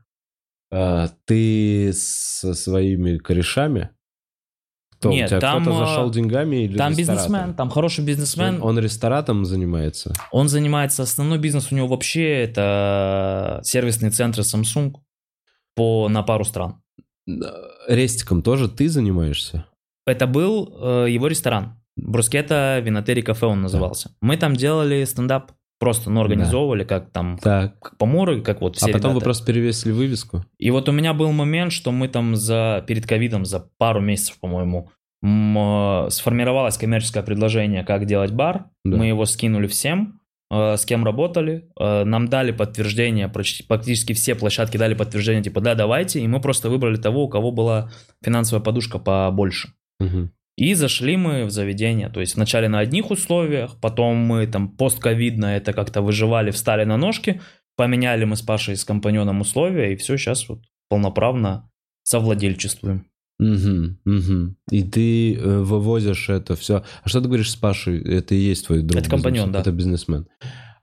[0.71, 3.89] А, ты со своими корешами?
[5.01, 5.09] Кто?
[5.09, 7.23] Нет, у тебя там, кто-то э, зашел деньгами или Там ресторатор?
[7.25, 8.61] бизнесмен, там хороший бизнесмен.
[8.61, 10.13] Он ресторатом занимается?
[10.31, 14.93] Он занимается, основной бизнес у него вообще это сервисные центры Samsung
[15.75, 16.83] по, на пару стран.
[17.87, 19.65] Рестиком тоже ты занимаешься?
[20.05, 21.81] Это был э, его ресторан.
[21.95, 24.11] Брускета Винотери Кафе он назывался.
[24.21, 25.51] Мы там делали стендап.
[25.81, 27.79] Просто, ну, организовывали, как там, Так.
[27.79, 29.23] как поморы, как вот все а потом вы ребята.
[29.25, 30.45] просто перевесили вывеску?
[30.59, 34.39] И вот у меня был момент, что мы там за, перед ковидом, за пару месяцев,
[34.39, 34.91] по-моему,
[35.23, 38.65] э, сформировалось коммерческое предложение, как делать бар.
[38.85, 38.95] Да.
[38.95, 40.19] Мы его скинули всем,
[40.51, 41.67] э, с кем работали.
[41.79, 46.19] Э, Нам дали подтверждение, практи- практически все площадки дали подтверждение, типа, да, давайте.
[46.19, 47.89] И мы просто выбрали того, у кого была
[48.23, 49.69] финансовая подушка побольше.
[49.99, 50.31] Мгм.
[50.61, 52.09] И зашли мы в заведение.
[52.09, 56.97] То есть вначале на одних условиях, потом мы там постковидно это как-то выживали, встали на
[56.97, 57.41] ножки,
[57.75, 61.67] поменяли мы с Пашей с компаньоном условия, и все, сейчас вот полноправно
[62.03, 63.07] совладельчествуем.
[63.39, 64.57] Мгм, мгм.
[64.69, 66.83] И ты э, вывозишь это все.
[67.03, 67.99] А что ты говоришь с Пашей?
[67.99, 69.01] Это и есть твой друг.
[69.01, 69.59] Это компаньон, бизнес- да.
[69.61, 70.27] Это бизнесмен.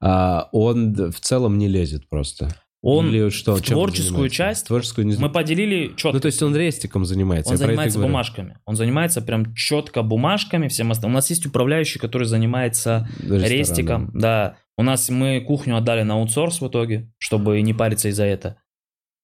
[0.00, 2.48] А он в целом не лезет просто.
[2.80, 6.12] Он Или что, в творческую часть Творческую не мы поделили четко.
[6.12, 7.50] Ну, то есть он рестиком занимается.
[7.50, 8.12] Он занимается говорю.
[8.12, 8.58] бумажками.
[8.66, 11.14] Он занимается прям четко бумажками, всем остальным.
[11.14, 13.50] У нас есть управляющий, который занимается Рестораном.
[13.50, 14.10] рестиком.
[14.14, 14.56] Да.
[14.76, 18.56] У нас мы кухню отдали на аутсорс в итоге, чтобы не париться из-за этого.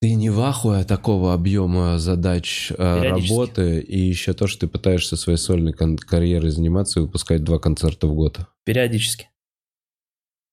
[0.00, 4.68] Ты не в ахуе от такого объема задач э, работы и еще то, что ты
[4.68, 8.40] пытаешься своей сольной карьерой заниматься и выпускать два концерта в год.
[8.64, 9.28] Периодически.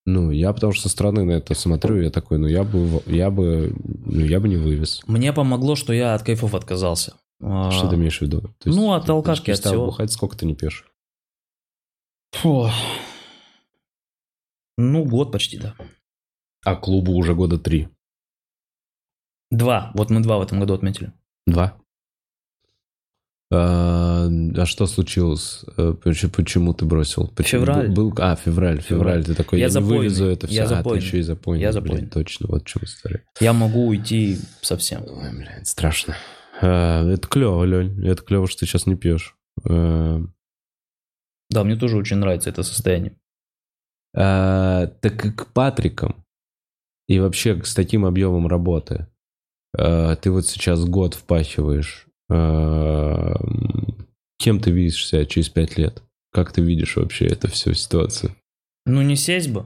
[0.05, 3.29] Ну, я потому что со стороны на это смотрю, я такой, ну я бы, я
[3.29, 3.75] бы,
[4.05, 5.01] ну я бы не вывез.
[5.05, 7.15] Мне помогло, что я от кайфов отказался.
[7.39, 8.41] А, Что ты имеешь в виду?
[8.59, 9.85] То Ну, от алкашки, от всего.
[9.87, 10.85] бухать, сколько ты не пьешь?
[12.33, 12.69] Фу.
[14.77, 15.75] Ну, год почти, да.
[16.63, 17.89] А клубу уже года три.
[19.49, 19.91] Два.
[19.95, 21.11] Вот мы два в этом году отметили.
[21.45, 21.80] Два.
[23.53, 25.65] А, а что случилось?
[25.75, 27.27] Э, поч- Почему ты бросил?
[27.27, 27.65] Почему?
[27.65, 27.89] Февраль.
[27.91, 29.25] Был, а, февраль, февраль.
[29.25, 30.55] Ты такой, Я я, не вывезу это все.
[30.55, 31.01] Я а, запойный.
[31.01, 31.61] ты еще и запойный.
[31.61, 32.07] Я блин, запойный.
[32.09, 33.25] точно, вот чем история.
[33.41, 35.03] Я могу уйти совсем.
[35.05, 36.15] Ой, блядь, страшно.
[36.61, 38.07] А, это клево, Лень.
[38.07, 39.35] Это клево, что ты сейчас не пьешь.
[39.67, 40.21] А,
[41.49, 43.17] Да, мне тоже очень нравится это состояние.
[44.15, 46.23] а, так и к Патрикам
[47.09, 49.07] и вообще с таким объемом работы
[49.77, 52.07] а, ты вот сейчас год впахиваешь.
[52.33, 53.35] А,
[54.39, 56.01] кем ты видишь себя через пять лет?
[56.31, 58.33] Как ты видишь вообще эту всю ситуацию?
[58.85, 59.65] Ну, не сесть бы.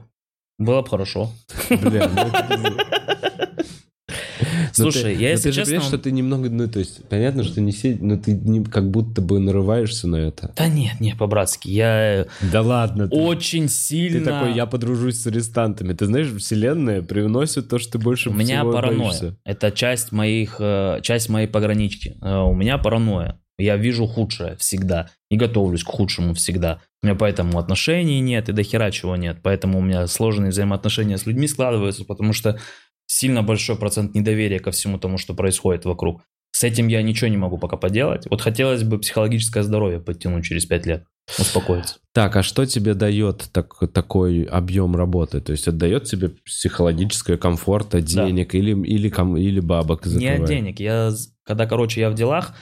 [0.58, 1.30] Было бы хорошо.
[1.70, 3.76] Бля, ну это пиздец.
[4.08, 7.08] Но Слушай, ты- я, но если ты же понимаешь, что ты немного, ну, то есть,
[7.08, 10.52] понятно, что не сидишь, но ты не, как будто бы нарываешься на это.
[10.56, 11.68] Да нет, не, по-братски.
[11.68, 14.24] Я Да ладно, очень Ты сильно...
[14.24, 15.92] такой, я подружусь с арестантами.
[15.92, 18.98] Ты знаешь, вселенная привносит то, что ты больше У меня паранойя.
[19.08, 19.36] боишься.
[19.44, 22.16] Это часть моих, э, часть моей погранички.
[22.22, 23.40] Э, У меня паранойя.
[23.58, 25.08] Я вижу худшее всегда.
[25.30, 26.80] И готовлюсь к худшему всегда.
[27.02, 29.38] У меня поэтому отношений нет и до хера чего нет.
[29.42, 32.58] Поэтому у меня сложные взаимоотношения с людьми складываются, потому что
[33.06, 36.22] сильно большой процент недоверия ко всему тому, что происходит вокруг.
[36.50, 38.26] С этим я ничего не могу пока поделать.
[38.30, 41.04] Вот хотелось бы психологическое здоровье подтянуть через 5 лет.
[41.38, 41.96] Успокоиться.
[42.14, 45.40] Так, а что тебе дает так, такой объем работы?
[45.40, 50.40] То есть отдает тебе психологическое комфорта, денег или, или, ком- или бабок Не закрывает?
[50.40, 50.80] от денег.
[50.80, 52.54] Я, когда, короче, я в делах,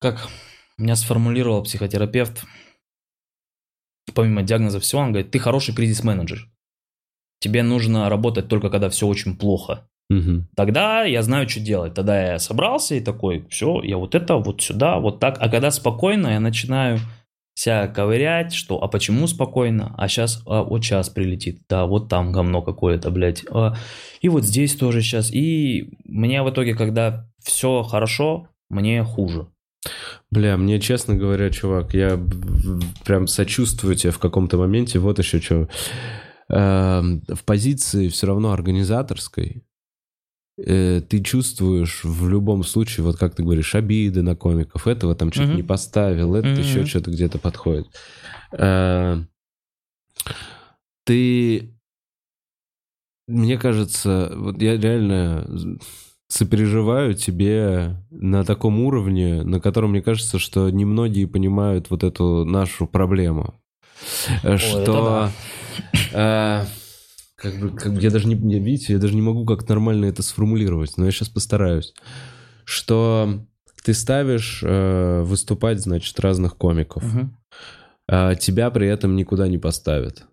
[0.00, 0.28] как
[0.76, 2.44] меня сформулировал психотерапевт,
[4.12, 6.50] помимо диагноза всего, он говорит, ты хороший кризис-менеджер.
[7.44, 9.86] Тебе нужно работать только когда все очень плохо.
[10.08, 10.48] Мгм.
[10.56, 11.92] Тогда я знаю, что делать.
[11.92, 15.36] Тогда я собрался и такой, все, я вот это, вот сюда, вот так.
[15.40, 17.00] А когда спокойно, я начинаю
[17.54, 19.94] себя ковырять, что, а почему спокойно?
[19.98, 21.60] А сейчас, а вот сейчас прилетит.
[21.68, 23.44] Да, вот там говно какое-то, блядь.
[23.50, 23.74] А,
[24.22, 25.30] и вот здесь тоже сейчас.
[25.30, 29.48] И мне в итоге, когда все хорошо, мне хуже.
[30.30, 32.18] Бля, мне честно говоря, чувак, я
[33.04, 34.98] прям сочувствую тебе в каком-то моменте.
[34.98, 35.68] Вот еще что.
[36.54, 39.64] В позиции все равно организаторской
[40.56, 44.86] э, ты чувствуешь в любом случае, вот как ты говоришь, обиды на комиков.
[44.86, 45.56] Этого там что-то Мгм.
[45.56, 46.60] не поставил, это Мгм.
[46.60, 47.86] еще что-то где-то подходит.
[48.52, 49.18] Э,
[51.04, 51.70] Ты...
[53.26, 55.78] Мне кажется, вот я реально
[56.28, 62.86] сопереживаю тебе на таком уровне, на котором мне кажется, что немногие понимают вот эту нашу
[62.86, 63.54] проблему.
[64.56, 65.30] Что...
[66.12, 66.64] э,
[67.36, 70.06] Как бы, как бы я даже не, не- видите, я даже не могу как нормально
[70.06, 71.94] это сформулировать, но я сейчас постараюсь.
[72.64, 73.44] Что
[73.84, 77.36] ты ставишь э, выступать, значит, разных комиков, Мгм.
[78.08, 80.24] а тебя при этом никуда не поставят.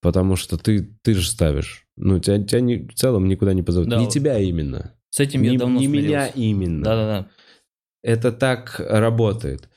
[0.00, 1.86] Потому что ты, ты же ставишь.
[1.96, 3.88] Ну, тебя, тебя не- в целом никуда не позовут.
[3.88, 4.12] Да, не вот.
[4.12, 4.94] тебя именно.
[5.10, 6.32] С этим не я давно не меня смирился.
[6.38, 6.84] именно.
[6.84, 7.26] Да-да-да.
[8.02, 9.68] Это так работает.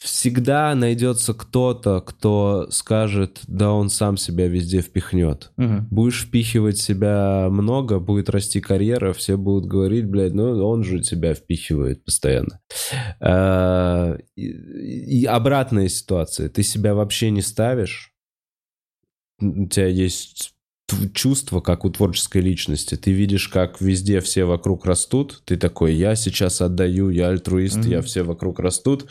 [0.00, 5.52] Всегда найдется кто-то, кто скажет, да он сам себя везде впихнет.
[5.58, 5.88] Мгм.
[5.90, 11.34] Будешь впихивать себя много, будет расти карьера, все будут говорить, блядь, ну он же тебя
[11.34, 12.60] впихивает постоянно.
[13.20, 16.48] А, И обратная ситуация.
[16.48, 18.14] Ты себя вообще не ставишь,
[19.38, 20.54] у тебя есть
[20.90, 22.94] тв- чувство, как у творческой личности.
[22.96, 25.42] Ты видишь, как везде все вокруг растут.
[25.44, 27.88] Ты такой, я сейчас отдаю, я альтруист, Мгм.
[27.90, 29.06] я все вокруг растут.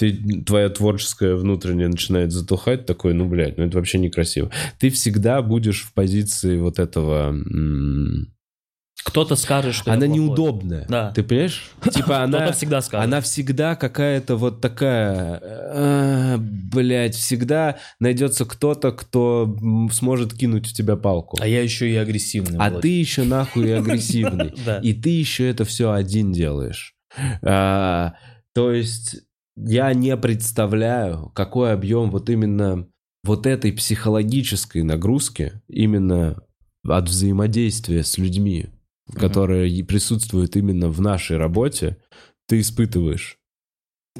[0.00, 0.14] Ты,
[0.46, 4.50] твоя творческая внутренняя начинает затухать, такой, ну, блядь, ну это вообще некрасиво.
[4.78, 7.36] Ты всегда будешь в позиции вот этого...
[9.04, 10.86] Кто-то скажет, что Она неудобная.
[10.88, 11.12] Да.
[11.12, 11.70] Ты понимаешь?
[11.92, 12.50] Типа она...
[12.52, 13.04] Всегда скажет.
[13.04, 19.54] Она всегда какая-то вот такая, блять, всегда найдется кто-то, кто
[19.92, 21.36] сможет кинуть в тебя палку.
[21.42, 22.56] А я еще и агрессивный.
[22.58, 22.80] А Володь.
[22.80, 24.54] ты еще нахуй и агрессивный.
[24.82, 26.94] И ты еще это все один делаешь.
[27.42, 28.14] А,
[28.54, 29.16] то есть
[29.56, 32.86] я не представляю, какой объем вот именно
[33.24, 36.42] вот этой психологической нагрузки именно
[36.86, 38.66] от взаимодействия с людьми,
[39.08, 39.18] Мгм.
[39.20, 41.98] которые присутствуют именно в нашей работе,
[42.46, 43.36] ты испытываешь.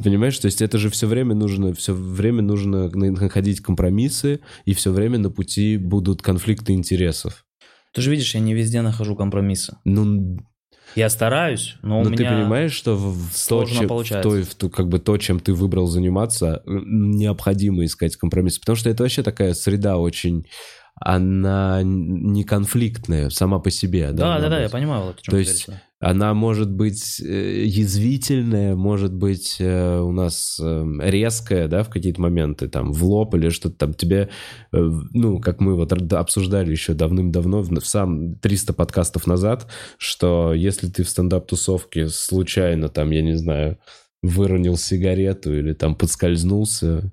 [0.02, 4.74] Понимаешь, то есть это же все время нужно, все время нужно на- находить компромиссы, и
[4.74, 7.44] все время на пути будут конфликты интересов.
[7.92, 9.76] Ты же видишь, я не везде нахожу компромиссы.
[9.84, 10.38] Ну,
[10.96, 12.16] Я стараюсь, но у Но меня...
[12.30, 14.28] ты понимаешь, что в, то, чем, в, получается.
[14.28, 18.90] той- в ту- как бы то, чем ты выбрал заниматься, необходимо искать компромисс, потому что
[18.90, 20.46] это вообще такая среда очень,
[21.00, 24.12] она не конфликтная сама по себе.
[24.12, 28.76] Да, должна да, да, я понимаю, вот То есть говоришь, Она может быть э, язвительная,
[28.76, 33.48] может быть э, у нас э, резкая, да, в какие-то моменты, там, в лоб или
[33.48, 34.28] что-то там тебе,
[34.72, 40.88] э, ну, как мы вот обсуждали еще давным-давно, в, сам 300 подкастов назад, что если
[40.88, 43.78] ты в стендап-тусовке случайно, там, я не знаю,
[44.22, 47.10] выронил сигарету или там подскользнулся,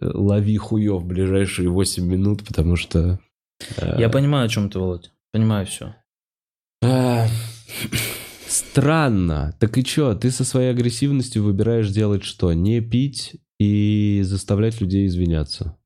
[0.00, 3.18] лови хуев в ближайшие 8 минут, потому что...
[3.76, 5.10] э, Я понимаю, о чем ты, Володь.
[5.32, 5.94] Понимаю все.
[6.82, 7.26] а,
[8.46, 9.54] Странно.
[9.58, 12.52] Так и чё, ты со своей агрессивностью выбираешь делать что?
[12.52, 15.76] Не пить и заставлять людей извиняться.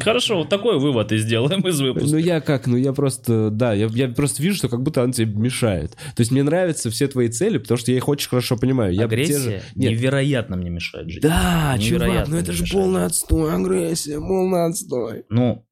[0.00, 2.08] Хорошо, вот такой вывод и сделаем из выпуска.
[2.10, 5.12] Ну я как, ну я просто, да, я, я просто вижу, что как будто он
[5.12, 5.92] тебе мешает.
[6.14, 8.92] То есть мне нравятся все твои цели, потому что я их очень хорошо понимаю.
[8.94, 11.22] Я те же- Агрессия Нет, невероятно мне мешает жить.
[11.22, 12.84] Да, чувак, Невероятно ну это же мешает.
[12.84, 15.24] полный отстой, агрессия, полный отстой.
[15.28, 15.64] Ну,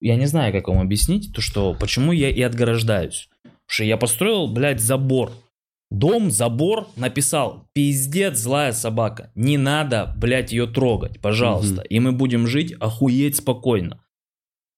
[0.00, 3.28] я не знаю, как вам объяснить, то что, почему я и отграждаюсь.
[3.42, 5.32] Потому что я построил, блядь, забор.
[5.90, 9.30] Дом, забор, написал, пиздец, злая собака.
[9.34, 11.82] Не надо, блядь, ее трогать, пожалуйста.
[11.82, 14.04] И мы будем жить охуеть спокойно.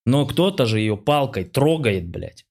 [0.04, 2.45] Но кто-то же ее палкой трогает, блядь.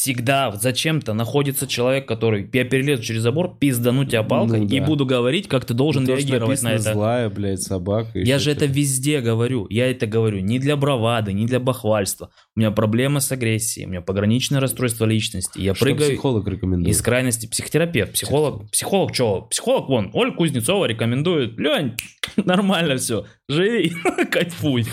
[0.00, 4.86] Всегда зачем-то находится человек, который я перелезу через забор, пиздану тебя палкой Ну и да.
[4.86, 6.94] буду говорить, как ты должен что реагировать на это.
[6.94, 8.18] злая, блядь, собака.
[8.18, 9.66] Я же это везде говорю.
[9.68, 12.30] Я это говорю не для бравады, не для бахвальства.
[12.56, 15.58] У меня проблемы с агрессией, у меня пограничное расстройство личности.
[15.60, 16.96] Я Что прыгаю психолог рекомендует?
[16.96, 17.46] из крайности.
[17.46, 18.70] Психотерапевт, психолог.
[18.70, 19.42] Психолог что?
[19.50, 20.10] Психолог вон.
[20.14, 21.58] Оль Кузнецова рекомендует.
[21.58, 21.92] Лень,
[22.36, 23.26] нормально все.
[23.50, 23.92] Живи,
[24.30, 24.86] кайфуй.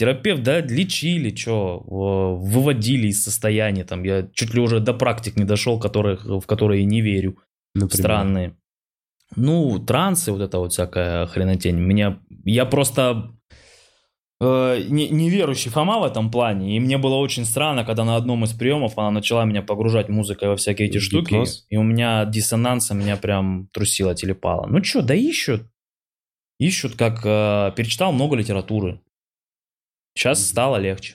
[0.00, 5.44] Терапевт, да, лечили, что, выводили из состояния, там, я чуть ли уже до практик не
[5.44, 7.36] дошел, которых, в которые не верю
[7.74, 8.02] Например.
[8.02, 8.56] странные.
[9.36, 11.76] Ну, трансы, вот это вот всякая хренотень.
[11.76, 13.34] Меня, я просто
[14.40, 18.44] э, не, неверующий Фома в этом плане, и мне было очень странно, когда на одном
[18.44, 21.66] из приемов она начала меня погружать музыкой во всякие эти В штуки, гипноз?
[21.68, 24.66] и у меня диссонанса меня прям трусило, телепало.
[24.66, 25.66] Ну что, да ищут.
[26.58, 29.02] Ищут, как э, перечитал много литературы.
[30.14, 31.14] Сейчас стало легче.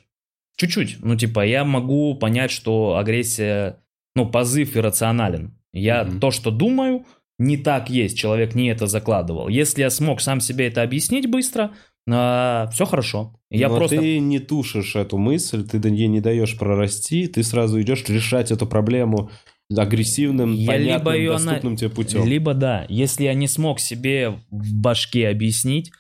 [0.58, 0.98] Чуть-чуть.
[1.02, 3.80] Ну, типа, я могу понять, что агрессия,
[4.16, 5.58] ну, позыв иррационален.
[5.74, 6.20] Я Мгм.
[6.20, 7.06] то, что думаю,
[7.38, 8.18] не так есть.
[8.18, 9.50] Человек не это закладывал.
[9.50, 11.72] Если я смог сам себе это объяснить быстро,
[12.08, 13.34] все хорошо.
[13.50, 13.98] Я Но просто...
[13.98, 18.66] ты не тушишь эту мысль, ты ей не даешь прорасти, ты сразу идешь решать эту
[18.68, 19.32] проблему
[19.76, 22.26] агрессивным, Я понятным, либо её на- доступным тебе путем.
[22.26, 25.92] Либо да, если я не смог себе в башке объяснить,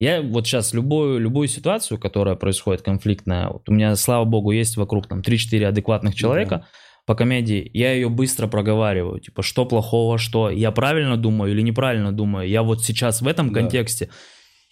[0.00, 4.76] я вот сейчас любую, любую ситуацию, которая происходит конфликтная, вот у меня, слава богу, есть
[4.76, 6.66] вокруг там 3-4 адекватных человека,
[7.06, 9.18] по комедии, я ее быстро проговариваю.
[9.18, 12.46] Типа, что плохого, что я правильно думаю или неправильно думаю.
[12.46, 13.60] Я вот сейчас в этом Да.
[13.60, 14.10] контексте.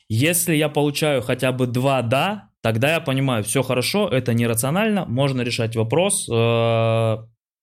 [0.09, 5.41] Если я получаю хотя бы два «да», тогда я понимаю, все хорошо, это нерационально, можно
[5.41, 7.17] решать вопрос, э,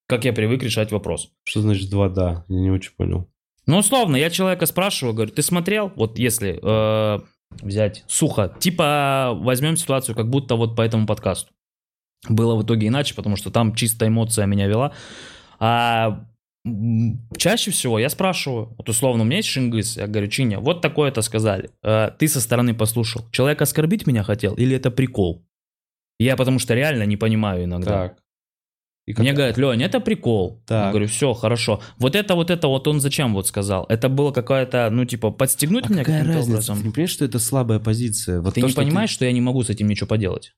[0.08, 1.30] как я привык решать вопрос.
[1.44, 2.44] Что значит два да?
[2.50, 3.30] Я не очень понял.
[3.68, 5.92] Ну, условно, я человека спрашиваю, говорю, ты смотрел?
[5.96, 7.20] Вот если э,
[7.62, 11.52] взять сухо, типа возьмем ситуацию, как будто вот по этому подкасту.
[12.30, 14.94] Было в итоге иначе, потому что там чисто эмоция меня вела.
[15.60, 16.26] А
[17.38, 21.22] чаще всего я спрашиваю, вот условно, у меня есть шингыс, я говорю, Чиня, вот такое-то
[21.22, 25.46] сказали, Э, ты со стороны послушал, человек оскорбить меня хотел или это прикол?
[26.20, 28.10] Я потому что реально не понимаю иногда.
[28.10, 28.23] Так.
[29.06, 30.64] И Мне говорят, Лень, это прикол.
[30.66, 30.86] Так.
[30.86, 31.82] Я говорю, все, хорошо.
[31.98, 33.86] Вот это, вот это, вот он зачем вот сказал?
[33.90, 36.78] Это было какая-то, ну, типа, подстегнуть А меня каким-то образом?
[36.78, 38.40] Ты не понимаешь, что это слабая позиция?
[38.40, 40.54] Вот ты то, не что понимаешь, что я не могу с этим ничего поделать?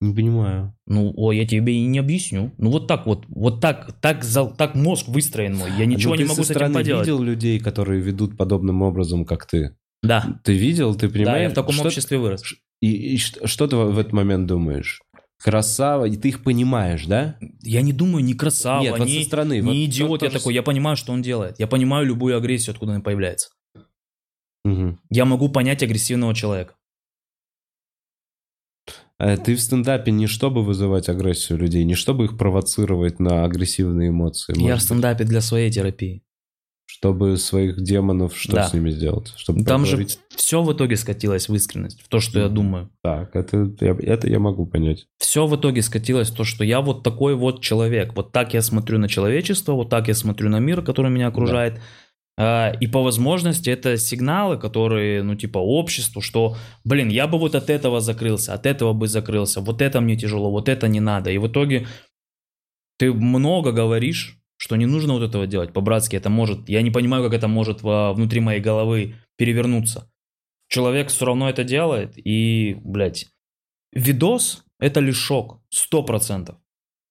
[0.00, 0.74] Не понимаю.
[0.86, 2.52] Ну, о, я тебе и не объясню.
[2.58, 5.70] Ну, вот так вот, вот так, так, за- так мозг выстроен мой.
[5.78, 7.06] Я ничего Ну, не ты могу с этим поделать.
[7.06, 9.76] видел людей, которые ведут подобным образом, как ты?
[10.02, 11.26] Да, Ты видел, ты понимаешь?
[11.38, 12.42] да, я в таком что- обществе вырос.
[12.82, 15.00] И, и что, что ты в этот момент думаешь?
[15.42, 17.38] Красава, и ты их понимаешь, да?
[17.62, 19.58] Я не думаю ни красава, Нет, вот ни, со стороны.
[19.58, 20.22] ни вот идиот.
[20.22, 21.58] я же такой, я понимаю, что он делает.
[21.58, 23.50] Я понимаю любую агрессию, откуда она появляется.
[24.64, 24.98] Мгм.
[25.10, 26.74] Я могу понять агрессивного человека.
[29.18, 34.10] А ты в стендапе не чтобы вызывать агрессию людей, не чтобы их провоцировать на агрессивные
[34.10, 36.22] эмоции, я в может быть, стендапе для своей терапии.
[36.86, 38.68] Чтобы своих демонов что Да.
[38.68, 39.32] с ними сделать?
[39.36, 40.18] Чтобы Там же поговорить?
[40.34, 42.90] все в итоге скатилось в искренность, в то, что я думаю.
[43.02, 45.06] Так, это я, это я могу понять.
[45.18, 48.14] Все в итоге скатилось в то, что я вот такой вот человек.
[48.16, 51.80] Вот так я смотрю на человечество, вот так я смотрю на мир, который меня окружает.
[52.38, 57.54] А, И по возможности это сигналы, которые, ну, типа, обществу, что, блин, я бы вот
[57.54, 61.30] от этого закрылся, от этого бы закрылся, вот это мне тяжело, вот это не надо.
[61.30, 61.86] И в итоге
[62.98, 65.72] ты много говоришь, что не нужно вот этого делать.
[65.72, 70.10] По-братски это может, я не понимаю, как это может во- внутри моей головы перевернуться.
[70.68, 73.26] Человек все равно это делает, и, блядь,
[73.92, 76.56] видос– это лишь шок, сто процентов.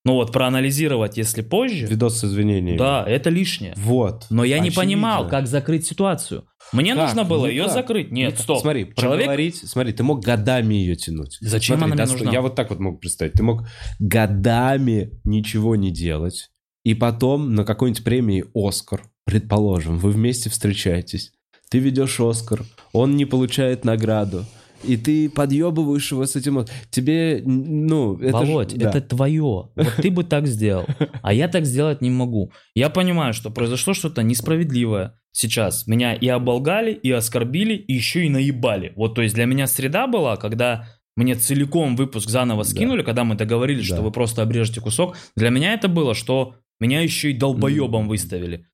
[0.04, 2.78] Но вот проанализировать, если позже, Видос с извинениями.
[2.78, 3.74] да, это лишнее.
[3.76, 4.26] Вот.
[4.30, 4.82] Но я не Очевидно.
[4.82, 6.46] понимал, как закрыть ситуацию.
[6.72, 7.06] Мне Как?
[7.06, 7.72] нужно было ее Никак.
[7.74, 8.12] закрыть.
[8.12, 8.40] Нет, Никак.
[8.44, 8.60] стоп.
[8.60, 11.38] Смотри, Человек- проговорить, смотри, ты мог годами ее тянуть.
[11.40, 12.30] Зачем Смотри, она мне нужна?
[12.32, 13.32] Я вот так вот мог представить.
[13.32, 13.64] Ты мог
[13.98, 16.50] годами ничего не делать,
[16.86, 21.32] и потом на какой-нибудь премии «Оскар», предположим, вы вместе встречаетесь,
[21.68, 22.62] ты ведешь «Оскар»,
[22.92, 24.44] он не получает награду,
[24.84, 26.64] и ты подъебываешь его с этим...
[26.90, 28.16] Тебе, ну...
[28.18, 28.90] Это Володь, да.
[28.90, 29.70] это твое.
[29.74, 30.86] Вот ты бы так сделал.
[31.22, 32.52] А я так сделать не могу.
[32.76, 35.88] Я понимаю, что произошло что-то несправедливое сейчас.
[35.88, 38.92] Меня и оболгали, и оскорбили, и еще и наебали.
[38.94, 40.86] Вот, то есть для меня среда была, когда
[41.16, 42.70] мне целиком выпуск заново Да.
[42.70, 43.96] скинули, когда мы договорились, Да.
[43.96, 45.16] что вы просто обрежете кусок.
[45.36, 48.08] Для меня это было, что меня еще и долбоебом Мгм.
[48.08, 48.66] выставили.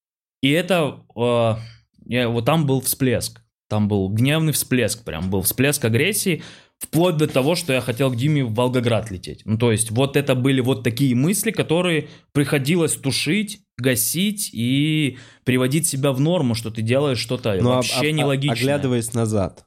[0.43, 1.05] И это...
[1.17, 1.55] э,
[2.07, 3.43] я- вот там был всплеск.
[3.69, 6.43] Там был гневный всплеск, прям был всплеск агрессии,
[6.79, 9.43] вплоть до того, что я хотел к Диме в Волгоград лететь.
[9.45, 15.87] Ну, то есть, вот это были вот такие мысли, которые приходилось тушить, гасить и приводить
[15.87, 18.57] себя в норму, что ты делаешь что-то Ну, а- вообще а- нелогичное.
[18.75, 19.65] Оглядываясь назад,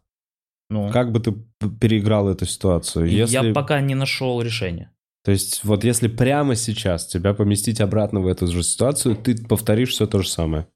[0.69, 1.33] Ну, как бы ты
[1.79, 3.07] переиграл эту ситуацию?
[3.07, 3.47] Если...
[3.47, 4.91] Я пока не нашел решения.
[5.23, 9.89] То есть вот если прямо сейчас тебя поместить обратно в эту же ситуацию, ты повторишь
[9.89, 10.67] все то же самое.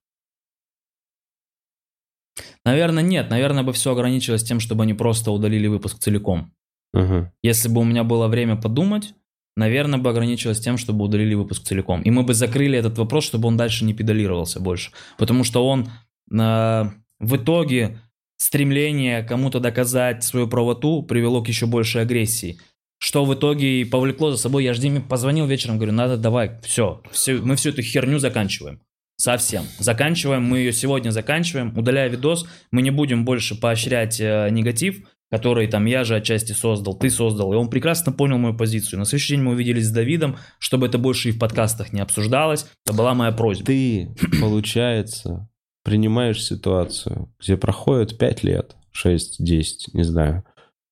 [2.66, 3.30] Наверное, нет.
[3.30, 6.52] Наверное, бы все ограничилось тем, чтобы они просто удалили выпуск целиком.
[6.94, 7.32] Ага.
[7.44, 9.14] Если бы у меня было время подумать,
[9.56, 12.02] наверное, бы ограничилось тем, чтобы удалили выпуск целиком.
[12.02, 14.92] И мы бы закрыли этот вопрос, чтобы он дальше не педалировался больше.
[15.18, 15.90] Потому что он
[16.32, 16.84] э,
[17.20, 18.00] в итоге
[18.40, 22.58] стремление кому-то доказать свою правоту привело к еще большей агрессии.
[22.98, 24.64] Что в итоге и повлекло за собой.
[24.64, 28.82] Я же Диме позвонил вечером, говорю, надо давай, все, все мы всю эту херню заканчиваем.
[29.18, 29.66] Совсем.
[29.80, 35.68] Заканчиваем, мы ее сегодня заканчиваем, удаляя видос, мы не будем больше поощрять э, негатив, который
[35.68, 39.00] там я же отчасти создал, ты создал, и он прекрасно понял мою позицию.
[39.00, 42.66] На следующий день мы увиделись с Давидом, чтобы это больше и в подкастах не обсуждалось,
[42.86, 43.66] это была моя просьба.
[43.66, 45.49] Ты, получается,
[45.84, 50.44] принимаешь ситуацию, где проходит 5 лет, 6, 10, не знаю.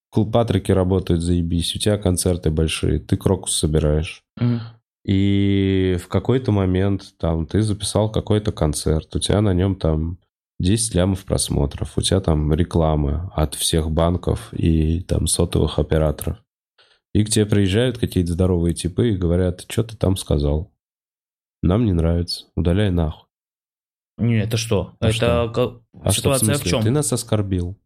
[0.10, 4.24] Кулпатрики работают заебись, у тебя концерты большие, ты крокус собираешь.
[4.38, 4.62] Мгм.
[5.06, 10.18] И в какой-то момент там ты записал какой-то концерт, у тебя на нем там
[10.60, 16.38] 10 лямов просмотров, у тебя там рекламы от всех банков и там сотовых операторов.
[17.14, 20.72] И к тебе приезжают какие-то здоровые типы и говорят, что ты там сказал?
[21.64, 23.27] Нам не нравится, удаляй нахуй.
[24.18, 24.94] Не, это что?
[25.00, 25.50] А это что?
[25.50, 26.72] ка- А что, ситуация в, смысле?
[26.72, 26.82] чем?
[26.84, 27.78] Ты нас оскорбил.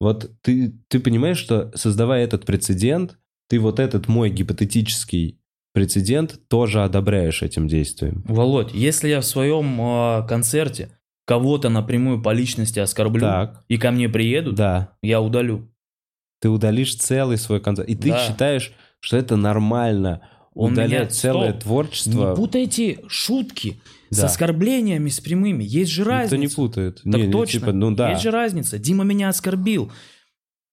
[0.00, 3.18] Вот ты, ты понимаешь, что создавая этот прецедент,
[3.48, 5.38] ты вот этот мой гипотетический
[5.74, 8.22] прецедент, тоже одобряешь этим действием.
[8.26, 13.90] Володь, если я в своем э, концерте кого-то напрямую по личности оскорблю Так, и ко
[13.90, 14.96] мне приедут, да.
[15.02, 15.68] я удалю.
[16.40, 17.88] Ты удалишь целый свой концерт.
[17.88, 18.18] И ты Да.
[18.26, 20.20] считаешь, что это нормально
[20.52, 21.62] удалять меня- целое стоп.
[21.62, 22.30] творчество.
[22.30, 23.80] Не путайте шутки
[24.12, 24.26] с Да.
[24.26, 25.64] оскорблениями, с прямыми.
[25.64, 26.36] Есть же Никто разница.
[26.36, 26.96] не путает.
[26.96, 27.60] Так Не, не, точно.
[27.60, 28.10] типа, ну да.
[28.10, 28.78] Есть же разница.
[28.78, 29.90] Дима меня оскорбил.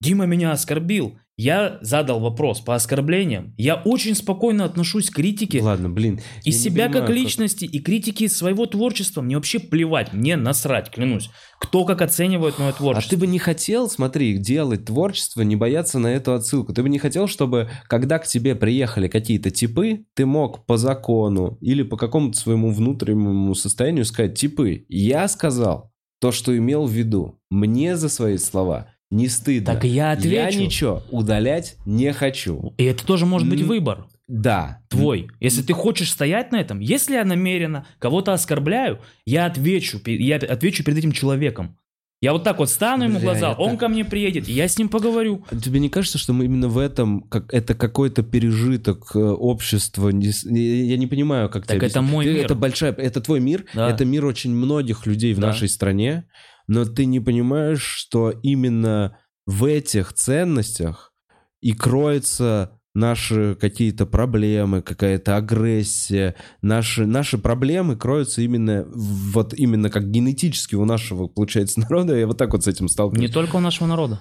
[0.00, 1.18] Дима меня оскорбил.
[1.42, 3.54] Я задал вопрос по оскорблениям.
[3.56, 6.20] Я очень спокойно отношусь к критике Ладно, блин.
[6.44, 9.22] и себя понимаю, как личности, и критики своего творчества.
[9.22, 11.30] Мне вообще плевать, мне насрать, клянусь.
[11.58, 13.16] Кто как оценивает мое А творчество.
[13.16, 16.74] ты бы не хотел, смотри, делать творчество, не бояться на эту отсылку.
[16.74, 21.56] Ты бы не хотел, чтобы, когда к тебе приехали какие-то типы, ты мог по закону
[21.62, 27.40] или по какому-то своему внутреннему состоянию сказать, типы, я сказал то, что имел в виду.
[27.48, 29.74] Мне за свои слова не стыдно.
[29.74, 30.34] Так я отвечу.
[30.34, 32.74] Я ничего удалять не хочу.
[32.78, 34.82] И это тоже может быть М, выбор Да.
[34.88, 35.28] твой.
[35.40, 40.84] Если ты хочешь стоять на этом, если я намеренно кого-то оскорбляю, я отвечу, я отвечу
[40.84, 41.76] перед этим человеком.
[42.22, 44.46] Я вот так вот стану ему в Бля, глаза, я он так- ко мне приедет,
[44.46, 45.42] и я с ним поговорю.
[45.50, 50.10] А Тебе не кажется, что мы именно в этом, как это какой-то пережиток э, общества?
[50.10, 52.14] не с- не- Я не понимаю, как Так тебе это объяснить.
[52.14, 52.44] мой Ты- мир.
[52.44, 53.88] Это большая, это твой мир, Да.
[53.90, 55.46] это мир очень многих людей в Да.
[55.46, 56.24] нашей стране,
[56.70, 61.12] но ты не понимаешь, что именно в этих ценностях
[61.60, 70.10] и кроется наши какие-то проблемы, какая-то агрессия, наши, наши проблемы кроются именно вот именно как
[70.10, 72.16] генетически у нашего, получается, народа.
[72.16, 73.28] Я вот так вот с этим сталкиваюсь.
[73.28, 74.20] Не только у нашего народа.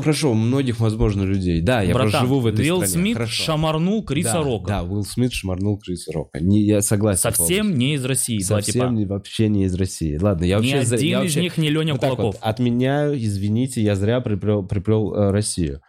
[0.00, 1.60] Хорошо, у многих, возможно, людей.
[1.60, 2.88] Да, я Братан, живу в этой Уилл стране.
[3.04, 3.42] Смит Хорошо.
[3.44, 4.66] шамарнул Криса да, Рока.
[4.68, 6.40] Да, Уилл Смит шмарнул Криса Рока.
[6.40, 7.20] Не, я согласен.
[7.20, 8.92] Совсем не из России, два Совсем типа.
[8.92, 10.18] не, вообще не из России.
[10.20, 10.82] Ладно, я Ни вообще...
[10.84, 12.24] за- один я из вообще- них не Леня вот Кулаков.
[12.34, 15.80] вот отменяю, извините, я зря приплел, приплел, э, Россию.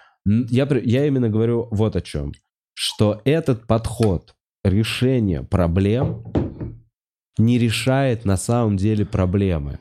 [0.50, 2.34] Я, я именно говорю вот о чем.
[2.74, 6.24] Что этот подход решения проблем
[7.38, 9.80] не решает на самом деле проблемы.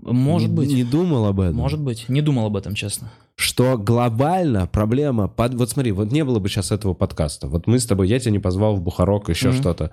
[0.00, 0.68] Может Не- быть.
[0.72, 1.56] Не думал об этом?
[1.56, 2.08] Может быть.
[2.08, 3.10] Не думал об этом, честно.
[3.36, 5.26] что глобально проблема...
[5.26, 7.48] под- Вот смотри, вот не было бы сейчас этого подкаста.
[7.48, 9.56] Вот мы с тобой, я тебя не позвал в Бухарок, еще Мгм.
[9.58, 9.90] что-то.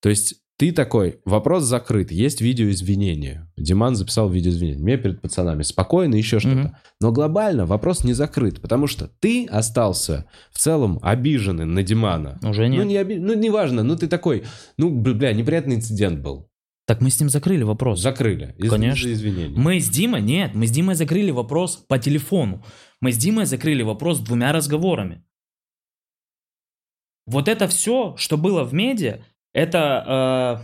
[0.00, 3.48] То есть ты такой, вопрос закрыт, есть видео извинения.
[3.56, 4.82] Диман записал видео извинения.
[4.82, 6.56] Мне перед пацанами спокойно, еще что-то.
[6.56, 6.76] Мгм.
[7.00, 12.38] Но глобально вопрос не закрыт, потому что ты остался в целом обиженный на Димана.
[12.42, 12.82] Уже нет.
[12.82, 14.42] Ну, не оби- ну, неважно, ну, ты такой,
[14.76, 16.50] ну, бля, неприятный инцидент был.
[16.86, 18.00] Так мы с ним закрыли вопрос.
[18.00, 18.54] Закрыли.
[18.58, 18.98] Из- Конечно.
[19.06, 19.56] из-за извинений.
[19.56, 22.64] Мы с Димой, нет, мы с Димой закрыли вопрос по телефону.
[23.00, 25.22] Мы с Димой закрыли вопрос двумя разговорами.
[27.26, 29.20] Вот это все, что было в медиа,
[29.58, 30.62] это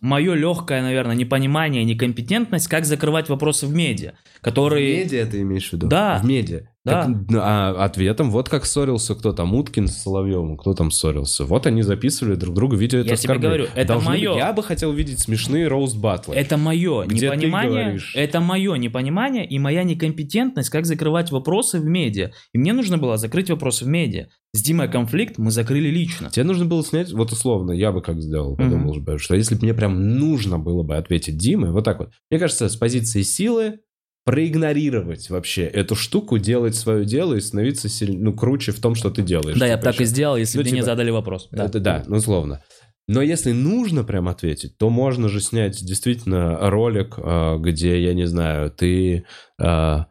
[0.00, 4.96] мое легкое, наверное, непонимание, некомпетентность, как закрывать вопросы в медиа, которые...
[4.96, 5.86] В медиа ты имеешь в виду?
[5.88, 6.18] Да.
[6.18, 6.68] В медиа.
[6.84, 7.06] Да.
[7.06, 11.46] Так, а ответом, вот как ссорился кто там, Уткин с Соловьевым, кто там ссорился.
[11.46, 14.36] Вот они записывали друг другу видео это Я тебе говорю, это мое.
[14.36, 16.34] Я бы хотел видеть смешные роуст батлы.
[16.34, 17.98] Это мое Где непонимание.
[18.14, 22.32] Это мое непонимание и моя некомпетентность, как закрывать вопросы в медиа.
[22.52, 24.26] И мне нужно было закрыть вопросы в медиа.
[24.52, 26.30] С Димой конфликт мы закрыли лично.
[26.30, 29.62] Тебе нужно было снять, вот условно, я бы как сделал, подумал бы, что если бы
[29.62, 32.10] мне прям нужно было бы ответить Диме, вот так вот.
[32.30, 33.80] Мне кажется, с позиции силы
[34.24, 39.10] проигнорировать вообще эту штуку, делать свое дело и становиться силь- ну, круче в том, что
[39.10, 39.58] ты делаешь.
[39.58, 41.48] Да, я Типа, бы так и сделал, если Ну, бы мне типа, задали вопрос.
[41.50, 41.64] Да.
[41.66, 42.62] Это да, ну условно.
[43.06, 48.26] Но если нужно прям ответить, то можно же снять действительно ролик, а, где, я не
[48.26, 49.26] знаю, ты
[49.60, 50.06] а,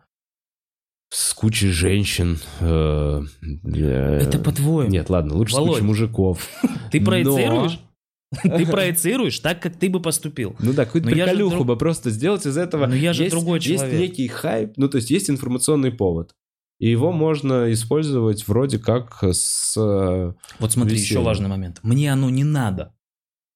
[1.09, 2.37] с кучей женщин.
[2.59, 3.21] э,
[3.65, 4.89] э, Это по-твоему.
[4.91, 5.73] Нет, ладно, лучше с Володь.
[5.73, 6.47] кучей мужиков.
[6.91, 7.79] Ты проецируешь?
[8.43, 10.55] Ты проецируешь так, как ты бы поступил.
[10.59, 12.87] Ну да, какую-то приколюху друг- бы просто сделать из этого.
[12.87, 13.99] Но я же есть, другой Есть человек.
[13.99, 16.33] некий хайп, ну то есть есть информационный повод.
[16.79, 19.75] И его можно использовать вроде как с...
[19.77, 21.25] э, Вот смотри, еще Веселье.
[21.25, 21.79] важный момент.
[21.83, 22.93] Мне оно не надо.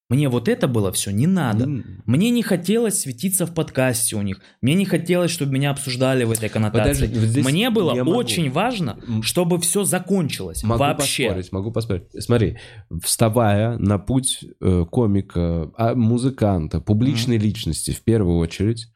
[0.10, 1.66] Мне вот это было все не надо.
[1.66, 4.40] м, Мне не хотелось светиться в подкасте у них.
[4.62, 7.08] Мне не хотелось, чтобы меня обсуждали в этой коннотации.
[7.08, 8.12] Подожди, вот Мне было могу.
[8.16, 10.64] очень важно, чтобы все закончилось.
[10.64, 11.26] Могу Вообще.
[11.28, 12.04] поспорить, могу поспорить.
[12.20, 12.58] Смотри,
[13.04, 18.88] вставая на путь э, комика, а, музыканта, публичной личности в первую очередь,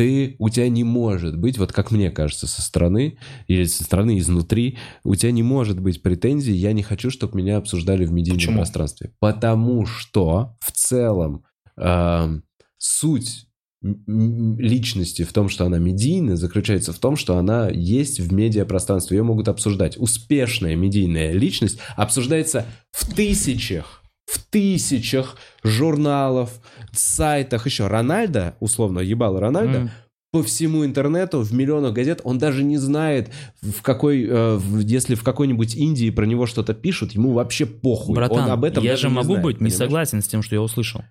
[0.00, 3.18] ты, у тебя не может быть, вот как мне кажется, со стороны,
[3.48, 7.58] или со стороны изнутри, у тебя не может быть претензий, я не хочу, чтобы меня
[7.58, 8.56] обсуждали в медийном Почему?
[8.56, 9.12] пространстве.
[9.20, 11.44] Потому что в целом
[11.76, 12.44] эм,
[12.78, 13.46] суть
[13.82, 19.18] личности в том, что она медийная, заключается в том, что она есть в медиапространстве.
[19.18, 19.98] Ее могут обсуждать.
[19.98, 26.58] Успешная медийная личность обсуждается в тысячах, в тысячах журналов,
[26.98, 27.66] сайтах.
[27.66, 29.90] Еще Рональдо, условно, ебало Рональдо, М.
[30.32, 33.30] по всему интернету, в миллионах газет, он даже не знает,
[33.62, 38.14] в какой, э, в- если в какой-нибудь Индии про него что-то пишут, ему вообще похуй.
[38.14, 39.76] Братан, он об этом я же не могу знает, быть не понимаешь?
[39.78, 41.02] согласен с тем, что я услышал.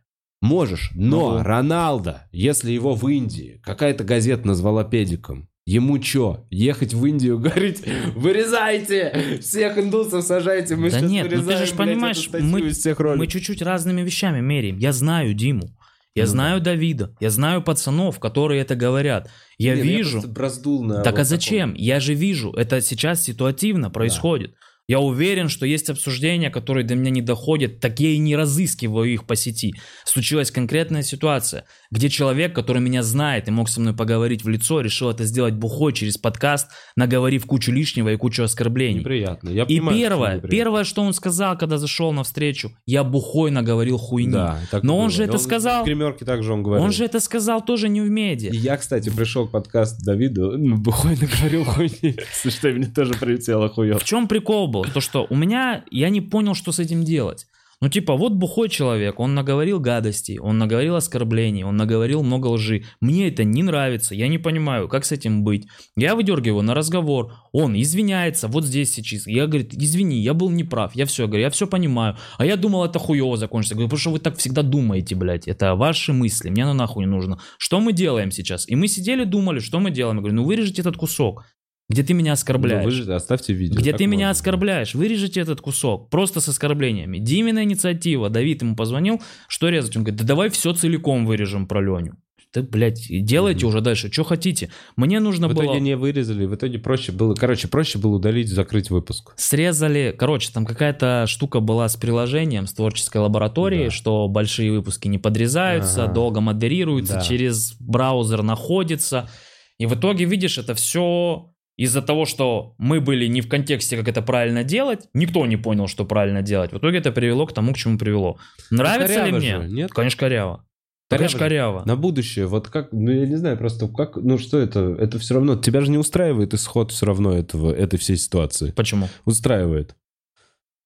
[0.41, 1.43] Можешь, но Могу.
[1.43, 7.83] Роналдо, если его в Индии какая-то газета назвала педиком, ему чё, ехать в Индию, говорить,
[8.15, 12.69] вырезайте, всех индусов сажайте, мы Да сейчас нет, ну ты же вырезаем, блядь, понимаешь, мы-
[12.69, 13.19] всех роликов».
[13.19, 14.77] Мы чуть-чуть разными вещами меряем.
[14.77, 15.75] Я знаю Диму.
[16.15, 19.29] Я Ну знаю Давида, я знаю пацанов, которые это говорят.
[19.59, 20.21] Я Не, ну вижу.
[20.27, 21.75] браздул на Так вот а зачем?
[21.75, 24.55] Я же вижу, это сейчас ситуативно происходит.
[24.87, 29.07] Я уверен, что есть обсуждения, которые до меня не доходят, так я и не разыскиваю
[29.13, 29.75] их по сети.
[30.03, 34.81] Случилась конкретная ситуация, где человек, который меня знает и мог со мной поговорить в лицо,
[34.81, 38.99] решил это сделать бухой через подкаст, наговорив кучу лишнего и кучу оскорблений.
[38.99, 39.49] Неприятно.
[39.49, 40.49] Я И понимаю, что первое, неприятно.
[40.49, 44.31] первое, что он сказал, когда зашел на встречу, я бухой наговорил хуйни.
[44.33, 45.09] Да, так Но и он было.
[45.11, 46.85] же это И сказал- В гримерке также он говорил.
[46.85, 48.51] Он же это сказал тоже не в медиа.
[48.51, 52.15] И я, кстати, пришел к подкасту Давиду, ну, бухой наговорил хуйни,
[52.49, 54.01] что, мне тоже прилетело хуёв.
[54.01, 54.83] В чем прикол был?
[54.85, 57.47] То, что у меня, я не понял, что с этим делать.
[57.81, 62.83] Ну, типа, вот бухой человек, он наговорил гадостей, он наговорил оскорблений, он наговорил много лжи.
[62.99, 65.65] Мне это не нравится, я не понимаю, как с этим быть.
[65.95, 69.27] Я выдергиваю на разговор, он извиняется, вот здесь сейчас.
[69.27, 72.17] Я, говорит, извини, я был неправ, я все, говорю, я все понимаю.
[72.37, 73.75] А я думал, это хуево закончится.
[73.75, 77.09] Говорю, потому что вы так всегда думаете, блядь, это ваши мысли, мне оно нахуй не
[77.09, 77.39] нужно.
[77.57, 78.67] Что мы делаем сейчас?
[78.67, 80.17] И мы сидели, думали, что мы делаем.
[80.17, 81.45] Я говорю, ну вырежите этот кусок,
[81.89, 82.83] где ты меня оскорбляешь.
[82.83, 83.79] Ну, вы же оставьте видео.
[83.79, 84.29] Где ты меня можно.
[84.31, 87.17] оскорбляешь, вырежите этот кусок, просто с оскорблениями.
[87.17, 89.97] Димина инициатива, Давид ему позвонил, что резать?
[89.97, 92.13] Он говорит, да давай все целиком вырежем про Леню.
[92.51, 93.69] Да, блядь, делайте Мгм.
[93.69, 94.71] уже дальше, что хотите.
[94.95, 95.65] Мне нужно В было...
[95.65, 99.33] итоге не вырезали, в итоге проще было, короче, проще было удалить, закрыть выпуск.
[99.37, 103.91] Срезали, короче, там какая-то штука была с приложением, с творческой лабораторией, Да.
[103.91, 106.13] что большие выпуски не подрезаются, Ага.
[106.13, 107.21] долго модерируются, Да.
[107.21, 109.29] через браузер находится.
[109.77, 114.09] И в итоге, видишь, это все из-за того, что мы были не в контексте, как
[114.09, 116.73] это правильно делать, никто не понял, что правильно делать.
[116.73, 118.37] В итоге это привело к тому, к чему привело.
[118.69, 119.61] Нравится ли коряво мне?
[119.61, 119.91] же, нет?
[119.91, 120.65] Конечно, коряво.
[121.09, 121.83] Коряво Конечно, коряво.
[121.85, 125.35] На будущее, вот как, ну я не знаю, просто как, ну что это, это все
[125.35, 128.71] равно, тебя же не устраивает исход все равно этого, этой всей ситуации.
[128.71, 129.07] Почему?
[129.23, 129.95] Устраивает.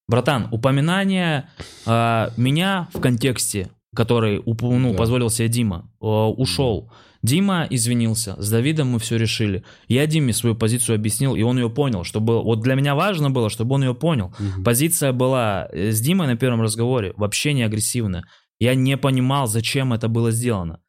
[0.07, 1.49] Братан, упоминание
[1.87, 4.97] а, меня в контексте, который ну, Да.
[4.97, 6.91] позволил себе Дима, а, ушел.
[7.23, 9.63] Дима извинился, с Давидом мы все решили.
[9.87, 12.03] Я Диме свою позицию объяснил, и он ее понял.
[12.03, 14.33] Чтобы, вот для меня важно было, чтобы он ее понял.
[14.39, 14.63] Мгм.
[14.63, 18.25] Позиция была э, с Димой на первом разговоре вообще не агрессивная.
[18.59, 20.79] Я не понимал, зачем это было сделано.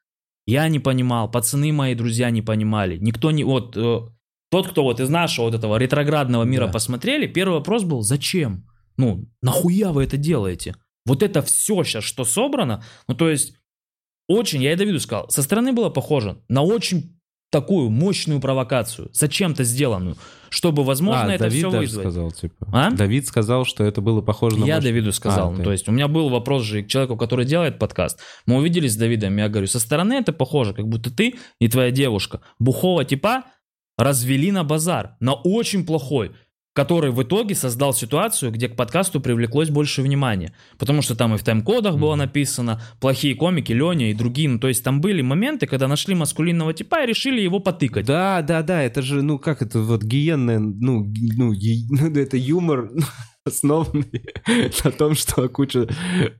[0.45, 2.97] Я не понимал, пацаны мои друзья не понимали.
[2.97, 3.43] Никто не...
[3.45, 4.01] Вот э,
[4.51, 6.73] тот, кто вот из нашего вот этого ретроградного мира Да.
[6.73, 8.65] посмотрели, первый вопрос был, зачем?
[8.97, 10.75] Ну, нахуя вы это делаете?
[11.05, 13.55] Вот это все сейчас, что собрано, ну то есть
[14.27, 17.11] очень, я и Давиду сказал, со стороны было похоже на очень
[17.51, 20.17] такую мощную провокацию, зачем-то сделанную,
[20.49, 22.03] чтобы, возможно, А, это Давид все даже вызвать.
[22.05, 22.67] сказал, типа.
[22.73, 22.91] А?
[22.91, 25.49] Давид сказал, что это было похоже на Я мощь- Давиду сказал.
[25.49, 25.63] А, ну, ты.
[25.63, 28.19] то есть у меня был вопрос же к человеку, который делает подкаст.
[28.45, 31.91] Мы увиделись с Давидом, я говорю, со стороны это похоже, как будто ты и твоя
[31.91, 33.43] девушка бухого типа
[33.97, 36.31] развели на базар, на очень плохой,
[36.75, 40.51] который в итоге создал ситуацию, где к подкасту привлеклось больше внимания.
[40.77, 44.49] Потому что там и в тайм-кодах было написано плохие комики, Леня и другие.
[44.49, 48.05] Ну, то есть там были моменты, когда нашли маскулинного типа и решили его потыкать.
[48.05, 51.05] Да, да, да, это же, ну как это, вот гиенная, ну,
[51.37, 52.91] ну, ги- ну, это юмор,
[53.45, 54.23] основанный
[54.83, 55.87] на том, что куча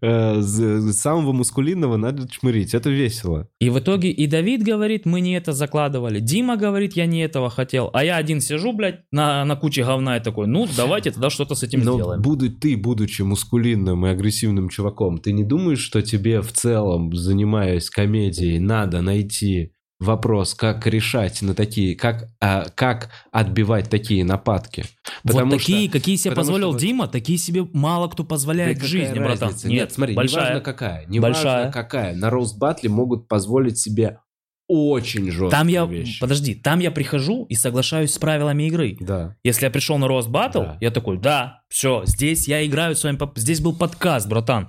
[0.01, 2.73] э, самого мускулинного надо чмырить.
[2.73, 3.47] Это весело.
[3.59, 6.19] И в итоге и Давид говорит, мы не это закладывали.
[6.19, 7.91] Дима говорит, я не этого хотел.
[7.93, 11.53] А я один сижу, блядь, на, на куче говна и такой, ну, давайте тогда что-то
[11.53, 12.21] с этим Но сделаем.
[12.21, 17.89] буду ты, будучи мускулинным и агрессивным чуваком, ты не думаешь, что тебе в целом, занимаясь
[17.89, 24.85] комедией, надо найти вопрос, как решать на такие, как, а, как отбивать такие нападки?
[25.23, 28.81] вот такие, какие себе потому позволил что Дима, такие себе мало кто Да позволяет в
[28.81, 29.49] какая жизни, братан.
[29.49, 30.41] Нет, Нет, смотри, большая.
[30.43, 31.71] неважно какая, неважно Большая.
[31.71, 32.15] какая.
[32.15, 34.19] На роуст батле могут позволить себе
[34.67, 36.19] очень жесткие Там я, вещи.
[36.19, 38.97] подожди, там я прихожу и соглашаюсь с правилами игры.
[38.99, 39.35] Да.
[39.43, 40.77] Если я пришел на Рост Баттл, Да.
[40.81, 44.67] я такой, да, все, здесь я играю с вами, здесь был подкаст, братан.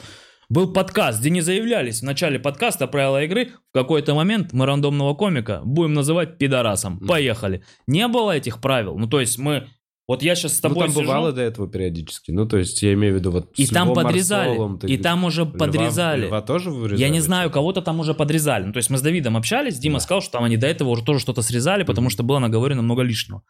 [0.49, 3.51] Был подкаст, где не заявлялись в начале подкаста правила игры.
[3.71, 6.95] В какой-то момент мы рандомного комика будем называть пидорасом.
[6.95, 7.07] Мгм.
[7.09, 7.65] Поехали.
[7.89, 8.97] Не было этих правил.
[8.97, 9.67] Ну, то есть мы...
[10.09, 12.31] Вот я сейчас с Ну, тобой там сижу, бывало до этого периодически.
[12.31, 14.51] Ну, то есть, я имею в виду вот и там подрезали.
[14.51, 16.27] Марсолом ты И там уже Льва- подрезали.
[16.29, 17.01] Льва тоже вырезали?
[17.01, 18.67] Я не знаю, кого-то там уже подрезали.
[18.67, 20.01] Ну, то есть мы с Давидом общались, Дима Да.
[20.01, 23.03] сказал, что там они до этого уже тоже что-то срезали, потому что было наговорено много
[23.03, 23.43] лишнего.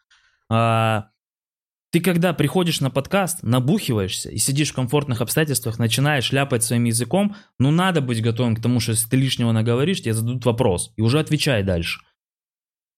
[0.49, 1.09] А,
[1.97, 7.35] ты когда приходишь на подкаст, набухиваешься и сидишь в комфортных обстоятельствах, начинаешь ляпать своим языком,
[7.57, 11.01] ну надо быть готовым к тому, что если ты лишнего наговоришь, тебе зададут вопрос, и
[11.01, 12.01] уже отвечай дальше.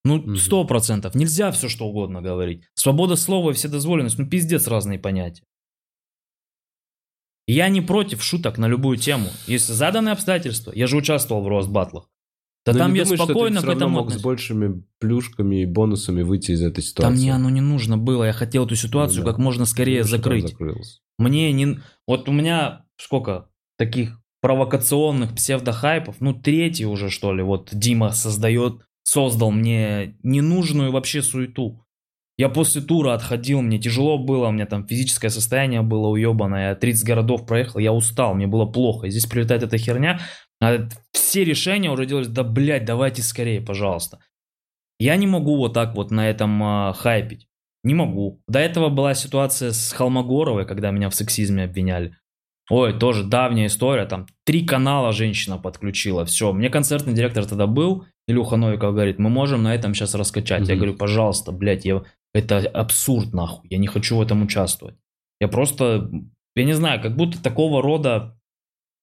[0.04, 1.14] Ну, сто процентов.
[1.14, 2.64] Нельзя все что угодно говорить.
[2.74, 5.44] Свобода слова и вседозволенность, ну, пиздец разные понятия.
[7.46, 9.30] Я не против шуток на любую тему.
[9.46, 12.10] Если заданные обстоятельства, я же участвовал в рост-батлах.
[12.66, 14.22] Да Но там не я думаешь, что ты спокойно к равно мог с отношусь.
[14.22, 17.14] большими плюшками и бонусами выйти из этой ситуации.
[17.16, 18.24] мне оно не нужно было.
[18.24, 19.30] Я хотел эту ситуацию Ну да.
[19.30, 20.56] как можно скорее Ну, там закрыть.
[21.18, 21.80] Мне не...
[22.06, 28.82] Вот у меня сколько таких провокационных псевдохайпов, ну третий уже что ли, вот Дима создает,
[29.02, 31.84] создал мне ненужную вообще суету.
[32.38, 36.74] Я после тура отходил, мне тяжело было, у меня там физическое состояние было уебанное, я
[36.74, 39.06] 30 городов проехал, я устал, мне было плохо.
[39.06, 40.20] И здесь прилетает эта херня,
[40.60, 44.18] а все решения уже делались, да блядь, давайте скорее, пожалуйста.
[44.98, 47.48] Я не могу вот так вот на этом а, хайпить.
[47.82, 48.42] Не могу.
[48.46, 52.16] До этого была ситуация с Холмогоровой, когда меня в сексизме обвиняли.
[52.68, 56.52] Ой, тоже давняя история, там три канала женщина подключила, все.
[56.52, 60.68] Мне концертный директор тогда был, Илюха Новиков говорит, мы можем на этом сейчас раскачать.
[60.68, 60.76] Я Мгм.
[60.76, 62.04] говорю, пожалуйста, блядь, я...
[62.32, 64.94] это абсурд нахуй, я не хочу в этом участвовать.
[65.40, 66.10] Я просто,
[66.54, 68.38] я не знаю, как будто такого рода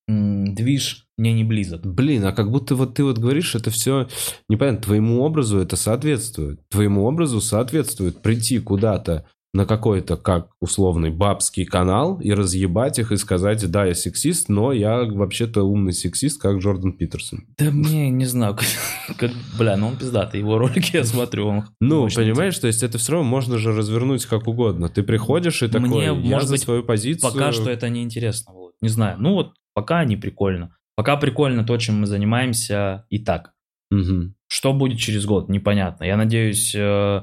[0.08, 1.86] м, движ мне не близок.
[1.86, 4.08] Блин, а как будто вот ты вот говоришь, это все
[4.50, 6.60] непонятно, твоему образу это соответствует.
[6.70, 13.18] Твоему образу соответствует прийти куда-то на какой-то, как условный, бабский канал и разъебать их и
[13.18, 17.46] сказать, да, я сексист, но я вообще-то умный сексист, как Джордан Питерсон.
[17.58, 21.64] Да мне не знаю, как, как- бля, ну он пиздатый, его ролики я смотрю, он
[21.80, 22.26] Ну, мощный.
[22.26, 24.90] понимаешь, то есть это все равно можно же развернуть как угодно.
[24.90, 27.32] Ты приходишь и такой, Мне, я может за быть, свою позицию...
[27.32, 28.76] Пока что это не интересно, Володь.
[28.82, 29.16] Не знаю.
[29.20, 30.76] Ну вот пока не прикольно.
[30.98, 33.54] Пока прикольно то, чем мы занимаемся и так.
[33.92, 34.36] Мгм.
[34.48, 36.06] Что будет через год, непонятно.
[36.06, 37.22] Я надеюсь, э,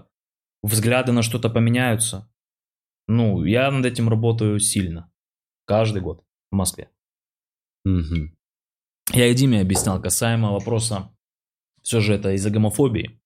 [0.63, 2.33] взгляды на что-то поменяются.
[3.09, 5.11] Ну, я над этим работаю сильно.
[5.67, 6.89] Каждый год в Москве.
[7.85, 8.39] Мгм.
[9.13, 11.11] Я и Диме объяснял касаемо вопроса,
[11.83, 13.21] все же это из-за гомофобии.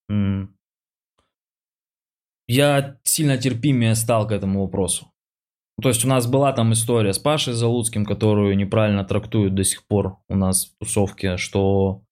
[2.46, 5.12] Я сильно терпимее стал к этому вопросу.
[5.80, 9.86] То есть у нас была там история с Пашей Залуцким, которую неправильно трактуют до сих
[9.86, 12.02] пор у нас в тусовке, что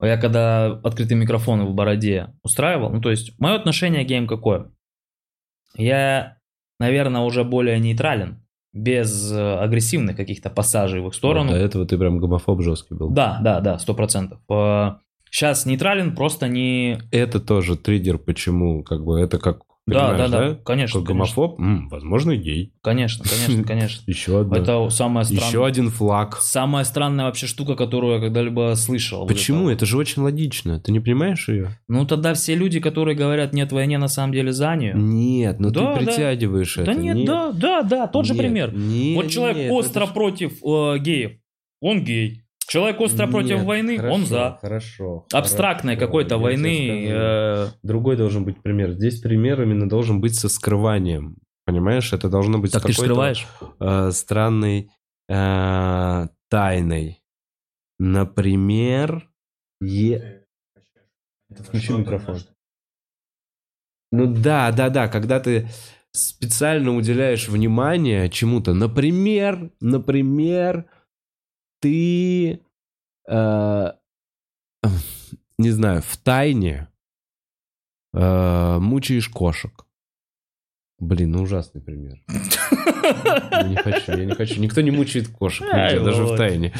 [0.00, 4.70] я когда открытые микрофоны в Бороде устраивал, ну то есть мое отношение к гейм какое?
[5.76, 6.38] Я,
[6.80, 11.50] наверное, уже более нейтрален, без э, агрессивных каких-то пассажей в их сторону.
[11.50, 13.10] Вот до этого ты прям гомофоб жесткий был.
[13.10, 14.40] Да, да, да, сто процентов.
[15.30, 17.00] Сейчас нейтрален, просто не...
[17.10, 21.58] Это тоже триггер, почему, как бы, это как, Да, понимаешь, да, да, конечно, Как гомофоб,
[21.58, 22.72] М, возможно, и гей.
[22.82, 24.02] Конечно, конечно, конечно.
[24.06, 24.58] Еще одна.
[24.58, 25.66] Это самая Еще странная...
[25.68, 26.38] один флаг.
[26.40, 29.20] Самая странная вообще штука, которую я когда-либо слышал.
[29.20, 29.64] Вот Почему?
[29.68, 29.78] это.
[29.78, 30.78] Это же очень логично.
[30.78, 31.76] Ты не понимаешь ее?
[31.88, 34.92] Ну тогда все люди, которые говорят нет войне, на самом деле за нее.
[34.94, 36.12] Нет, ну Да, ты да.
[36.12, 36.86] притягиваешь это.
[36.86, 38.72] Да нет, да, да, да, тот же Нет, пример.
[38.72, 41.32] нет, вот человек нет, остро против э, геев,
[41.80, 42.41] он гей.
[42.68, 44.58] Человек остро против Нет, войны, он хорошо, за.
[44.60, 45.26] Хорошо.
[45.32, 47.06] Абстрактной какой-то войны.
[47.10, 48.92] э, Другой должен быть пример.
[48.92, 51.36] Здесь пример именно должен быть со скрыванием.
[51.64, 53.46] Понимаешь, это должно быть так ты скрываешь?
[53.78, 54.90] э, странной
[55.28, 57.22] э, тайной.
[57.98, 59.28] Например,
[59.80, 60.44] е-
[61.56, 62.38] Включи микрофон.
[64.10, 65.68] Ну да, да, да, когда ты
[66.12, 70.86] специально уделяешь внимание чему-то, например, например,
[71.82, 72.62] ты,
[73.28, 73.92] э,
[75.58, 76.88] не знаю, в тайне
[78.14, 79.84] э, мучаешь кошек.
[81.02, 82.22] Блин, ну ужасный пример.
[82.28, 84.60] Я не хочу, я не хочу.
[84.60, 86.72] Никто не мучает кошек, Ай, нигде, даже в тайне.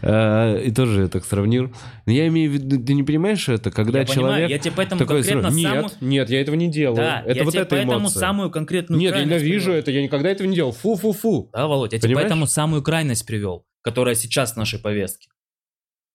[0.00, 1.70] Э, И тоже я так сравнил.
[2.06, 4.72] Но я имею в виду, ты не понимаешь это, когда я понимаю, человек я тебе
[4.74, 6.96] поэтому такой конкретно нет, нет, я этого не делаю.
[6.96, 8.20] Да, это я вот тебе эта поэтому эмоция.
[8.20, 9.78] самую конкретную Нет, я ненавижу привел.
[9.80, 10.72] это, я никогда этого не делал.
[10.72, 11.50] Фу-фу-фу.
[11.52, 15.28] Да, Володь, я тебе поэтому самую крайность привел, которая сейчас в нашей повестке.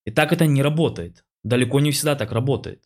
[0.04, 1.24] И так это не работает.
[1.44, 2.82] Далеко не всегда так работает.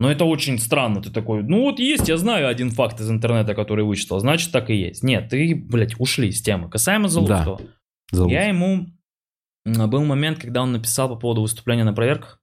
[0.00, 1.02] Но это очень странно.
[1.02, 4.70] Ты такой, ну вот есть, я знаю один факт из интернета, который вычитал, значит так
[4.70, 5.02] и есть.
[5.02, 6.70] Нет, ты, блядь, ушли с темы.
[6.70, 7.60] Касаемо Залуцкого.
[8.12, 8.32] Залуз.
[8.32, 8.86] Я ему...
[9.64, 12.40] Был момент, когда он написал по поводу выступления на проверках.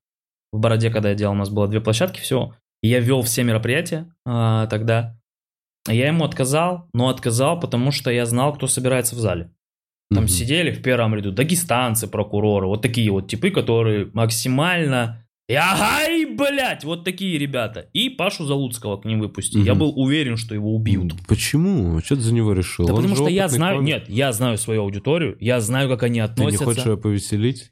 [0.51, 2.55] В Бороде, когда я делал, у нас было две площадки всего.
[2.83, 5.17] И я вел все мероприятия а, тогда.
[5.87, 9.51] Я ему отказал, но отказал, потому что я знал, кто собирается в зале.
[10.11, 10.27] Там Мгм.
[10.27, 15.24] сидели в первом ряду дагестанцы, прокуроры, вот такие вот типы, которые максимально...
[15.47, 17.87] И Ага, и, блядь, вот такие ребята.
[17.93, 19.61] И Пашу Залуцкого к ним выпустили.
[19.63, 19.79] Я Мгм.
[19.81, 21.13] был уверен, что его убьют.
[21.27, 21.99] Почему?
[22.01, 22.87] Что ты за него решил?
[22.87, 23.77] Да Он потому что я знаю...
[23.77, 23.87] комик.
[23.93, 26.65] Нет, я знаю свою аудиторию, я знаю, как они Ты не относятся.
[26.65, 27.71] хочешь его повеселить?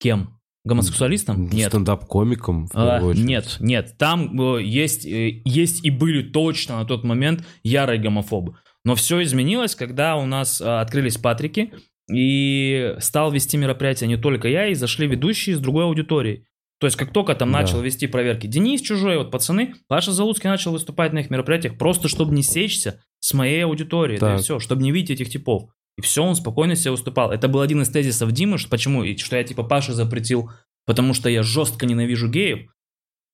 [0.00, 0.38] Кем?
[0.64, 1.48] Гомосексуалистом?
[1.48, 1.68] Нет.
[1.68, 3.24] Стендап-комиком, А, очередь.
[3.24, 8.54] нет, нет, там э, есть, э, есть и были точно на тот момент ярые гомофобы.
[8.84, 11.72] Но все изменилось, когда у нас э, открылись Патрики,
[12.12, 16.46] и стал вести мероприятие не только я, и зашли ведущие из другой аудитории.
[16.82, 17.60] То есть, как только там Да.
[17.60, 22.08] начал вести проверки Денис Чужой, вот пацаны, Паша Залуцкий начал выступать на их мероприятиях просто,
[22.08, 24.42] чтобы не сечься с моей аудиторией, да и Так.
[24.44, 25.70] все, чтобы не видеть этих типов.
[25.96, 27.30] И все, он спокойно себе выступал.
[27.30, 30.50] Это был один из тезисов Димы, что- почему, и что я типа Паше запретил,
[30.84, 32.68] потому что я жестко ненавижу геев.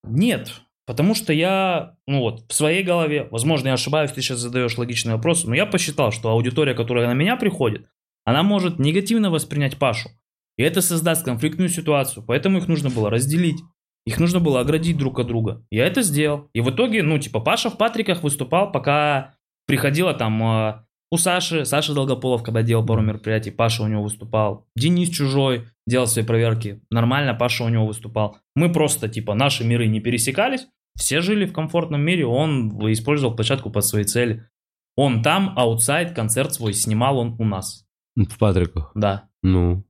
[0.05, 0.53] Нет,
[0.87, 5.15] потому что я, ну вот, в своей голове, возможно, я ошибаюсь, ты сейчас задаешь логичный
[5.15, 7.87] вопрос, но я посчитал, что аудитория, которая на меня приходит,
[8.27, 10.11] она может негативно воспринять Пашу.
[10.59, 12.25] И это создаст конфликтную ситуацию.
[12.27, 13.61] Поэтому их нужно было разделить.
[14.05, 15.65] Их нужно было оградить друг от друга.
[15.71, 16.49] Я это сделал.
[16.53, 19.35] И в итоге, ну, типа, Паша в Патриках выступал, пока
[19.67, 24.67] приходила там э, у Саши, Саша Долгополов, когда делал пару мероприятий, Паша у него выступал.
[24.75, 26.83] Денис Чужой делал свои проверки.
[26.91, 28.39] Нормально, Паша у него выступал.
[28.57, 30.67] Мы просто, типа, наши миры не пересекались.
[30.97, 32.27] Все жили в комфортном мире.
[32.27, 34.49] Он использовал площадку под свои цели.
[34.97, 37.87] Он там, аутсайд, концерт свой снимал он у нас.
[38.17, 38.91] В Патриках.
[38.97, 39.29] Да.
[39.43, 39.85] Ну.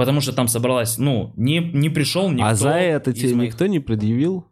[0.00, 2.46] Потому что там собралась, ну, не, не пришел никто.
[2.46, 4.46] а за это тебе моих- никто не предъявил?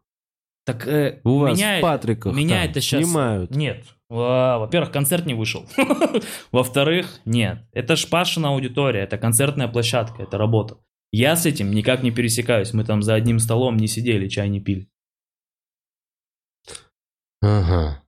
[0.66, 3.02] Так э, У вас меня, в Патриках меня там это сейчас...
[3.02, 3.50] снимают.
[3.56, 3.82] Нет.
[4.10, 5.64] Во- Во-первых, концерт не вышел.
[6.52, 7.66] Во-вторых, нет.
[7.72, 10.76] Это ж Пашина аудитория, это концертная площадка, это работа.
[11.12, 12.74] Я с этим никак не пересекаюсь.
[12.74, 14.90] Мы там за одним столом не сидели, чай не пили.
[17.40, 18.02] Ага.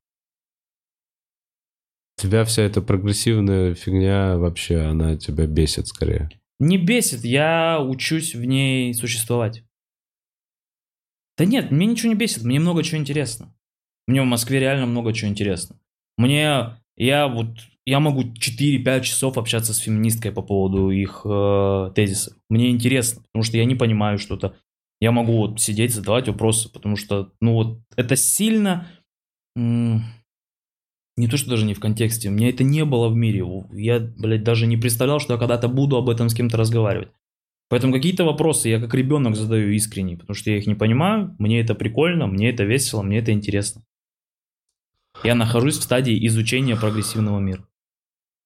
[2.19, 6.29] Тебя вся эта прогрессивная фигня вообще, она тебя бесит скорее.
[6.61, 9.65] Не бесит, я учусь в ней существовать.
[11.39, 13.55] Да нет, мне ничего не бесит, мне много чего интересно.
[14.07, 15.81] Мне в Москве реально много чего интересно.
[16.19, 17.57] Мне, я вот,
[17.87, 22.37] я могу 4-5 часов общаться с феминисткой по поводу их э, тезисов.
[22.51, 24.55] Мне интересно, потому что я не понимаю что-то.
[25.01, 28.87] Я могу вот сидеть, задавать вопросы, потому что, ну вот, это сильно...
[29.57, 30.05] м,
[31.16, 33.45] не то, что даже не в контексте, у меня это не было в мире.
[33.73, 37.11] Я, блядь, даже не представлял, что я когда-то буду об этом с кем-то разговаривать.
[37.69, 41.61] Поэтому какие-то вопросы я как ребенок задаю искренне, потому что я их не понимаю, мне
[41.61, 43.82] это прикольно, мне это весело, мне это интересно.
[45.23, 47.65] Я нахожусь в стадии изучения прогрессивного мира.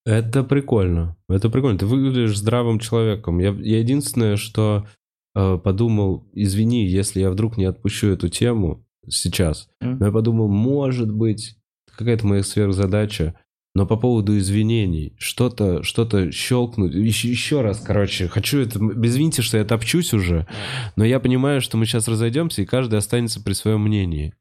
[0.04, 1.16] Это прикольно.
[1.28, 1.78] Это прикольно.
[1.78, 3.38] Ты выглядишь здравым человеком.
[3.38, 4.86] Я, я единственное, что
[5.34, 9.70] э, подумал, извини, если я вдруг не отпущу эту тему сейчас.
[9.80, 9.98] М?
[9.98, 11.56] Но я подумал, может быть,
[11.96, 13.34] какая-то моя сверхзадача.
[13.76, 16.94] Но по поводу извинений, что-то что щелкнуть.
[16.94, 18.78] Еще, еще раз, короче, хочу это...
[18.78, 20.46] Извините, что я топчусь уже,
[20.94, 24.32] но я понимаю, что мы сейчас разойдемся, и каждый останется при своем мнении.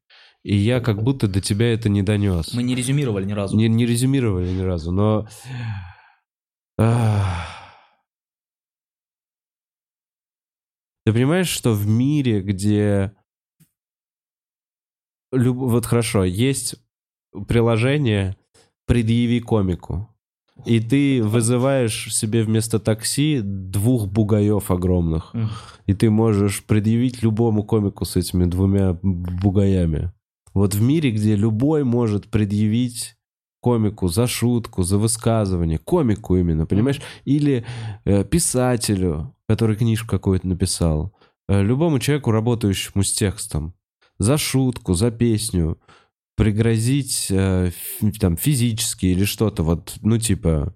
[0.44, 2.54] И я как будто до тебя это не донес.
[2.54, 3.56] Мы не резюмировали ни разу.
[3.56, 5.26] Не, не резюмировали ни разу, но...
[6.78, 7.48] Ах.
[11.04, 13.16] Ты понимаешь, что в мире, где...
[15.32, 16.76] люб- Вот хорошо, есть
[17.48, 18.36] приложение
[18.86, 20.08] «Предъяви комику»,
[20.64, 25.34] и ты вызываешь себе вместо такси двух бугаев огромных,
[25.86, 30.12] и ты можешь предъявить любому комику с этими двумя бугаями.
[30.54, 33.16] Вот в мире, где любой может предъявить
[33.60, 37.00] комику за шутку, за высказывание, комику именно, понимаешь?
[37.24, 37.64] Или
[38.04, 41.12] э, писателю, который книжку какую-то написал,
[41.48, 43.74] э, любому человеку, работающему с текстом,
[44.18, 45.78] за шутку, за песню,
[46.36, 47.70] пригрозить э,
[48.20, 50.74] там физически или что-то, вот, ну типа...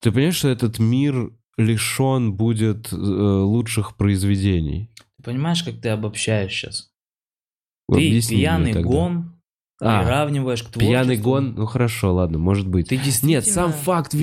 [0.00, 4.90] Ты понимаешь, что этот мир лишен будет э, лучших произведений?
[5.16, 6.90] Ты понимаешь, как ты обобщаешь сейчас?
[7.90, 9.40] Ты Объясни пьяный гон
[9.80, 10.88] А, приравниваешь к творчеству.
[10.88, 12.88] Пьяный гон, ну хорошо, ладно, может быть.
[12.88, 14.14] Ты действительно Нет, сам факт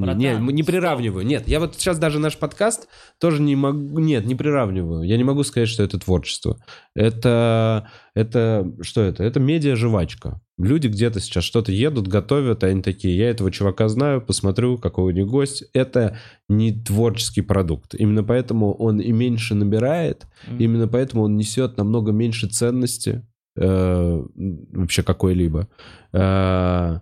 [0.00, 0.18] братан.
[0.18, 1.26] Нет, не приравниваю.
[1.26, 2.88] Нет, я вот сейчас даже наш подкаст
[3.18, 3.98] тоже не могу...
[3.98, 5.02] Нет, не приравниваю.
[5.02, 6.58] Я не могу сказать, что это творчество.
[6.94, 7.90] Это...
[8.14, 8.72] Это...
[8.80, 9.22] Что это?
[9.24, 10.40] Это медиа-жвачка.
[10.58, 15.12] Люди где-то сейчас что-то едут, готовят, а они такие, я этого чувака знаю, посмотрю, какой
[15.12, 15.64] у них гость.
[15.72, 16.18] Это
[16.48, 17.94] не творческий продукт.
[17.94, 20.58] Именно поэтому он и меньше набирает, М.
[20.58, 23.26] Именно поэтому он несет намного меньше ценности
[23.56, 24.24] э,
[24.72, 25.68] вообще какой-либо.
[26.12, 27.00] Э,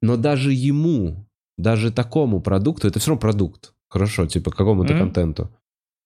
[0.00, 5.02] но даже ему, даже такому продукту, это все равно продукт, хорошо, типа какому-то Мгм.
[5.02, 5.50] контенту,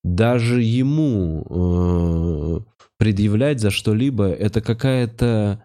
[0.07, 2.61] даже ему э,
[2.99, 5.65] предъявлять за что-либо, это какая-то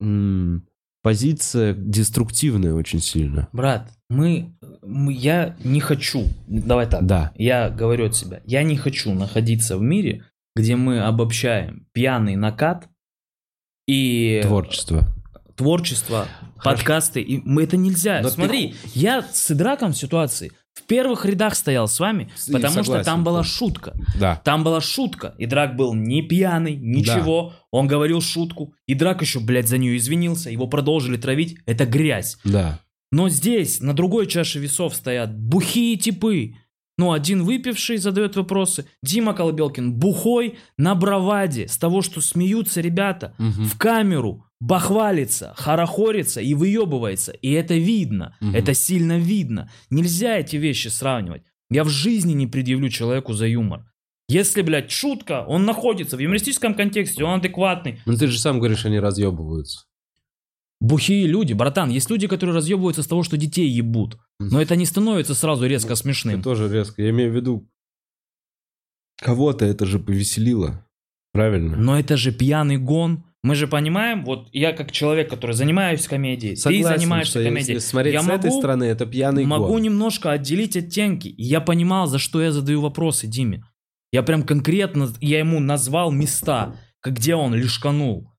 [0.00, 0.66] м,
[1.02, 3.48] позиция деструктивная очень сильно.
[3.52, 7.32] Брат, мы, мы- я не хочу, давай так, Да.
[7.36, 10.24] я говорю от себя, я не хочу находиться в мире,
[10.56, 12.88] где мы обобщаем пьяный накат
[13.86, 15.06] и Творчество.
[15.56, 16.26] творчество,
[16.64, 18.20] подкасты, и мы это нельзя.
[18.22, 22.46] Но ты Смотри, я с Идраком в ситуации в первых рядах стоял с вами, С-
[22.46, 23.44] потому что согласен, там была да.
[23.44, 23.94] шутка.
[24.18, 24.40] Да.
[24.44, 25.34] Там была шутка.
[25.38, 27.52] И Драк был не пьяный, ничего.
[27.70, 28.74] Он говорил шутку.
[28.86, 30.50] И Драк еще, блядь, за нее извинился.
[30.50, 31.58] Его продолжили травить.
[31.66, 32.38] Это грязь.
[32.44, 32.80] Да.
[33.10, 36.54] Но здесь, на другой чаше весов стоят бухие типы,
[36.98, 43.34] ну, один выпивший задает вопросы, Дима Колобелкин бухой на браваде, с того, что смеются ребята,
[43.38, 43.64] Мгм.
[43.66, 47.32] в камеру, бахвалится, хорохорится и выебывается.
[47.32, 48.54] И это видно, Мгм.
[48.56, 49.70] это сильно видно.
[49.90, 51.42] Нельзя эти вещи сравнивать.
[51.70, 53.84] Я в жизни не предъявлю человеку за юмор.
[54.28, 58.00] Если, блядь, шутка, он находится в юмористическом контексте, он адекватный.
[58.04, 59.84] Ну ты же сам говоришь, они разъебываются.
[60.80, 64.18] Бухие люди, братан, есть люди, которые разъебываются с того, что детей ебут.
[64.38, 66.42] Но это не становится сразу резко Это смешным.
[66.42, 67.02] тоже резко.
[67.02, 67.68] Я имею в виду,
[69.16, 70.84] кого-то это же повеселило.
[71.32, 71.76] Правильно?
[71.76, 73.24] Но это же пьяный гон.
[73.44, 77.74] Мы же понимаем, вот я как человек, который занимаюсь комедией, ты Согласен, занимаешься что комедией.
[77.76, 79.82] Если смотреть я с этой могу- стороны, это пьяный Могу гон.
[79.82, 81.28] немножко отделить оттенки.
[81.28, 83.62] И я понимал, за что я задаю вопросы Диме.
[84.12, 86.74] Я прям конкретно, я ему назвал места,
[87.04, 88.32] где он лишканул.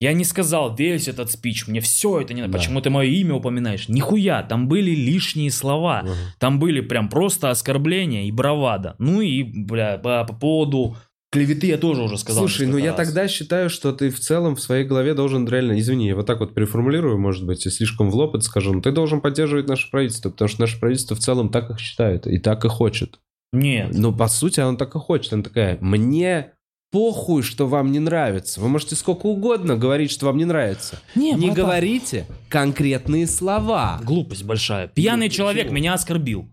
[0.00, 2.52] Я не сказал весь этот спич, мне все это не надо.
[2.52, 2.58] Да.
[2.58, 3.88] Почему ты мое имя упоминаешь?
[3.88, 6.00] Нихуя, там были лишние слова.
[6.00, 6.12] Ага.
[6.38, 8.96] Там были прям просто оскорбления и бравада.
[8.98, 10.96] Ну и, бля, по, по поводу
[11.34, 12.42] клеветы я тоже уже сказал.
[12.48, 12.96] Слушай, ну я раз.
[12.96, 16.40] тогда считаю, что ты в целом в своей голове должен реально, извини, я вот так
[16.40, 19.90] вот переформулирую, может быть, и слишком в лоб это скажу, но ты должен поддерживать наше
[19.90, 23.18] правительство, потому что наше правительство в целом так их считает и так и хочет.
[23.52, 23.90] Нет.
[23.92, 25.32] Ну, по сути, оно так и хочет.
[25.32, 26.52] Она такая, мне
[26.90, 28.60] похуй, что вам не нравится.
[28.60, 31.00] Вы можете сколько угодно говорить, что вам не нравится.
[31.16, 31.54] Не, Не братан.
[31.54, 34.00] говорите конкретные слова.
[34.04, 34.86] Глупость большая.
[34.88, 36.48] Пьяный Ну, человек меня оскорбил.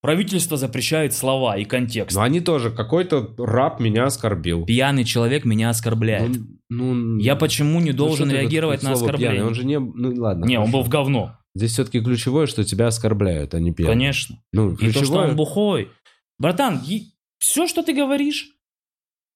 [0.00, 2.16] Правительство запрещает слова и контекст.
[2.16, 4.64] Но они тоже, какой-то раб меня оскорбил.
[4.64, 6.38] Пьяный человек меня оскорбляет.
[6.70, 9.32] Ну, ну, Я почему не ну, должен ты реагировать на оскорбление?
[9.32, 9.48] пьяный?
[9.48, 9.80] Он же не...
[9.80, 10.44] Ну, ладно.
[10.44, 10.78] Не, он хорошо.
[10.78, 11.36] был в говно.
[11.56, 13.92] Здесь все-таки ключевое, что тебя оскорбляют, а не пьяный.
[13.92, 14.36] Конечно.
[14.52, 15.28] Ну, И то, что ключевое...
[15.30, 15.90] он бухой.
[16.38, 16.80] Братан,
[17.38, 18.52] все, что ты говоришь,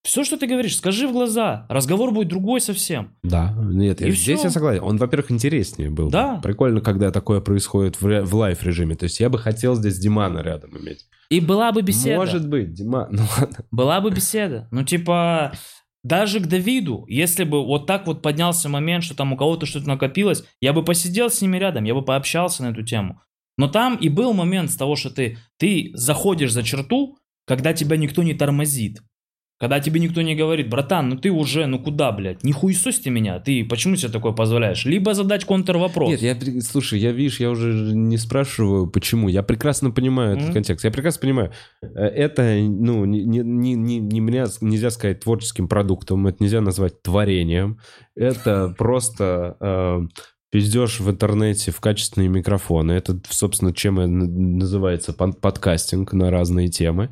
[0.04, 1.64] все, что ты говоришь, скажи в глаза.
[1.68, 3.14] Разговор будет другой совсем.
[3.22, 4.48] Да, нет, И здесь всё.
[4.48, 4.82] я согласен.
[4.82, 6.06] Он, во-первых, интереснее был.
[6.06, 6.10] бы.
[6.10, 6.40] Да.
[6.42, 8.96] Прикольно, когда такое происходит в, ре- в live -режиме.
[8.96, 11.06] То есть я бы хотел здесь Димана рядом иметь.
[11.30, 12.16] И была бы беседа.
[12.18, 13.08] Может быть, Дима...
[13.10, 13.64] Ну ладно.
[13.70, 14.68] Была бы беседа.
[14.72, 15.52] Ну, типа,
[16.02, 19.86] даже к Давиду, если бы вот так вот поднялся момент, что там у кого-то что-то
[19.88, 23.20] накопилось, я бы посидел с ними рядом, я бы пообщался на эту тему.
[23.56, 27.16] Но там и был момент с того, что ты, ты заходишь за черту,
[27.46, 29.00] когда тебя никто не тормозит.
[29.62, 33.38] Когда тебе никто не говорит, братан, ну ты уже, ну куда, блядь, не хуесосьте меня,
[33.38, 34.84] ты почему себе такое позволяешь?
[34.84, 36.10] Либо задать контрвопрос.
[36.20, 39.28] Нет, я, слушай, я, видишь, я уже не спрашиваю, почему.
[39.28, 40.54] Я прекрасно понимаю этот Мгм.
[40.54, 40.84] контекст.
[40.84, 41.52] Я прекрасно понимаю.
[41.80, 43.38] Э, Это, ну, не, не,
[43.74, 47.78] не, не- меня нельзя сказать творческим продуктом, это нельзя назвать творением.
[48.16, 50.00] Это просто э,
[50.50, 52.90] пиздеж в интернете в качественные микрофоны.
[52.90, 53.94] Это, собственно, чем
[54.58, 57.10] называется подкастинг на разные темы.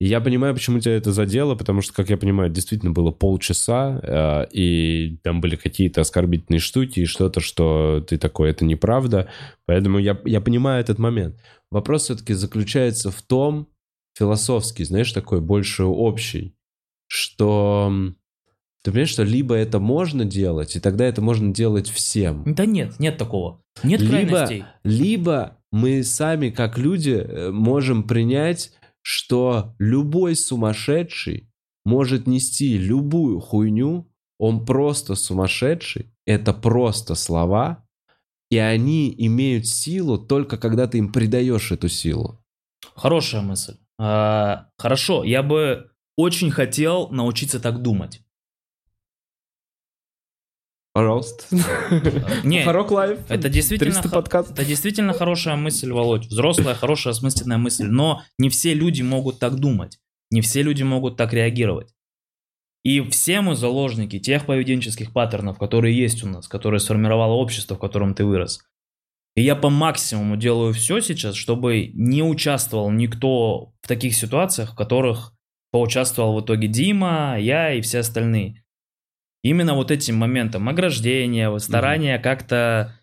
[0.00, 4.00] И Я понимаю, почему тебя это задело, потому что, как я понимаю, действительно было полчаса,
[4.02, 9.28] э, и там были какие-то оскорбительные штуки, и что-то, что ты такой, это неправда.
[9.66, 11.36] Поэтому я, я понимаю этот момент.
[11.70, 13.68] Вопрос все-таки заключается в том,
[14.18, 16.54] философский, знаешь, такой больше общий,
[17.06, 17.92] что
[18.82, 22.98] ты понимаешь, что либо это можно делать, и тогда это можно делать всем, Да нет,
[22.98, 23.62] нет такого.
[23.82, 24.64] Нет Либо- крайностей.
[24.82, 28.72] либо мы сами, как люди, э, можем принять,
[29.02, 31.50] что любой сумасшедший
[31.84, 37.84] может нести любую хуйню, он просто сумасшедший, это просто слова,
[38.50, 42.44] и они имеют силу только когда ты им придаешь эту силу.
[42.94, 43.76] Хорошая мысль.
[43.98, 48.22] А, хорошо, я бы очень хотел научиться так думать.
[51.00, 51.44] Пожалуйста.
[52.44, 53.18] Не, Харок лайф.
[53.28, 54.50] это действительно, 300 х- подкаст.
[54.52, 56.26] это действительно хорошая мысль, Володь.
[56.26, 57.86] Взрослая, хорошая, осмысленная мысль.
[57.86, 59.98] Но не все люди могут так думать.
[60.30, 61.88] Не все люди могут так реагировать.
[62.84, 67.78] И все мы заложники тех поведенческих паттернов, которые есть у нас, которые сформировало общество, в
[67.80, 68.60] котором ты вырос.
[69.36, 74.76] И я по максимуму делаю все сейчас, чтобы не участвовал никто в таких ситуациях, в
[74.76, 75.32] которых
[75.70, 78.62] поучаствовал в итоге Дима, я и все остальные.
[79.42, 83.00] Именно вот этим моментом ограждения, старания как-то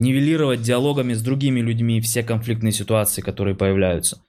[0.00, 4.22] нивелировать диалогами с другими людьми все конфликтные ситуации, которые появляются.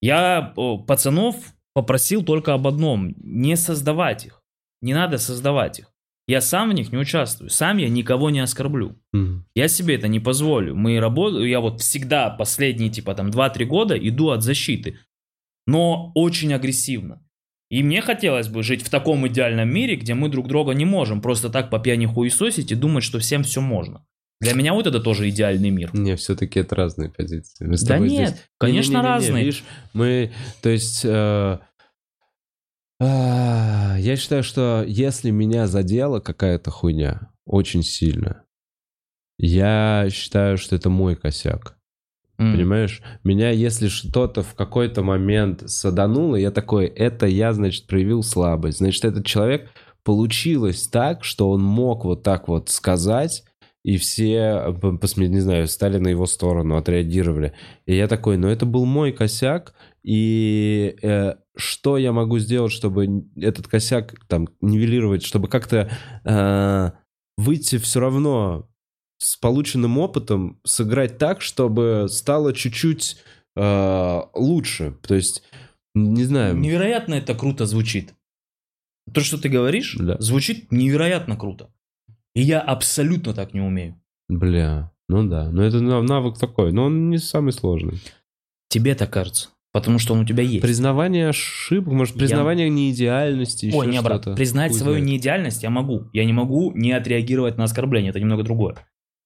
[0.00, 0.54] Я
[0.86, 1.36] пацанов
[1.72, 4.42] попросил только об одном, не создавать их.
[4.82, 5.90] Не надо создавать их.
[6.26, 8.96] Я сам в них не участвую, сам я никого не оскорблю.
[9.12, 9.44] Мгм.
[9.54, 10.74] Я себе это не позволю.
[10.74, 14.98] Мы работаем, я вот всегда последние типа там 2-3 года иду от защиты,
[15.66, 17.22] но очень агрессивно.
[17.74, 21.20] И мне хотелось бы жить в таком идеальном мире, где мы друг друга не можем
[21.20, 24.06] просто так по пьяни хуесосить и думать, что всем все можно.
[24.40, 25.90] Для меня вот это тоже идеальный мир.
[25.92, 27.66] Не, все-таки это разные позиции.
[27.66, 29.44] Мы с Да тобой нет, здесь- конечно, Не-не-не-не, разные.
[29.44, 30.32] Видишь, мы,
[30.62, 31.58] то есть, э,
[33.00, 38.44] а, я считаю, что если меня задела какая-то хуйня очень сильно,
[39.36, 41.76] я считаю, что это мой косяк.
[42.44, 42.52] М.
[42.52, 43.02] Понимаешь?
[43.24, 48.78] Меня, если что-то в какой-то момент садануло, я такой, это я, значит, проявил слабость.
[48.78, 49.70] Значит, этот человек
[50.04, 53.44] получилось так, что он мог вот так вот сказать,
[53.84, 54.74] и все,
[55.16, 57.52] не знаю, стали на его сторону, отреагировали.
[57.86, 63.24] И я такой, ну это был мой косяк, и э, что я могу сделать, чтобы
[63.36, 65.90] этот косяк там нивелировать, чтобы как-то
[66.24, 66.90] э,
[67.36, 68.68] выйти все равно
[69.18, 73.16] с полученным опытом, сыграть так, чтобы стало чуть-чуть
[73.56, 74.96] э, лучше.
[75.06, 75.42] То есть,
[75.94, 78.14] не знаю, Невероятно это круто звучит.
[79.12, 80.16] То, что ты говоришь, Да.
[80.18, 81.70] звучит невероятно круто.
[82.34, 84.00] И я абсолютно так не умею.
[84.28, 88.00] бля, ну да, но это нав- навык такой, но он не самый сложный.
[88.70, 89.50] Тебе так кажется.
[89.72, 90.62] Потому что он у тебя есть.
[90.62, 95.06] Признавание ошибок, может, Я- признавание неидеальности, еще Ой, не, брат, признать Хуй свою знает.
[95.08, 96.08] неидеальность я могу.
[96.12, 98.10] Я не могу не отреагировать на оскорбление.
[98.10, 98.76] Это немного другое.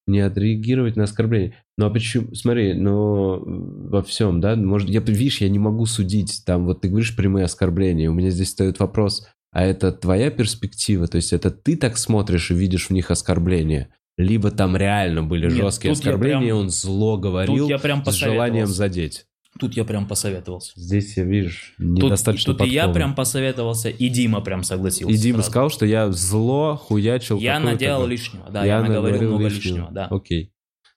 [0.07, 1.55] Не отреагировать на оскорбление.
[1.77, 2.33] Ну а почему?
[2.33, 6.43] Смотри, но во всем, да, может, я, видишь, я не могу судить.
[6.45, 8.09] Там вот ты говоришь прямые оскорбления.
[8.09, 11.07] У меня здесь стоит вопрос, а это твоя перспектива?
[11.07, 13.89] То есть это ты так смотришь и видишь в них оскорбления?
[14.17, 18.13] Либо там реально были Нет, жесткие оскорбления, прям- он зло говорил Тут я прям с
[18.13, 19.25] желанием задеть.
[19.57, 20.73] Тут я прям посоветовался.
[20.75, 25.13] Здесь я, видишь, Тут, недостаточно тут и я прям посоветовался, и Дима прям согласился.
[25.13, 25.49] И Дима сразу.
[25.51, 30.07] сказал, что я зло хуячил Я наделал лишнего, да, я, наговорил наговорил много лишнего, да.
[30.07, 30.51] Окей.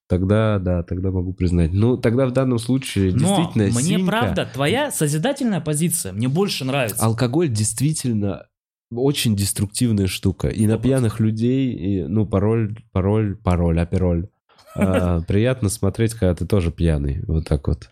[0.08, 1.72] Тогда, да, тогда могу признать.
[1.72, 6.66] Ну, тогда в данном случае Но действительно мне синька- правда, твоя созидательная позиция мне больше
[6.66, 7.02] нравится.
[7.02, 8.46] Алкоголь действительно
[8.90, 10.48] очень деструктивная штука.
[10.48, 14.28] И на пьяных людей, и, ну, пароль, пароль, пароль, апероль.
[14.74, 17.22] А, Приятно смотреть, когда ты тоже пьяный.
[17.26, 17.90] Вот так вот.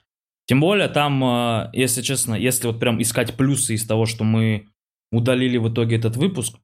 [0.50, 4.66] Тем более там, э, если честно, если вот прям искать плюсы из того, что мы
[5.12, 6.56] удалили в итоге этот выпуск,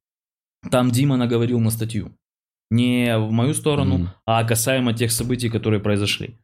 [0.73, 2.11] там Дима наговорил на статью.
[2.69, 4.09] Не в мою сторону, Мгм.
[4.25, 6.37] а касаемо тех событий, которые произошли.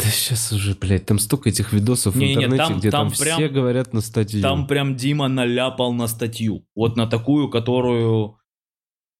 [0.00, 3.18] Да сейчас уже, блядь, там столько этих видосов в Не-не-не, интернете, там- где там, там
[3.20, 4.42] прям- все говорят на статью.
[4.42, 6.66] Там прям Дима наляпал на статью.
[6.74, 8.36] Вот на такую, которую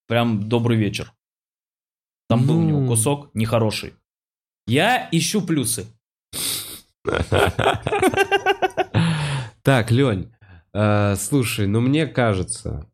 [0.09, 1.12] прям добрый вечер.
[2.28, 2.89] Там был у него Ну.
[2.89, 3.93] кусок нехороший.
[4.66, 5.86] Я ищу плюсы.
[9.62, 10.33] Так, Лень,
[10.74, 12.91] э, слушай, ну мне кажется,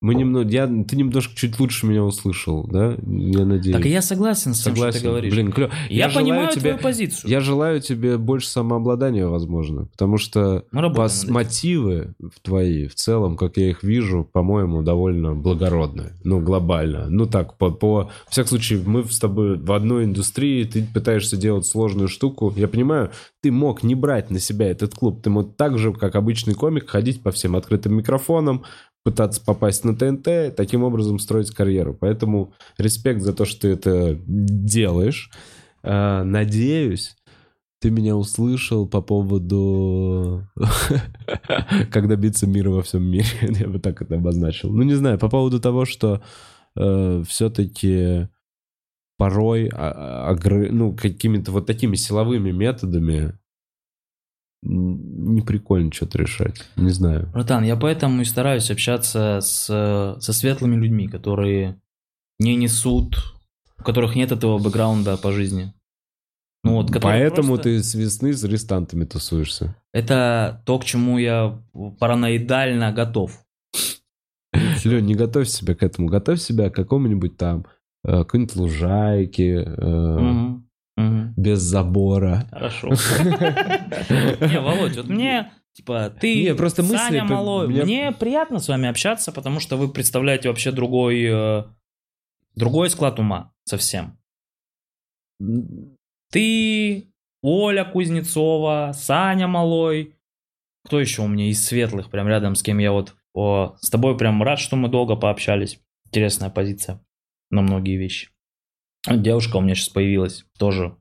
[0.00, 2.96] мы немного, я, ты немножко чуть лучше меня услышал, да?
[3.04, 3.76] Я надеюсь.
[3.76, 5.00] Так и я согласен с тем, что Согласен.
[5.00, 5.32] ты говоришь.
[5.32, 5.72] Блин, клево.
[5.88, 7.30] я, желаю понимаю тебе, твою позицию.
[7.30, 13.70] Я желаю тебе больше самообладания, возможно, потому что пос- мотивы твои, в целом, как я
[13.70, 16.12] их вижу, по-моему, довольно благородные.
[16.22, 17.06] Ну, глобально.
[17.08, 18.10] Ну, так, по, по...
[18.28, 22.52] В всяком случае, мы с тобой в одной индустрии, ты пытаешься делать сложную штуку.
[22.56, 23.10] Я понимаю,
[23.40, 25.22] ты мог не брать на себя этот клуб.
[25.22, 28.64] Ты мог так же, как обычный комик, ходить по всем открытым микрофонам,
[29.08, 31.96] пытаться попасть на ТНТ, таким образом строить карьеру.
[31.98, 35.30] Поэтому респект за то, что ты это делаешь.
[35.82, 37.16] А, Надеюсь,
[37.80, 40.46] ты меня услышал по поводу
[41.90, 43.24] как добиться мира во всем мире.
[43.40, 44.70] Я бы так это обозначил.
[44.70, 46.22] Ну, не знаю, по поводу того, что
[46.74, 48.28] все-таки
[49.16, 53.37] порой а- а- ну, какими-то вот такими силовыми методами
[54.62, 56.64] не прикольно что-то решать.
[56.76, 57.28] Не знаю.
[57.32, 59.66] Братан, я поэтому и стараюсь общаться с,
[60.20, 61.80] со светлыми людьми, которые
[62.38, 63.16] не несут,
[63.78, 65.72] у которых нет этого бэкграунда по жизни.
[66.64, 69.76] Ну вот, Поэтому просто- ты с весны с арестантами тусуешься.
[69.92, 71.62] Это то, к чему я
[72.00, 73.44] параноидально готов.
[74.84, 76.08] Лень, не готовь себя к этому.
[76.08, 77.66] Готовь себя к какому-нибудь там
[78.04, 80.67] э, какой-нибудь лужайке, мгм.
[81.38, 82.46] Без забора.
[82.50, 82.88] Хорошо.
[84.40, 88.68] Не, Володь, вот мне, типа, ты, Не, просто мысли Саня Малой, меня- мне приятно с
[88.68, 91.64] вами общаться, потому что вы представляете вообще другой, э,
[92.56, 94.18] другой склад ума совсем.
[96.32, 97.12] Ты,
[97.42, 100.16] Оля Кузнецова, Саня Малой.
[100.84, 103.14] Кто еще у меня из светлых, прям рядом с кем я вот...
[103.32, 105.78] о, с тобой прям рад, что мы долго пообщались.
[106.06, 107.00] Интересная позиция
[107.50, 108.30] на многие вещи.
[109.08, 110.96] Девушка у меня сейчас появилась, тоже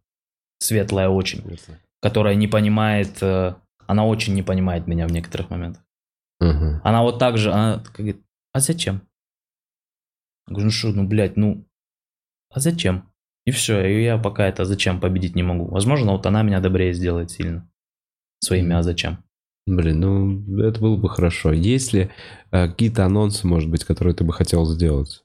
[0.60, 1.44] светлая очень,
[2.02, 3.22] которая не понимает...
[3.22, 3.56] э,
[3.88, 5.84] Она очень не понимает меня в некоторых моментах.
[6.40, 6.82] Ага.
[6.84, 8.22] Она вот так же, она такая говорит,
[8.54, 9.02] а зачем?
[10.48, 11.66] Я говорю, ну что, ну, блядь, ну,
[12.50, 13.12] а зачем?
[13.46, 15.66] И все, и я пока это зачем победить не могу.
[15.66, 17.70] Возможно, вот она меня добрее сделает сильно.
[18.40, 19.24] Своими а зачем?
[19.66, 21.52] Блин, ну это было бы хорошо.
[21.52, 22.10] Есть ли
[22.52, 25.24] э, какие-то анонсы, может быть, которые ты бы хотел сделать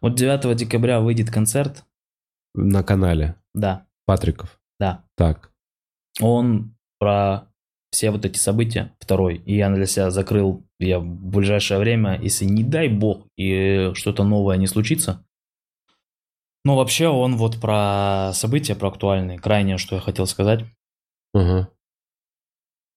[0.00, 1.84] Вот 9 декабря выйдет концерт,
[2.54, 4.60] на канале да, Патриков?
[4.78, 5.04] Да.
[5.16, 5.50] Так.
[6.20, 7.48] Он про
[7.90, 12.44] все вот эти события, второй, и я для себя закрыл, я в ближайшее время, если
[12.44, 15.24] не дай бог, и что-то новое не случится,
[16.64, 20.64] Но вообще он вот про события, про актуальные, крайнее, что я хотел сказать.
[21.34, 21.68] Ага.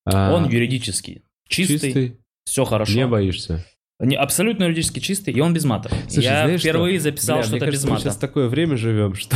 [0.06, 2.94] А, Он юридический, чистый, все хорошо.
[2.94, 3.66] Не боишься?
[4.00, 5.90] Не- абсолютно юридически чистый, и он без мата.
[6.08, 6.70] Слушай, я знаешь что?
[6.70, 9.36] впервые записал Бля, мне что-то без кажется, мы сейчас такое время живем, что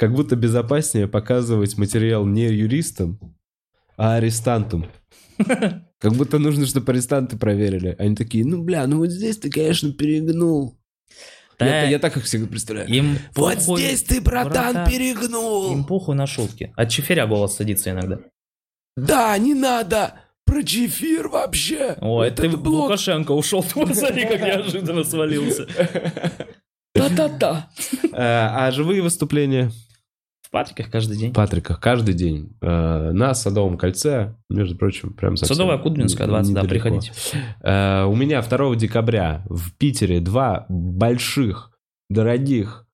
[0.00, 3.20] как будто безопаснее показывать материал не юристам,
[3.98, 4.86] а арестантам.
[5.98, 7.94] Как будто нужно, чтобы арестанты проверили.
[7.98, 10.78] Они такие, ну, бля, ну вот здесь ты, конечно, перегнул.
[11.58, 12.88] Да, Я, я так их всегда представляю.
[12.88, 15.70] им Вот похуй- здесь ты, братан, братан, перегнул.
[15.74, 16.72] Им похуй на шутки.
[16.74, 18.20] От чефиря голос садится иногда.
[18.96, 20.14] Да, не надо
[20.46, 21.96] про чефир вообще.
[22.00, 22.84] О, Вот это ты в блок.
[22.84, 25.66] Лукашенко ушел, ты посмотри, как неожиданно свалился.
[26.94, 27.68] Та-та-та.
[28.12, 29.70] Э, А живые выступления
[30.50, 31.30] В патриках каждый день.
[31.30, 36.52] в Патриках каждый день э, на Садовом кольце, между прочим, прям совсем Садовая, Кудбинская, 20,
[36.52, 36.88] да, недалеко.
[36.88, 37.12] приходите.
[37.62, 41.70] Э, У меня 2 декабря в Питере два больших,
[42.08, 42.88] дорогих,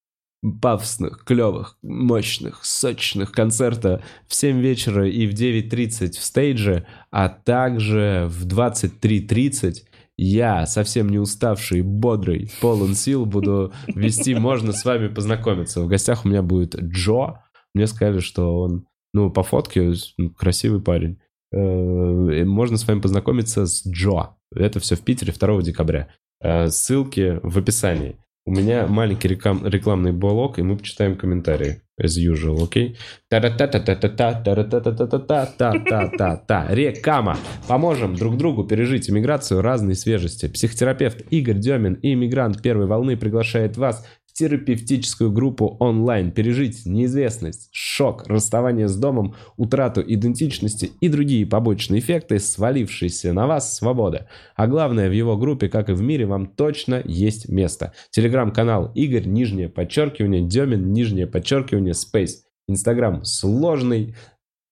[0.60, 8.26] пафосных, клевых, мощных, сочных концерта в 7 вечера и в 9.30 в стейдже, а также
[8.28, 9.76] в 23.30
[10.18, 15.82] я, совсем не уставший, бодрый, полон сил, буду вести «Можно с вами познакомиться».
[15.82, 17.42] В гостях у меня будет Джо.
[17.76, 21.18] Мне сказали, что он, ну, по фотке ну, красивый парень.
[21.52, 24.30] Э, Можно с вами познакомиться с Джо.
[24.54, 26.08] Это все в Питере 2 декабря.
[26.42, 28.16] Э, Ссылки в описании.
[28.46, 31.82] У меня маленький реклам- рекламный блок, и мы почитаем комментарии.
[32.02, 32.96] As usual, окей?
[33.28, 36.66] Та-ра-та-та-та-та-та, та-ра-та-та-та-та-та-та-та-та.
[36.74, 37.36] Рекама.
[37.68, 40.48] Поможем друг другу пережить иммиграцию разной свежести.
[40.48, 46.30] Психотерапевт Игорь Демин и иммигрант первой волны приглашает вас терапевтическую группу онлайн.
[46.30, 53.76] Пережить неизвестность, шок, расставание с домом, утрату идентичности и другие побочные эффекты, свалившиеся на вас
[53.76, 54.28] свобода.
[54.54, 57.94] А главное, в его группе, как и в мире, вам точно есть место.
[58.10, 62.42] Телеграм-канал Игорь, нижнее подчеркивание, Демин, нижнее подчеркивание, Space.
[62.68, 64.16] Инстаграм сложный,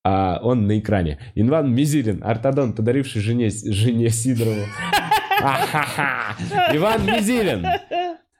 [0.05, 1.19] а он на экране.
[1.35, 4.67] Инван Мизилин, ортодон, подаривший жене, жене Сидорову.
[6.73, 7.65] Иван Мизилин,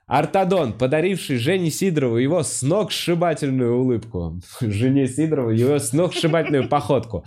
[0.07, 4.39] ортодон, подаривший Жене Сидорову его сногсшибательную улыбку.
[4.61, 7.23] Жене Сидорову его сногсшибательную походку.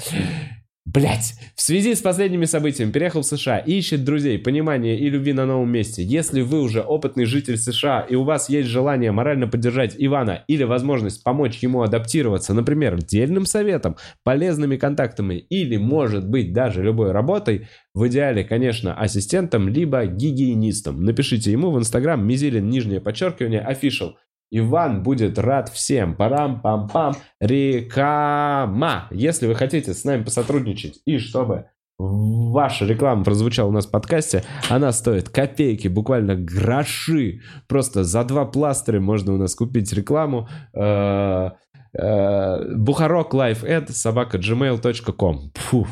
[0.94, 5.44] Блять, в связи с последними событиями переехал в США ищет друзей, понимания и любви на
[5.44, 6.02] новом месте.
[6.02, 10.62] Если вы уже опытный житель США и у вас есть желание морально поддержать Ивана или
[10.62, 17.68] возможность помочь ему адаптироваться, например, дельным советом, полезными контактами или, может быть, даже любой работой,
[17.92, 21.02] в идеале, конечно, ассистентом, либо гигиенистом.
[21.02, 24.12] Напишите ему в Инстаграм мизилин, нижнее подчеркивание, official.
[24.50, 26.14] Иван будет рад всем.
[26.14, 27.14] Парам-пам-пам.
[27.40, 29.08] Реклама.
[29.10, 31.66] Если вы хотите с нами посотрудничать и чтобы
[31.98, 37.40] ваша реклама прозвучала у нас в подкасте, она стоит копейки, буквально гроши.
[37.66, 40.48] Просто за два пластыря можно у нас купить рекламу.
[40.74, 41.50] Э,
[41.92, 45.52] э, Бухарок Life Ad собака gmail.com.
[45.54, 45.86] Фу.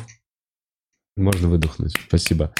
[1.17, 1.93] Можно выдохнуть.
[2.07, 2.53] Спасибо.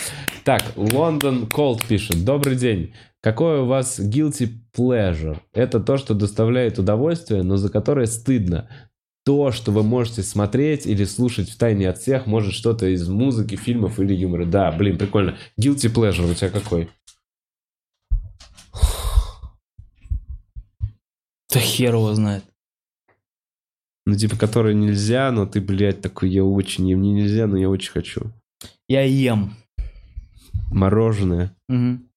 [0.44, 2.26] Так, Лондон Колд пишет.
[2.26, 2.94] Добрый день.
[3.28, 5.38] Какой у вас guilty pleasure?
[5.52, 8.70] Это то, что доставляет удовольствие, но за которое стыдно.
[9.26, 13.58] То, что вы можете смотреть или слушать в тайне от всех, может что-то из музыки,
[13.58, 14.46] фильмов или юмора.
[14.46, 15.36] Да, блин, прикольно.
[15.60, 16.90] Guilty pleasure у тебя какой?
[21.54, 22.46] Да хер его знает.
[24.06, 27.92] Ну, типа, который нельзя, но ты, блядь, такой, я очень, мне нельзя, но я очень
[27.92, 28.32] хочу.
[28.88, 29.54] Я ем.
[30.72, 31.54] Мороженое.
[31.68, 32.08] Мгм.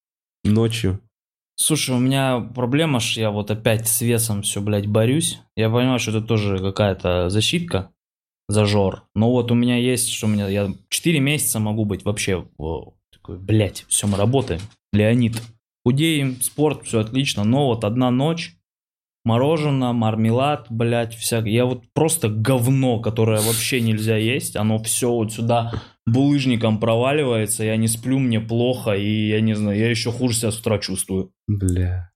[0.60, 1.00] Ночью.
[1.56, 5.40] Слушай, у меня проблема, что я вот опять с весом все, блядь, борюсь.
[5.56, 7.90] Я понимаю, что это тоже какая-то защитка,
[8.46, 9.04] зажор.
[9.14, 12.92] Но вот у меня есть, что у меня, я 4 месяца могу быть вообще о,
[13.10, 14.60] такой, блядь, все, мы работаем.
[14.92, 15.40] Леонид.
[15.82, 18.54] Худеем, спорт, все отлично, но вот одна ночь,
[19.30, 21.52] мороженое, мармелад, блядь, всякое.
[21.52, 25.72] Я вот просто говно, которое вообще нельзя есть, оно все вот сюда
[26.04, 30.50] булыжником проваливается, я не сплю, мне плохо, и я не знаю, я еще хуже себя
[30.50, 31.32] с утра чувствую.
[31.46, 32.10] Бля.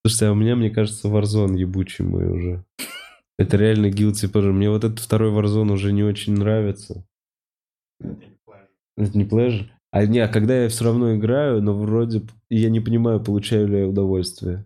[0.00, 2.64] Слушайте, а у меня, мне кажется, Warzone ебучий мой уже.
[3.38, 4.52] Это реально guilty pleasure.
[4.52, 7.04] Мне вот этот второй Warzone уже не очень нравится.
[8.00, 9.66] Это не pleasure?
[9.90, 13.80] А не, а когда я все равно играю, но вроде я не понимаю, получаю ли
[13.80, 14.64] я удовольствие.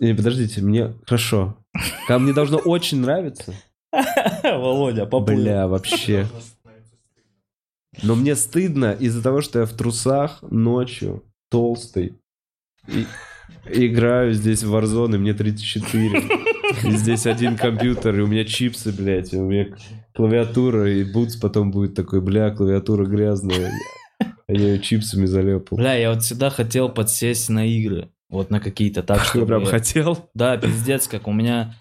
[0.00, 1.56] Не, подождите, мне хорошо.
[2.06, 3.54] Когда мне должно очень нравиться.
[4.42, 5.36] Володя, поплыл.
[5.36, 6.26] Бля, вообще.
[8.02, 12.14] Но мне стыдно из-за того, что я в трусах ночью, толстый,
[12.86, 13.06] и
[13.86, 16.22] играю здесь в Warzone, и мне 34.
[16.84, 19.68] И здесь один компьютер, и у меня чипсы, блядь, и у меня
[20.14, 23.72] клавиатура, и бутс потом будет такой, бля, клавиатура грязная.
[24.48, 25.76] Я ее чипсами залепал.
[25.76, 28.10] Бля, я вот всегда хотел подсесть на игры.
[28.30, 29.46] Вот на какие-то так, что...
[29.46, 30.30] прям хотел?
[30.34, 31.74] Да, пиздец, как у меня...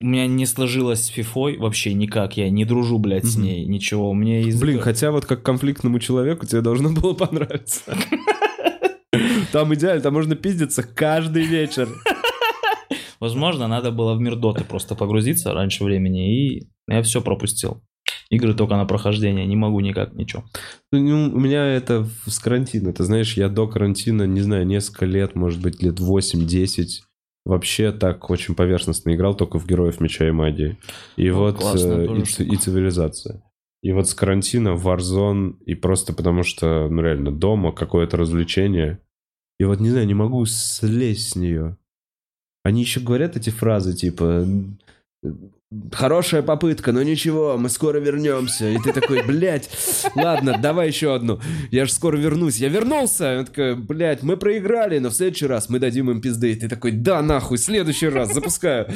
[0.00, 4.10] У меня не сложилось с фифой вообще никак, я не дружу, блядь, с ней, ничего.
[4.10, 4.60] У меня язык...
[4.60, 7.96] Блин, хотя вот как конфликтному человеку тебе должно было понравиться.
[9.52, 11.88] Там идеально, там можно пиздиться каждый вечер.
[13.20, 17.82] Возможно, надо было в мир доты просто погрузиться раньше времени, и я все пропустил.
[18.28, 20.44] Игры только на прохождение, не могу никак, ничего.
[20.90, 22.92] Ну, у меня это с карантина.
[22.92, 27.02] Ты знаешь, я до карантина, не знаю, несколько лет, может быть, лет 8-10,
[27.44, 30.76] вообще так очень поверхностно играл только в Героев Меча и Магии.
[31.16, 32.52] И Ну, вот э, и, штука.
[32.52, 33.42] и Цивилизация.
[33.82, 38.98] И вот с карантина Warzone, и просто потому что, ну реально, дома какое-то развлечение.
[39.60, 41.76] И вот, не знаю, не могу слезть с нее.
[42.64, 44.44] Они еще говорят эти фразы, типа...
[45.92, 48.70] Хорошая попытка, но ничего, мы скоро вернемся.
[48.70, 49.68] И ты такой, блядь,
[50.14, 51.40] ладно, давай еще одну.
[51.72, 52.58] Я же скоро вернусь.
[52.58, 53.40] Я вернулся.
[53.40, 56.52] Он такой, блядь, мы проиграли, но в следующий раз мы дадим им пизды.
[56.52, 58.86] И ты такой, да, нахуй, следующий раз, запускаю.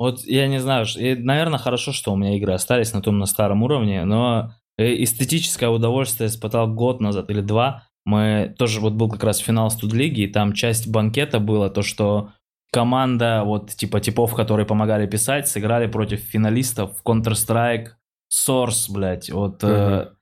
[0.00, 3.62] Вот я не знаю, наверное, хорошо, что у меня игры остались на том на старом
[3.62, 7.84] уровне, но э, эстетическое удовольствие испытал год назад или два.
[8.06, 12.30] Мы тоже вот был как раз финал студлиги, и там часть банкета было то, что
[12.72, 17.88] команда вот типа типов, которые помогали писать, сыграли против финалистов в Counter-Strike
[18.32, 19.64] Source, блядь, вот.
[19.64, 20.16] э, Ага.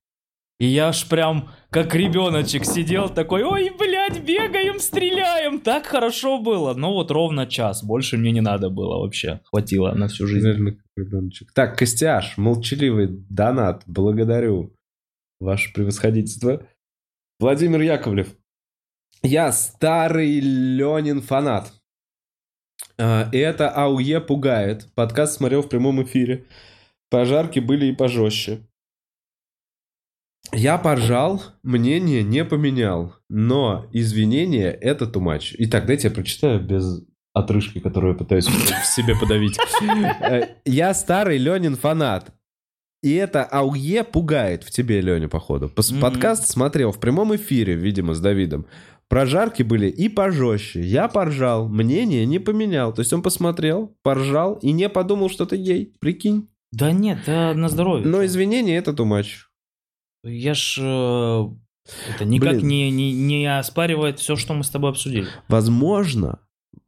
[0.58, 6.72] и я ж прям как ребеночек сидел такой, ой, блядь, бегаем, стреляем, так хорошо было.
[6.74, 10.48] Ну вот ровно час, больше мне не надо было вообще, хватило на всю жизнь.
[10.50, 11.52] Как ребеночек.
[11.52, 14.74] Так, Костяш, молчаливый донат, благодарю.
[15.40, 16.66] Ваше превосходительство.
[17.38, 18.34] Владимир Яковлев.
[19.22, 21.72] Я старый Ленин фанат.
[22.98, 24.88] А, и это АУЕ пугает.
[24.94, 26.46] Подкаст смотрел в прямом эфире.
[27.10, 28.60] Пожарки были и пожестче.
[30.52, 33.14] Я поржал, мнение не поменял.
[33.28, 35.55] Но извинения— это much.
[35.59, 37.02] Итак, дайте я прочитаю без
[37.34, 39.59] отрыжки, которую я пытаюсь в себе подавить.
[40.20, 42.32] Э, Я старый Ленин фанат.
[43.02, 45.70] И это АУЕ пугает в тебе, Леня, походу.
[46.00, 48.66] Подкаст смотрел в прямом эфире, видимо, с Давидом.
[49.09, 50.82] Прожарки были и пожестче.
[50.82, 52.93] Я поржал, мнение не поменял.
[52.93, 55.94] То есть он посмотрел, поржал и не подумал, что ты гей.
[55.98, 56.48] Прикинь.
[56.72, 58.06] Да нет, да на здоровье.
[58.06, 59.47] Но извинения это тумач.
[60.22, 60.78] Я ж...
[60.78, 61.44] э,
[62.14, 62.68] это никак Блин.
[62.68, 65.26] не, не, не оспаривает все, что мы с тобой обсудили.
[65.48, 66.40] Возможно,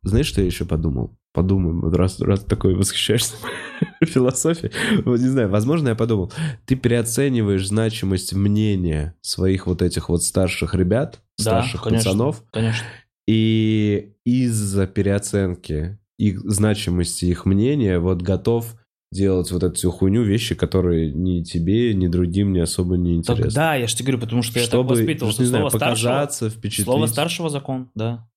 [0.03, 1.17] знаешь, что я еще подумал?
[1.33, 3.37] Подумаем, вот раз, раз такой восхищаешься
[4.05, 4.73] философией.
[5.05, 6.33] Вот не знаю, возможно, я подумал,
[6.67, 12.11] ты переоцениваешь значимость мнения своих вот этих вот старших ребят, Да, старших конечно.
[12.11, 12.85] пацанов, Конечно.
[13.29, 18.75] и из-за переоценки их значимости их мнения вот готов
[19.13, 23.37] делать вот эту всю хуйню, вещи, которые ни тебе, ни другим не особо не Так,
[23.39, 23.55] интересны.
[23.57, 25.43] да, я же тебе говорю, потому что я так Чтобы, воспитывался.
[25.43, 26.85] не знаю, Слово старшего, показаться, впечатлить.
[26.85, 28.29] слово старшего закон, да.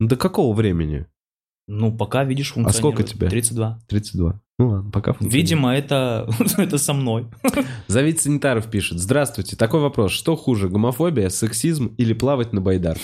[0.00, 1.06] До какого времени?
[1.70, 3.08] Ну, пока видишь А сколько функционирует.
[3.10, 3.28] тебе?
[3.28, 3.78] 32.
[3.88, 4.40] 32.
[4.58, 5.34] Ну ладно, пока функционирует.
[5.34, 7.26] Видимо, это, это со мной.
[7.88, 8.98] Завид Санитаров пишет.
[8.98, 9.54] Здравствуйте.
[9.54, 10.12] Такой вопрос.
[10.12, 13.02] Что хуже, гомофобия, сексизм или плавать на байдарке?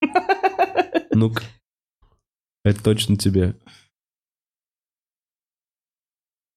[1.12, 1.42] Ну-ка.
[2.64, 3.56] Это точно тебе.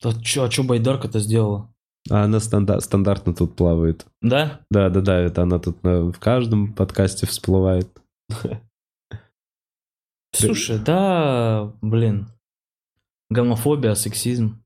[0.03, 1.73] Да чё, а чё Байдарка-то сделала?
[2.09, 4.05] А она стандар- стандартно тут плавает.
[4.21, 4.61] Да?
[4.69, 7.89] Да, да, да, это она тут на- в каждом подкасте всплывает.
[10.45, 12.27] Слушай, да, блин.
[13.29, 14.63] Гомофобия, сексизм.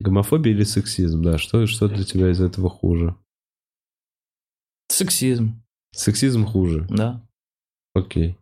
[0.00, 1.38] Гомофобия или сексизм, да.
[1.38, 3.16] Что, что для тебя из этого хуже?
[4.88, 5.62] Сексизм,
[5.94, 6.86] Сексизм хуже.
[6.88, 7.26] да.
[7.94, 8.38] Окей.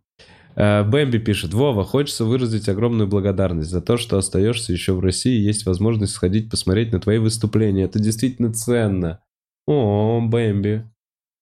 [0.57, 1.53] Э, Бэмби пишет.
[1.55, 6.13] Вова, хочется выразить огромную благодарность за то, что остаешься еще в России и есть возможность
[6.13, 7.85] сходить посмотреть на твои выступления.
[7.85, 9.23] Это действительно ценно.
[9.67, 10.89] О, Бэмби.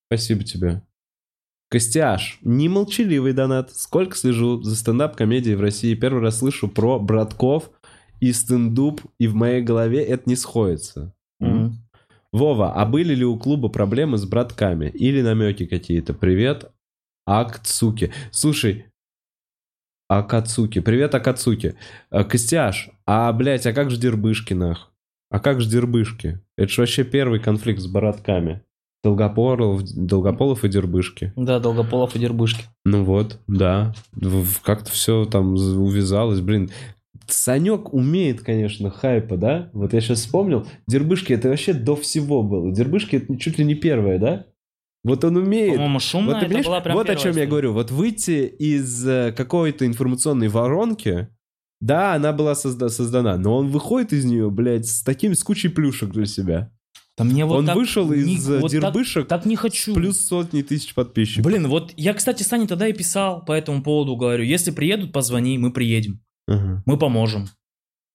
[0.07, 0.83] Спасибо тебе.
[1.71, 3.75] Костяш, немолчаливый донат.
[3.75, 7.71] Сколько слежу за стендап-комедией в России, первый раз слышу про братков
[8.21, 11.15] и стендуп, и в моей голове это не сходится.
[11.41, 11.75] Мгм.
[12.33, 14.87] Вова, а были ли у клуба проблемы с братками?
[14.87, 16.15] Или намеки какие-то?
[16.15, 16.71] Привет,
[17.27, 18.13] Акцуки.
[18.31, 18.87] Слушай,
[20.09, 20.81] Акацуки.
[20.81, 21.77] Привет, Акацуки.
[22.11, 24.91] Э, Костяш, а, блядь, а как же дербышки, нах?
[25.31, 26.41] А как же дербышки?
[26.57, 28.63] Это же вообще первый конфликт с братками.
[29.05, 31.33] Долгополов, Долгополов и дербышки.
[31.37, 32.65] Да, Долгополов и Дербышки.
[32.85, 33.95] Ну вот, да.
[34.63, 36.41] Как-то все там увязалось.
[36.41, 36.71] Блин,
[37.27, 39.71] Санек умеет, конечно, хайпа, да?
[39.73, 40.67] Вот я сейчас вспомнил.
[40.87, 42.73] Дербышки это вообще до всего было.
[42.73, 44.47] Дербышки это чуть ли не первое, да?
[45.05, 45.75] Вот он умеет.
[45.77, 47.47] По-моему, шумно, Вот, ты это была прям вот о чем я история.
[47.47, 47.73] говорю.
[47.75, 51.29] Вот выйти из э, какой-то информационной воронки,
[51.81, 55.69] да, она была созда- создана, но он выходит из нее, блядь, с таким, с кучей
[55.69, 56.73] плюшек для себя.
[57.19, 59.93] Да мне вот Он так вышел из э, вот так- дербышек Так не хочу.
[59.95, 61.45] плюс сотни тысяч подписчиков.
[61.45, 65.59] Блин, вот я, кстати, Сане тогда и писал по этому поводу, говорю, если приедут, позвони,
[65.59, 66.83] мы приедем, Ага.
[66.87, 67.49] мы поможем,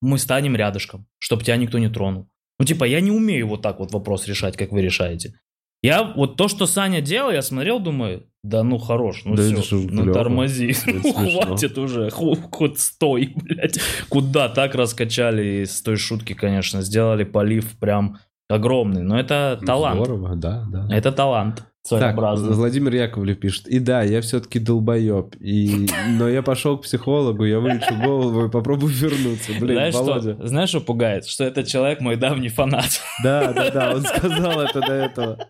[0.00, 2.28] мы станем рядышком, чтобы тебя никто не тронул.
[2.58, 5.34] Ну, типа, я не умею вот так вот вопрос решать, как вы решаете.
[5.82, 9.76] Я вот то, что Саня делал, я смотрел, думаю, да ну хорош, ну Да все,
[9.76, 10.12] ну клёво.
[10.14, 11.42] тормози, Это ну смешно.
[11.42, 13.78] хватит уже, хоть стой, блядь.
[14.08, 18.18] Куда так раскачали и с той шутки, конечно, сделали полив прям
[18.48, 20.86] огромный, но это талант, Здорово, да, да.
[20.90, 22.54] это талант Так, своеобразный.
[22.54, 23.66] Владимир Яковлев пишет.
[23.68, 25.34] И да, я все-таки долбоеб.
[25.40, 25.88] И...
[26.10, 29.52] Но я пошел к психологу, я вылечу голову и попробую вернуться.
[29.58, 30.34] Блин, знаешь, Володя.
[30.34, 31.26] что, знаешь, что пугает?
[31.26, 33.00] Что этот человек мой давний фанат.
[33.22, 35.48] Да, да, да, он сказал это до этого.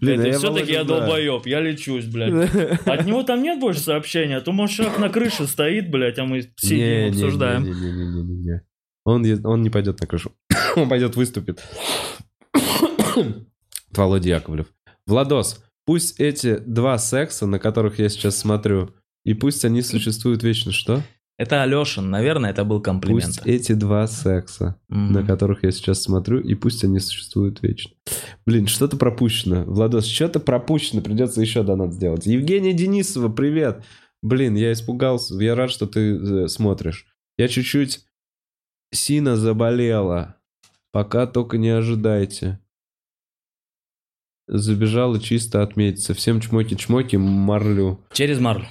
[0.00, 2.32] Блин, а я все-таки я долбоеб, я лечусь, блядь.
[2.86, 6.24] От него там нет больше сообщений, а то, может, человек на крыше стоит, блядь, а
[6.24, 7.64] мы сидим, не, обсуждаем.
[7.64, 8.60] не, не, не, не, не, не.
[9.04, 10.32] Он, он не пойдет на крышу.
[10.76, 11.62] Он пойдет выступит.
[13.90, 14.66] Володя Яковлев.
[15.06, 18.94] Владос, пусть эти два секса, на которых я сейчас смотрю,
[19.24, 20.72] и пусть они существуют вечно.
[20.72, 21.02] Что?
[21.36, 23.24] Это Алешин, наверное, это был комплимент.
[23.24, 25.12] Пусть эти два секса, М.
[25.12, 27.92] на которых я сейчас смотрю, и пусть они существуют вечно.
[28.46, 29.64] Блин, что-то пропущено.
[29.64, 32.26] Владос, что-то пропущено, придется еще донат сделать.
[32.26, 33.82] Евгения Денисова, привет.
[34.22, 35.34] Блин, я испугался.
[35.42, 37.06] Я рад, что ты э, смотришь.
[37.36, 38.06] Я чуть-чуть
[38.92, 40.36] сина заболела.
[40.92, 42.60] Пока только не ожидайте.
[44.46, 46.14] Забежала чисто отметиться.
[46.14, 48.04] Всем чмоки-чмоки, марлю.
[48.12, 48.66] Через Марлю.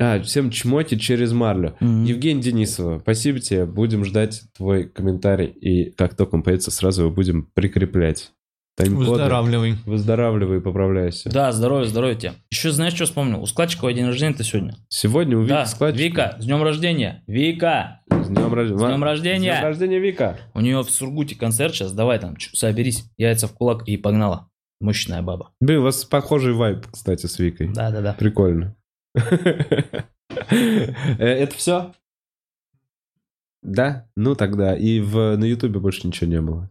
[0.00, 1.76] А, всем чмоки через марлю.
[1.80, 3.66] Евгений Денисова, спасибо тебе.
[3.66, 5.46] Будем ждать твой комментарий.
[5.46, 8.32] И как только он появится, сразу его будем прикреплять.
[8.78, 9.10] Тайм-коды.
[9.10, 9.74] Выздоравливай.
[9.86, 11.28] Выздоравливай и поправляйся.
[11.30, 12.32] Да, здоровья, здоровья тебе.
[12.50, 13.42] Еще знаешь, что вспомнил?
[13.42, 14.76] У Складчикова день рождения-то сегодня.
[14.88, 16.02] Сегодня у Вики да, складчика.
[16.02, 17.24] Вика, с днем рождения.
[17.26, 18.78] Вика, С днем рождения.
[18.78, 19.52] с днем рождения.
[19.52, 20.38] С днем рождения, Вика.
[20.54, 21.92] У нее в Сургуте концерт сейчас.
[21.92, 23.04] Давай там, соберись.
[23.16, 24.48] Яйца в кулак и погнала.
[24.80, 25.50] Мощная баба.
[25.60, 27.68] Блин, у вас похожий вайб, кстати, с Викой.
[27.74, 28.12] Да-да-да.
[28.12, 28.76] Прикольно.
[29.16, 30.04] Э,
[31.18, 31.92] Это все?
[33.62, 34.06] Да?
[34.14, 34.76] Ну тогда.
[34.76, 36.70] И в, на Ютубе больше ничего не было.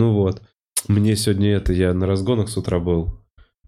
[0.00, 0.42] Ну вот.
[0.88, 3.22] Мне сегодня это, я на разгонах с утра был.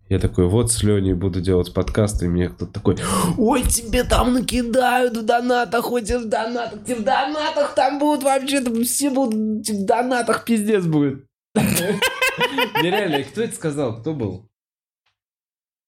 [0.09, 2.97] Я такой, вот с Леней буду делать подкаст, и мне кто-то такой,
[3.37, 8.63] ой, тебе там накидают в донатах, и в донатах, тебе в донатах там будут вообще,
[8.63, 11.27] там все будут в донатах, пиздец будет.
[11.55, 14.49] Нереально, кто это сказал, кто был?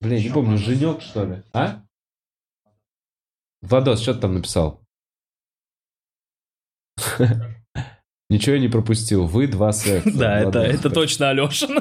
[0.03, 1.43] Блин, не помню, Женек, что ли?
[1.55, 1.83] А?
[3.63, 4.83] Владос, что ты там написал?
[8.31, 9.27] Ничего я не пропустил.
[9.27, 10.11] Вы два секса.
[10.15, 11.79] Да, это, это точно Алешин.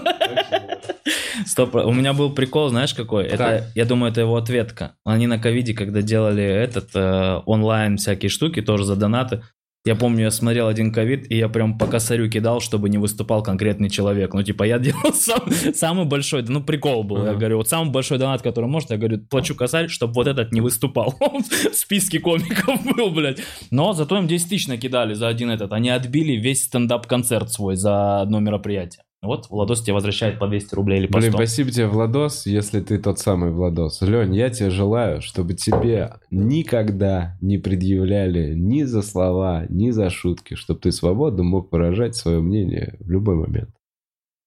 [1.46, 3.26] Стоп, у меня был прикол, знаешь какой?
[3.26, 4.96] Это, я думаю, это его ответка.
[5.04, 9.44] Они на ковиде, когда делали этот э, онлайн всякие штуки, тоже за донаты.
[9.86, 13.44] Я помню, я смотрел один ковид, и я прям по косарю кидал, чтобы не выступал
[13.44, 14.34] конкретный человек.
[14.34, 15.44] Ну, типа, я делал сам-
[15.76, 17.18] самый большой, ну, прикол был.
[17.18, 17.40] Я Ага.
[17.40, 20.62] говорю, вот самый большой донат, который может, я говорю, плачу косарь, чтобы вот этот не
[20.62, 21.18] выступал.
[21.20, 23.40] Он в списке комиков был, блядь.
[23.72, 25.74] Но зато им 10 тысяч накидали за один этот.
[25.74, 29.04] Они отбили весь стендап-концерт свой за одно мероприятие.
[29.24, 31.38] Вот Владос тебе возвращает по 200 рублей или по Блин, 100.
[31.38, 34.02] спасибо тебе, Владос, если ты тот самый Владос.
[34.02, 40.56] Лень, я тебе желаю, чтобы тебе никогда не предъявляли ни за слова, ни за шутки,
[40.56, 43.70] чтобы ты свободно мог выражать свое мнение в любой момент.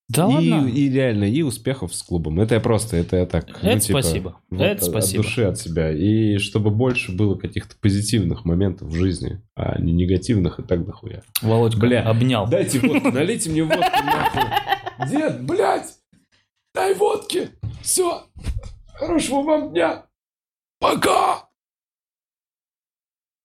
[0.08, 0.68] Да и, ладно?
[0.68, 2.38] и реально, и успехов с клубом.
[2.40, 3.46] Это я просто, это я так.
[3.62, 4.40] ну, Это типа, спасибо.
[4.50, 5.20] вот Это от- спасибо.
[5.20, 5.90] От души от себя.
[5.90, 11.22] И чтобы больше было каких-то позитивных моментов в жизни, а не негативных и так дохуя.
[11.42, 12.46] Володька Бля, обнял.
[12.48, 15.08] Дайте водку, налейте мне водку нахуй.
[15.10, 15.98] Дед, блядь,
[16.72, 17.48] дай водки.
[17.82, 18.22] Все.
[18.94, 20.06] Хорошего вам дня.
[20.78, 21.45] Пока.